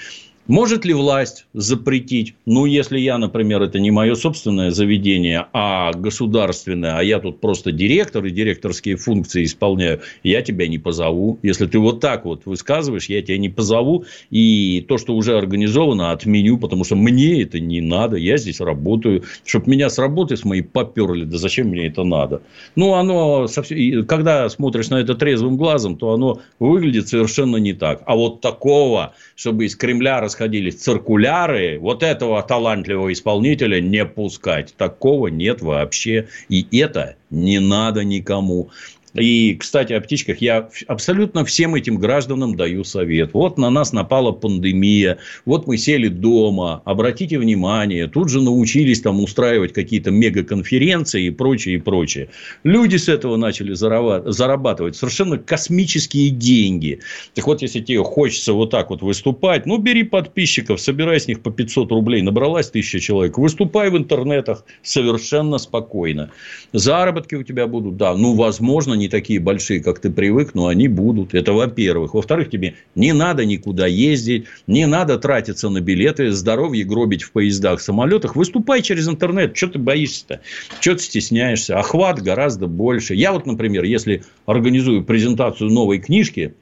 Может 0.47 0.85
ли 0.85 0.93
власть 0.95 1.47
запретить? 1.53 2.35
Ну, 2.45 2.67
если 2.67 2.99
я, 2.99 3.19
например, 3.19 3.63
это 3.63 3.79
не 3.79 3.93
мое 3.93 4.17
собственное 4.17 4.73
заведение, 4.73 5.47
а 5.53 5.93
государственное, 5.93 6.97
а 6.97 7.05
я 7.05 7.21
тут 7.21 7.41
просто 7.41 7.71
директор 7.71 8.25
и 8.25 8.31
директорские 8.31 8.97
функции 8.97 9.45
исполняю, 9.45 10.01
я 10.25 10.43
тебя 10.43 10.67
не 10.67 10.79
позову. 10.79 11.39
Если 11.43 11.67
ты 11.67 11.79
вот 11.79 12.01
так 12.01 12.25
вот 12.25 12.47
высказываешь, 12.47 13.09
я 13.09 13.23
тебя 13.23 13.39
не 13.39 13.49
позову. 13.49 14.07
И 14.31 14.85
то, 14.89 14.99
что 14.99 15.15
уже 15.15 15.39
организовано, 15.39 16.11
отменю, 16.11 16.59
потому 16.59 16.83
что 16.83 16.97
мне 16.97 17.43
это 17.43 17.61
не 17.61 17.81
надо. 17.81 18.17
Я 18.17 18.37
здесь 18.37 18.61
работаю. 18.61 19.23
Чтобы 19.45 19.71
меня 19.71 19.89
с 19.89 19.99
работы 19.99 20.37
с 20.37 20.45
моей 20.45 20.63
поперли, 20.63 21.27
да 21.27 21.39
зачем 21.39 21.69
мне 21.69 21.87
это 21.87 22.03
надо? 22.03 22.43
Ну, 22.75 22.95
оно, 22.95 23.47
совсем... 23.47 24.05
когда 24.05 24.49
смотришь 24.49 24.89
на 24.89 24.97
это 24.97 25.15
трезвым 25.15 25.57
глазом, 25.57 25.97
то 25.97 26.13
оно 26.13 26.41
выглядит 26.59 27.07
совершенно 27.07 27.59
не 27.59 27.73
так. 27.73 28.03
А 28.07 28.17
вот 28.17 28.41
такого, 28.41 29.15
чтобы 29.37 29.67
из 29.67 29.77
Кремля 29.77 30.21
расходить 30.21 30.40
расходились 30.41 30.77
циркуляры, 30.77 31.79
вот 31.79 32.03
этого 32.03 32.43
талантливого 32.43 33.13
исполнителя 33.13 33.79
не 33.81 34.07
пускать. 34.07 34.75
Такого 34.75 35.27
нет 35.27 35.61
вообще. 35.61 36.29
И 36.49 36.67
это 36.79 37.17
не 37.29 37.61
надо 37.61 38.05
никому. 38.05 38.71
И, 39.15 39.57
кстати, 39.57 39.93
о 39.93 40.01
птичках 40.01 40.41
я 40.41 40.69
абсолютно 40.87 41.45
всем 41.45 41.75
этим 41.75 41.97
гражданам 41.99 42.57
даю 42.57 42.85
совет. 42.85 43.35
Вот 43.35 43.59
на 43.59 43.71
нас 43.71 43.93
напала 43.93 44.33
пандемия, 44.33 45.19
вот 45.45 45.67
мы 45.67 45.77
сели 45.79 46.09
дома, 46.09 46.83
обратите 46.85 47.39
внимание, 47.39 48.07
тут 48.07 48.29
же 48.29 48.41
научились 48.41 49.01
там 49.01 49.21
устраивать 49.21 49.73
какие-то 49.73 50.11
мегаконференции 50.11 51.25
и 51.27 51.31
прочее, 51.31 51.77
и 51.77 51.79
прочее. 51.79 52.29
Люди 52.63 52.97
с 52.97 53.09
этого 53.09 53.37
начали 53.37 53.73
зарабатывать 53.73 54.97
совершенно 54.97 55.39
космические 55.39 56.31
деньги. 56.31 57.01
Так 57.35 57.47
вот, 57.47 57.63
если 57.63 57.81
тебе 57.81 58.05
хочется 58.05 58.53
вот 58.53 58.71
так 58.71 58.91
вот 58.91 59.03
выступать, 59.03 59.67
ну, 59.67 59.79
бери 59.79 60.05
подписчиков, 60.05 60.81
собирай 60.81 61.19
с 61.19 61.27
них 61.27 61.43
по 61.43 61.51
500 61.51 61.91
рублей, 61.91 62.23
набралась 62.23 62.71
тысяча 62.71 63.01
человек, 63.01 63.39
выступай 63.39 63.91
в 63.91 63.97
интернетах 63.97 64.65
совершенно 64.83 65.59
спокойно. 65.59 66.31
Заработки 66.73 67.35
у 67.35 67.43
тебя 67.43 67.67
будут, 67.67 67.97
да, 67.97 68.15
ну, 68.15 68.35
возможно, 68.35 69.00
не 69.01 69.09
такие 69.09 69.41
большие, 69.41 69.83
как 69.83 69.99
ты 69.99 70.11
привык, 70.11 70.55
но 70.55 70.69
они 70.69 70.87
будут. 70.87 71.35
Это 71.35 71.53
во-первых. 71.53 72.15
Во-вторых, 72.15 72.51
тебе 72.51 72.75
не 72.95 73.13
надо 73.13 73.45
никуда 73.45 73.87
ездить, 73.87 74.45
не 74.67 74.87
надо 74.87 75.19
тратиться 75.19 75.69
на 75.69 75.81
билеты, 75.81 76.31
здоровье 76.31 76.85
гробить 76.85 77.23
в 77.23 77.33
поездах, 77.33 77.81
самолетах. 77.81 78.37
Выступай 78.37 78.83
через 78.83 79.09
интернет. 79.09 79.57
Что 79.57 79.69
ты 79.69 79.79
боишься-то? 79.79 80.41
Что 80.81 80.95
ты 80.95 81.03
стесняешься? 81.03 81.79
Охват 81.79 82.23
гораздо 82.23 82.67
больше. 82.67 83.15
Я 83.15 83.33
вот, 83.33 83.47
например, 83.47 83.85
если 83.85 84.23
организую 84.47 85.03
презентацию 85.03 85.71
новой 85.71 85.99
книжки, 85.99 86.55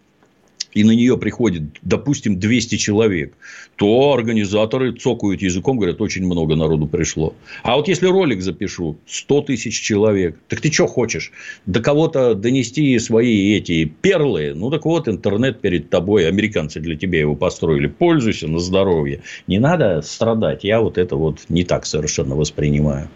и 0.75 0.85
на 0.85 0.93
нее 0.93 1.17
приходит, 1.17 1.63
допустим, 1.83 2.39
200 2.39 2.77
человек, 2.77 3.35
то 3.77 4.13
организаторы 4.13 4.93
цокают 4.93 5.43
языком, 5.43 5.79
говорят, 5.79 6.01
очень 6.01 6.27
много 6.27 6.57
народу 6.57 6.87
пришло. 6.87 7.35
А 7.63 7.77
вот 7.77 7.89
если 7.89 8.07
ролик 8.07 8.43
запишу, 8.43 8.99
100 9.07 9.43
тысяч 9.43 9.81
человек, 9.81 10.37
так 10.49 10.61
ты 10.61 10.71
что 10.71 10.87
хочешь? 10.87 11.33
До 11.67 11.81
кого-то 11.81 12.35
донести 12.35 12.99
свои 12.99 13.57
эти 13.57 13.85
перлы? 13.85 14.53
Ну, 14.55 14.71
так 14.71 14.85
вот, 14.85 15.09
интернет 15.09 15.61
перед 15.61 15.91
тобой, 15.91 16.29
американцы 16.29 16.81
для 16.81 16.97
тебя 16.97 17.21
его 17.21 17.35
построили. 17.35 17.87
Пользуйся 17.87 18.49
на 18.49 18.59
здоровье. 18.59 19.23
Не 19.47 19.59
надо 19.59 20.03
страдать. 20.03 20.65
Я 20.65 20.81
вот 20.81 20.99
это 20.99 21.17
вот 21.17 21.41
не 21.49 21.65
так 21.65 21.87
совершенно 21.87 22.35
воспринимаю. 22.35 23.09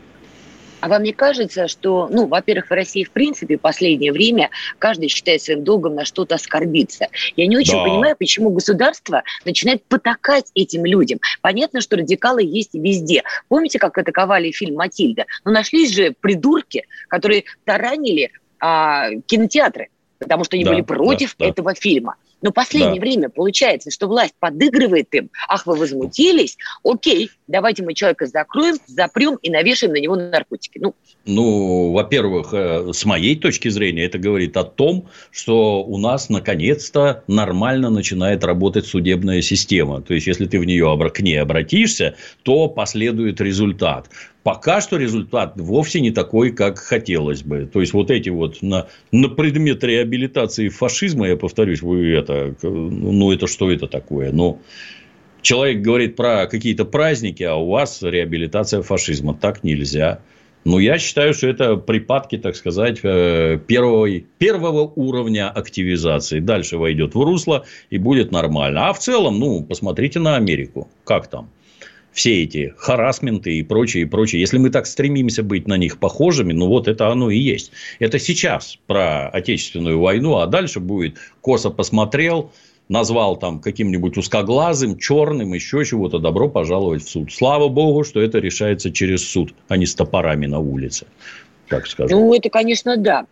А 0.83 0.89
вам 0.89 1.05
не 1.05 1.13
кажется, 1.13 1.69
что, 1.69 2.09
ну, 2.11 2.27
во-первых, 2.27 2.69
в 2.69 2.73
России, 2.73 3.05
в 3.05 3.13
принципе, 3.13 3.57
в 3.57 3.61
последнее 3.61 4.11
время 4.11 4.51
каждый 4.81 5.09
считает 5.09 5.41
своим 5.41 5.63
долгом 5.63 5.95
на 5.95 6.05
что-то 6.05 6.35
оскорбиться. 6.35 7.07
Я 7.37 7.47
не 7.47 7.57
очень 7.57 7.75
да. 7.75 7.85
понимаю, 7.85 8.17
почему 8.19 8.51
государство 8.51 9.23
начинает 9.45 9.85
потакать 9.85 10.51
этим 10.57 10.85
людям. 10.85 11.21
Понятно, 11.41 11.81
что 11.81 11.97
радикалы 11.97 12.43
есть 12.43 12.75
везде. 12.75 13.23
Помните, 13.47 13.79
как 13.79 13.97
атаковали 13.97 14.51
фильм 14.51 14.75
«Матильда»? 14.75 15.27
Но 15.45 15.53
нашлись 15.53 15.95
же 15.95 16.17
придурки, 16.21 16.85
которые 17.07 17.45
таранили 17.65 18.33
а, 18.59 19.11
кинотеатры, 19.27 19.89
потому 20.19 20.43
что 20.43 20.57
они 20.57 20.65
да, 20.65 20.73
были 20.73 20.81
против 20.83 21.37
да, 21.39 21.47
этого 21.47 21.75
да. 21.75 21.81
фильма. 21.81 22.17
Но 22.43 22.51
последнее 22.51 22.97
да. 22.97 23.01
время 23.01 23.29
получается, 23.29 23.91
что 23.91 24.09
власть 24.09 24.35
подыгрывает 24.39 25.15
им. 25.15 25.31
Ах, 25.49 25.67
вы 25.67 25.77
возмутились? 25.77 26.59
Окей, 26.85 27.31
давайте 27.47 27.85
мы 27.85 27.95
человека 27.95 28.27
закроем, 28.27 28.77
запрем 28.87 29.37
и 29.37 29.51
навешаем 29.51 29.93
на 29.93 29.99
него 29.99 30.17
наркотики. 30.17 30.79
Ну, 30.79 30.95
ну 31.25 31.93
во-первых, 31.93 32.53
э, 32.53 32.93
с 32.93 33.05
моей 33.05 33.37
точки 33.37 33.69
зрения, 33.69 34.05
это 34.05 34.19
говорит 34.19 34.57
о 34.57 34.65
том, 34.65 35.09
что 35.31 35.85
у 35.85 35.99
нас 35.99 36.29
наконец-то 36.29 37.23
нормально 37.29 37.91
начинает 37.91 38.45
работать 38.45 38.87
судебная 38.87 39.41
система. 39.41 40.03
То 40.03 40.15
есть, 40.15 40.27
если 40.27 40.47
ты 40.47 40.59
в 40.59 40.65
нее 40.65 40.99
к 41.15 41.21
ней 41.21 41.41
обратишься, 41.41 42.17
то 42.43 42.69
последует 42.69 43.41
результат. 43.41 44.09
Пока 44.43 44.81
что 44.81 44.97
результат 44.97 45.53
вовсе 45.57 46.01
не 46.01 46.11
такой, 46.11 46.51
как 46.51 46.79
хотелось 46.79 47.43
бы. 47.43 47.67
То 47.73 47.81
есть, 47.81 47.93
вот 47.93 48.11
эти 48.11 48.29
вот 48.29 48.61
на, 48.61 48.89
на 49.13 49.29
предмет 49.29 49.85
реабилитации 49.85 50.69
фашизма, 50.69 51.29
я 51.29 51.37
повторюсь, 51.37 51.81
вы 51.81 52.13
это, 52.13 52.55
ну, 52.63 53.31
это 53.31 53.47
что 53.47 53.71
это 53.71 53.87
такое? 53.87 54.33
Ну, 54.33 54.61
человек 55.43 55.83
говорит 55.83 56.17
про 56.17 56.47
какие-то 56.47 56.85
праздники, 56.85 57.45
а 57.45 57.55
у 57.55 57.71
вас 57.71 58.03
реабилитация 58.03 58.83
фашизма. 58.83 59.35
Так 59.35 59.63
нельзя. 59.63 60.21
Ну, 60.65 60.79
я 60.79 60.99
считаю, 60.99 61.35
что 61.35 61.49
это 61.49 61.77
припадки, 61.77 62.39
так 62.39 62.55
сказать, 62.55 63.01
э, 63.03 63.59
первого, 63.67 64.09
первого 64.39 64.93
уровня 64.95 65.51
активизации. 65.51 66.39
Дальше 66.39 66.79
войдет 66.79 67.15
в 67.15 67.23
русло 67.23 67.65
и 67.91 67.99
будет 67.99 68.31
нормально. 68.31 68.89
А 68.89 68.93
в 68.93 68.99
целом, 69.01 69.39
ну, 69.41 69.65
посмотрите 69.65 70.21
на 70.21 70.37
Америку. 70.37 70.89
Как 71.05 71.27
там? 71.27 71.51
Все 72.13 72.43
эти 72.43 72.75
харасменты 72.77 73.55
и 73.55 73.63
прочее, 73.63 74.03
и 74.03 74.07
прочее. 74.07 74.41
Если 74.41 74.59
мы 74.59 74.71
так 74.71 74.87
стремимся 74.87 75.43
быть 75.43 75.67
на 75.67 75.77
них 75.77 75.99
похожими, 75.99 76.53
ну 76.53 76.69
вот 76.69 76.89
это 76.89 77.09
оно 77.09 77.31
и 77.31 77.39
есть. 77.39 77.73
Это 77.99 78.19
сейчас 78.19 78.79
про 78.87 79.29
Отечественную 79.29 79.99
войну, 79.99 80.37
а 80.37 80.47
дальше 80.47 80.81
будет 80.81 81.17
косо 81.41 81.71
посмотрел, 81.71 82.53
назвал 82.89 83.37
там 83.37 83.61
каким-нибудь 83.61 84.17
узкоглазым, 84.19 84.99
черным, 84.99 85.55
еще 85.55 85.85
чего-то, 85.85 86.19
добро 86.19 86.49
пожаловать 86.49 87.03
в 87.05 87.09
суд. 87.09 87.33
Слава 87.33 87.69
богу, 87.69 88.05
что 88.05 88.21
это 88.21 88.39
решается 88.39 88.93
через 88.93 89.27
суд, 89.29 89.55
а 89.69 89.77
не 89.77 89.87
с 89.87 89.95
топорами 89.95 90.47
на 90.47 90.59
улице. 90.59 91.07
Так 91.69 91.87
скажем. 91.87 92.19
Ну, 92.19 92.35
это, 92.35 92.51
конечно, 92.51 92.97
да. 92.97 93.27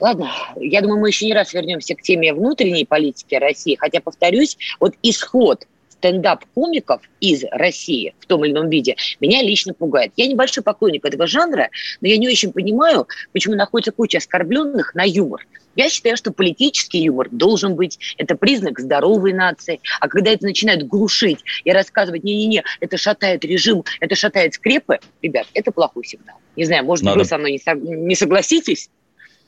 Ладно, 0.00 0.32
я 0.56 0.80
думаю, 0.80 1.00
мы 1.00 1.08
еще 1.08 1.26
не 1.26 1.34
раз 1.34 1.54
вернемся 1.54 1.94
к 1.94 2.02
теме 2.02 2.34
внутренней 2.34 2.84
политики 2.84 3.36
России. 3.36 3.76
Хотя, 3.76 4.00
повторюсь, 4.00 4.58
вот 4.80 4.94
исход 5.02 5.66
стендап-комиков 6.00 7.02
из 7.20 7.44
России 7.50 8.14
в 8.20 8.26
том 8.26 8.44
или 8.44 8.52
ином 8.52 8.70
виде 8.70 8.96
меня 9.20 9.42
лично 9.42 9.74
пугает. 9.74 10.12
Я 10.16 10.26
небольшой 10.26 10.64
поклонник 10.64 11.04
этого 11.04 11.26
жанра, 11.26 11.68
но 12.00 12.08
я 12.08 12.16
не 12.16 12.28
очень 12.28 12.52
понимаю, 12.52 13.06
почему 13.32 13.54
находится 13.54 13.92
куча 13.92 14.18
оскорбленных 14.18 14.94
на 14.94 15.04
юмор. 15.04 15.46
Я 15.76 15.88
считаю, 15.88 16.16
что 16.16 16.32
политический 16.32 17.02
юмор 17.04 17.28
должен 17.30 17.76
быть. 17.76 17.98
Это 18.18 18.34
признак 18.34 18.80
здоровой 18.80 19.32
нации. 19.32 19.80
А 20.00 20.08
когда 20.08 20.32
это 20.32 20.44
начинают 20.44 20.82
глушить 20.82 21.38
и 21.64 21.70
рассказывать, 21.70 22.24
не-не-не, 22.24 22.64
это 22.80 22.96
шатает 22.96 23.44
режим, 23.44 23.84
это 24.00 24.16
шатает 24.16 24.54
скрепы, 24.54 24.98
ребят, 25.22 25.46
это 25.54 25.70
плохой 25.70 26.04
сигнал. 26.04 26.36
Не 26.56 26.64
знаю, 26.64 26.84
может, 26.84 27.04
Надо... 27.04 27.20
вы 27.20 27.24
со 27.24 27.38
мной 27.38 27.60
не 27.82 28.14
согласитесь? 28.16 28.90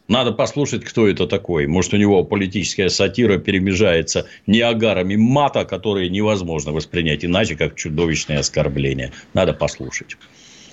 Надо 0.08 0.32
послушать, 0.32 0.84
кто 0.84 1.08
это 1.08 1.26
такой. 1.26 1.66
Может, 1.66 1.94
у 1.94 1.96
него 1.96 2.24
политическая 2.24 2.88
сатира 2.88 3.38
перемежается 3.38 4.26
неагарами 4.46 5.16
мата, 5.16 5.64
которые 5.64 6.10
невозможно 6.10 6.72
воспринять 6.72 7.24
иначе, 7.24 7.56
как 7.56 7.76
чудовищное 7.76 8.40
оскорбление. 8.40 9.12
Надо 9.32 9.52
послушать. 9.52 10.16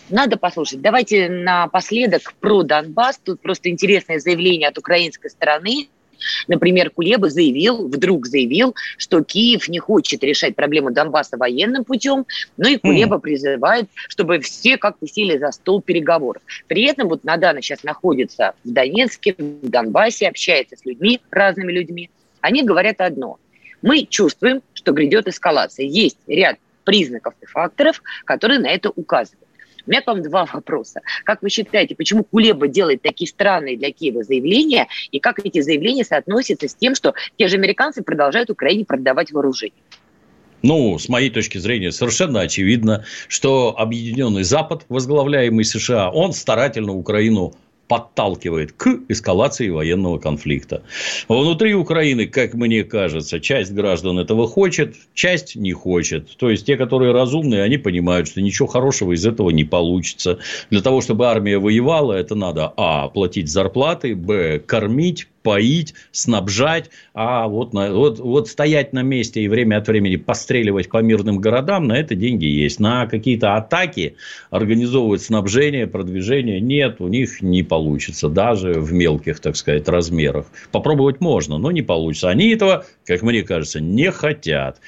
Надо 0.09 0.37
послушать. 0.37 0.81
Давайте 0.81 1.29
напоследок 1.29 2.33
про 2.39 2.63
Донбасс. 2.63 3.19
Тут 3.23 3.41
просто 3.41 3.69
интересное 3.69 4.19
заявление 4.19 4.69
от 4.69 4.77
украинской 4.77 5.29
стороны. 5.29 5.87
Например, 6.47 6.89
Кулеба 6.89 7.29
заявил, 7.29 7.87
вдруг 7.87 8.27
заявил, 8.27 8.75
что 8.97 9.23
Киев 9.23 9.67
не 9.69 9.79
хочет 9.79 10.23
решать 10.23 10.55
проблему 10.55 10.91
Донбасса 10.91 11.37
военным 11.37 11.83
путем, 11.83 12.25
но 12.57 12.67
и 12.67 12.77
Кулеба 12.77 13.17
mm. 13.17 13.21
призывает, 13.21 13.89
чтобы 14.07 14.39
все 14.39 14.77
как-то 14.77 15.07
сели 15.07 15.37
за 15.37 15.51
стол 15.51 15.81
переговоров. 15.81 16.41
При 16.67 16.83
этом 16.83 17.07
вот 17.09 17.23
Надана 17.23 17.61
сейчас 17.61 17.83
находится 17.83 18.53
в 18.63 18.71
Донецке, 18.71 19.35
в 19.37 19.69
Донбассе, 19.69 20.27
общается 20.27 20.75
с 20.75 20.85
людьми, 20.85 21.19
разными 21.31 21.71
людьми. 21.71 22.09
Они 22.41 22.63
говорят 22.63 23.01
одно. 23.01 23.37
Мы 23.81 24.05
чувствуем, 24.05 24.61
что 24.73 24.91
грядет 24.91 25.27
эскалация. 25.27 25.85
Есть 25.85 26.17
ряд 26.27 26.57
признаков 26.83 27.33
и 27.41 27.45
факторов, 27.45 28.01
которые 28.25 28.59
на 28.59 28.67
это 28.67 28.89
указывают. 28.89 29.48
У 29.89 29.91
меня 29.91 30.03
к 30.03 30.07
вам 30.07 30.21
два 30.21 30.45
вопроса. 30.45 31.01
Как 31.23 31.41
вы 31.41 31.49
считаете, 31.49 31.95
почему 31.95 32.23
Кулеба 32.23 32.67
делает 32.67 33.01
такие 33.01 33.27
странные 33.27 33.75
для 33.75 33.91
Киева 33.91 34.21
заявления, 34.21 34.87
и 35.11 35.19
как 35.19 35.43
эти 35.43 35.61
заявления 35.61 36.05
соотносятся 36.05 36.67
с 36.67 36.75
тем, 36.75 36.93
что 36.93 37.15
те 37.39 37.47
же 37.47 37.55
американцы 37.55 38.03
продолжают 38.03 38.51
Украине 38.51 38.85
продавать 38.85 39.31
вооружение? 39.31 39.81
Ну, 40.61 40.99
с 40.99 41.09
моей 41.09 41.31
точки 41.31 41.57
зрения, 41.57 41.91
совершенно 41.91 42.41
очевидно, 42.41 43.03
что 43.27 43.73
Объединенный 43.79 44.43
Запад, 44.43 44.85
возглавляемый 44.89 45.65
США, 45.65 46.11
он 46.11 46.33
старательно 46.33 46.93
Украину 46.93 47.55
подталкивает 47.89 48.71
к 48.71 48.99
эскалации 49.09 49.67
военного 49.69 50.19
конфликта. 50.19 50.83
Внутри 51.27 51.73
Украины, 51.73 52.27
как 52.27 52.53
мне 52.53 52.83
кажется, 52.83 53.39
часть 53.39 53.73
граждан 53.73 54.19
этого 54.19 54.47
хочет, 54.47 54.95
часть 55.15 55.55
не 55.55 55.73
хочет. 55.73 56.37
То 56.37 56.51
есть, 56.51 56.67
те, 56.67 56.77
которые 56.77 57.11
разумные, 57.11 57.63
они 57.63 57.77
понимают, 57.77 58.27
что 58.27 58.41
ничего 58.41 58.67
хорошего 58.67 59.13
из 59.13 59.25
этого 59.25 59.49
не 59.49 59.63
получится. 59.63 60.37
Для 60.69 60.81
того, 60.81 61.01
чтобы 61.01 61.27
армия 61.27 61.57
воевала, 61.57 62.13
это 62.13 62.35
надо, 62.35 62.71
а, 62.77 63.09
платить 63.09 63.49
зарплаты, 63.49 64.15
б, 64.15 64.59
кормить, 64.59 65.27
поить, 65.41 65.93
снабжать, 66.11 66.89
а 67.13 67.47
вот, 67.47 67.73
на, 67.73 67.93
вот, 67.93 68.19
вот 68.19 68.47
стоять 68.47 68.93
на 68.93 69.01
месте 69.01 69.41
и 69.41 69.47
время 69.47 69.77
от 69.77 69.87
времени 69.87 70.15
постреливать 70.15 70.89
по 70.89 70.97
мирным 70.97 71.39
городам, 71.39 71.87
на 71.87 71.93
это 71.97 72.15
деньги 72.15 72.45
есть. 72.45 72.79
На 72.79 73.07
какие-то 73.07 73.55
атаки 73.55 74.15
организовывать 74.49 75.21
снабжение, 75.21 75.87
продвижение 75.87 76.59
нет, 76.59 76.97
у 76.99 77.07
них 77.07 77.41
не 77.41 77.63
получится, 77.63 78.29
даже 78.29 78.73
в 78.73 78.91
мелких, 78.93 79.39
так 79.39 79.55
сказать, 79.55 79.87
размерах. 79.87 80.45
Попробовать 80.71 81.21
можно, 81.21 81.57
но 81.57 81.71
не 81.71 81.81
получится. 81.81 82.29
Они 82.29 82.49
этого, 82.49 82.85
как 83.05 83.21
мне 83.21 83.43
кажется, 83.43 83.79
не 83.79 84.11
хотят. 84.11 84.79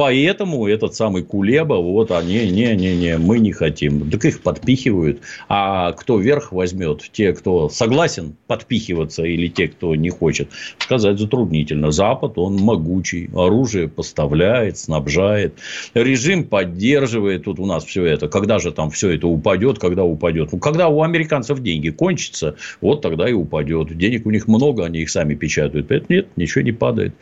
Поэтому 0.00 0.66
этот 0.66 0.94
самый 0.94 1.22
Кулеба, 1.22 1.74
вот 1.74 2.10
они, 2.10 2.50
не-не-не, 2.50 3.18
мы 3.18 3.38
не 3.38 3.52
хотим. 3.52 4.10
Так 4.10 4.24
их 4.24 4.40
подпихивают. 4.40 5.20
А 5.46 5.92
кто 5.92 6.18
верх 6.18 6.52
возьмет? 6.52 7.02
Те, 7.12 7.34
кто 7.34 7.68
согласен 7.68 8.34
подпихиваться 8.46 9.24
или 9.24 9.48
те, 9.48 9.68
кто 9.68 9.94
не 9.94 10.08
хочет? 10.08 10.48
Сказать 10.78 11.18
затруднительно. 11.18 11.90
Запад, 11.90 12.38
он 12.38 12.56
могучий. 12.56 13.28
Оружие 13.34 13.88
поставляет, 13.88 14.78
снабжает. 14.78 15.58
Режим 15.92 16.44
поддерживает. 16.44 17.44
Тут 17.44 17.60
у 17.60 17.66
нас 17.66 17.84
все 17.84 18.06
это. 18.06 18.26
Когда 18.26 18.58
же 18.58 18.72
там 18.72 18.90
все 18.90 19.10
это 19.10 19.26
упадет? 19.26 19.78
Когда 19.78 20.02
упадет? 20.04 20.52
Ну, 20.52 20.58
когда 20.60 20.88
у 20.88 21.02
американцев 21.02 21.60
деньги 21.60 21.90
кончатся, 21.90 22.56
вот 22.80 23.02
тогда 23.02 23.28
и 23.28 23.34
упадет. 23.34 23.94
Денег 23.94 24.24
у 24.24 24.30
них 24.30 24.48
много, 24.48 24.86
они 24.86 25.00
их 25.00 25.10
сами 25.10 25.34
печатают. 25.34 25.88
Поэтому 25.88 26.06
нет, 26.08 26.28
ничего 26.36 26.62
не 26.62 26.72
падает. 26.72 27.12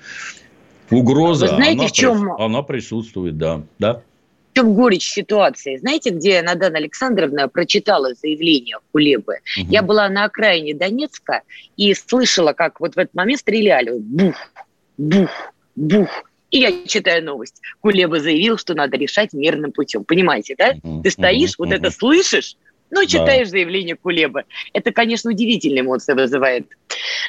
Угроза, 0.90 1.46
Вы 1.46 1.56
знаете, 1.56 1.80
она, 1.80 1.88
в 1.88 1.92
чем... 1.92 2.32
она 2.32 2.62
присутствует, 2.62 3.36
да. 3.36 3.62
да. 3.78 4.02
В 4.52 4.56
чем 4.56 4.74
горечь 4.74 5.08
ситуации? 5.08 5.76
Знаете, 5.76 6.10
где 6.10 6.42
Надана 6.42 6.78
Александровна 6.78 7.48
прочитала 7.48 8.14
заявление 8.14 8.78
Кулебы? 8.92 9.38
Угу. 9.60 9.70
Я 9.70 9.82
была 9.82 10.08
на 10.08 10.24
окраине 10.24 10.74
Донецка 10.74 11.42
и 11.76 11.94
слышала, 11.94 12.52
как 12.52 12.80
вот 12.80 12.96
в 12.96 12.98
этот 12.98 13.14
момент 13.14 13.40
стреляли. 13.40 13.98
Бух, 13.98 14.36
бух, 14.96 15.30
бух. 15.76 16.08
И 16.50 16.60
я 16.60 16.72
читаю 16.86 17.24
новость. 17.24 17.60
Кулеба 17.80 18.20
заявил, 18.20 18.56
что 18.56 18.74
надо 18.74 18.96
решать 18.96 19.34
мирным 19.34 19.70
путем. 19.70 20.04
Понимаете, 20.04 20.54
да? 20.56 20.72
Ты 21.02 21.10
стоишь, 21.10 21.58
вот 21.58 21.72
это 21.72 21.90
слышишь, 21.90 22.56
ну, 22.90 23.06
читаешь 23.06 23.48
да. 23.48 23.52
заявление 23.52 23.96
Кулебы. 23.96 24.44
Это, 24.72 24.92
конечно, 24.92 25.30
удивительные 25.30 25.80
эмоции 25.80 26.14
вызывает. 26.14 26.66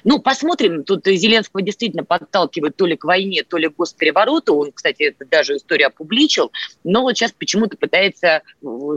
Ну, 0.03 0.19
посмотрим. 0.19 0.83
Тут 0.83 1.05
Зеленского 1.05 1.61
действительно 1.61 2.03
подталкивает 2.03 2.75
то 2.75 2.85
ли 2.85 2.95
к 2.95 3.03
войне, 3.03 3.43
то 3.43 3.57
ли 3.57 3.67
к 3.67 3.75
госперевороту. 3.75 4.55
Он, 4.55 4.71
кстати, 4.71 5.03
это 5.03 5.25
даже 5.25 5.57
историю 5.57 5.87
опубличил. 5.87 6.51
Но 6.83 7.01
вот 7.01 7.17
сейчас 7.17 7.31
почему-то 7.31 7.77
пытается 7.77 8.27
э, 8.27 8.41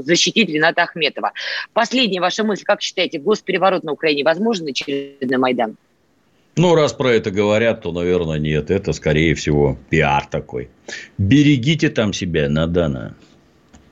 защитить 0.05 0.49
Рената 0.49 0.83
Ахметова. 0.83 1.33
Последняя 1.73 2.21
ваша 2.21 2.45
мысль. 2.45 2.65
Как 2.65 2.81
считаете, 2.81 3.19
госпереворот 3.19 3.83
на 3.83 3.93
Украине 3.93 4.25
возможен 4.25 4.67
очередной 4.67 5.39
Майдан? 5.39 5.77
Ну, 6.55 6.75
раз 6.75 6.93
про 6.93 7.13
это 7.13 7.31
говорят, 7.31 7.83
то, 7.83 7.93
наверное, 7.93 8.39
нет. 8.39 8.71
Это, 8.71 8.93
скорее 8.93 9.35
всего, 9.35 9.79
пиар 9.91 10.27
такой. 10.27 10.69
Берегите 11.17 11.89
там 11.89 12.13
себя, 12.13 12.49
Надана. 12.49 13.17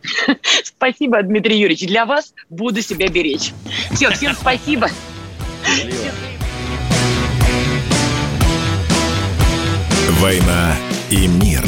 Спасибо, 0.81 1.22
Дмитрий 1.22 1.59
Юрьевич. 1.59 1.87
Для 1.87 2.07
вас 2.07 2.33
буду 2.49 2.81
себя 2.81 3.09
беречь. 3.09 3.53
Все, 3.93 4.09
всем 4.12 4.33
спасибо. 4.33 4.89
«Война 10.20 10.74
и 11.11 11.26
мир». 11.26 11.62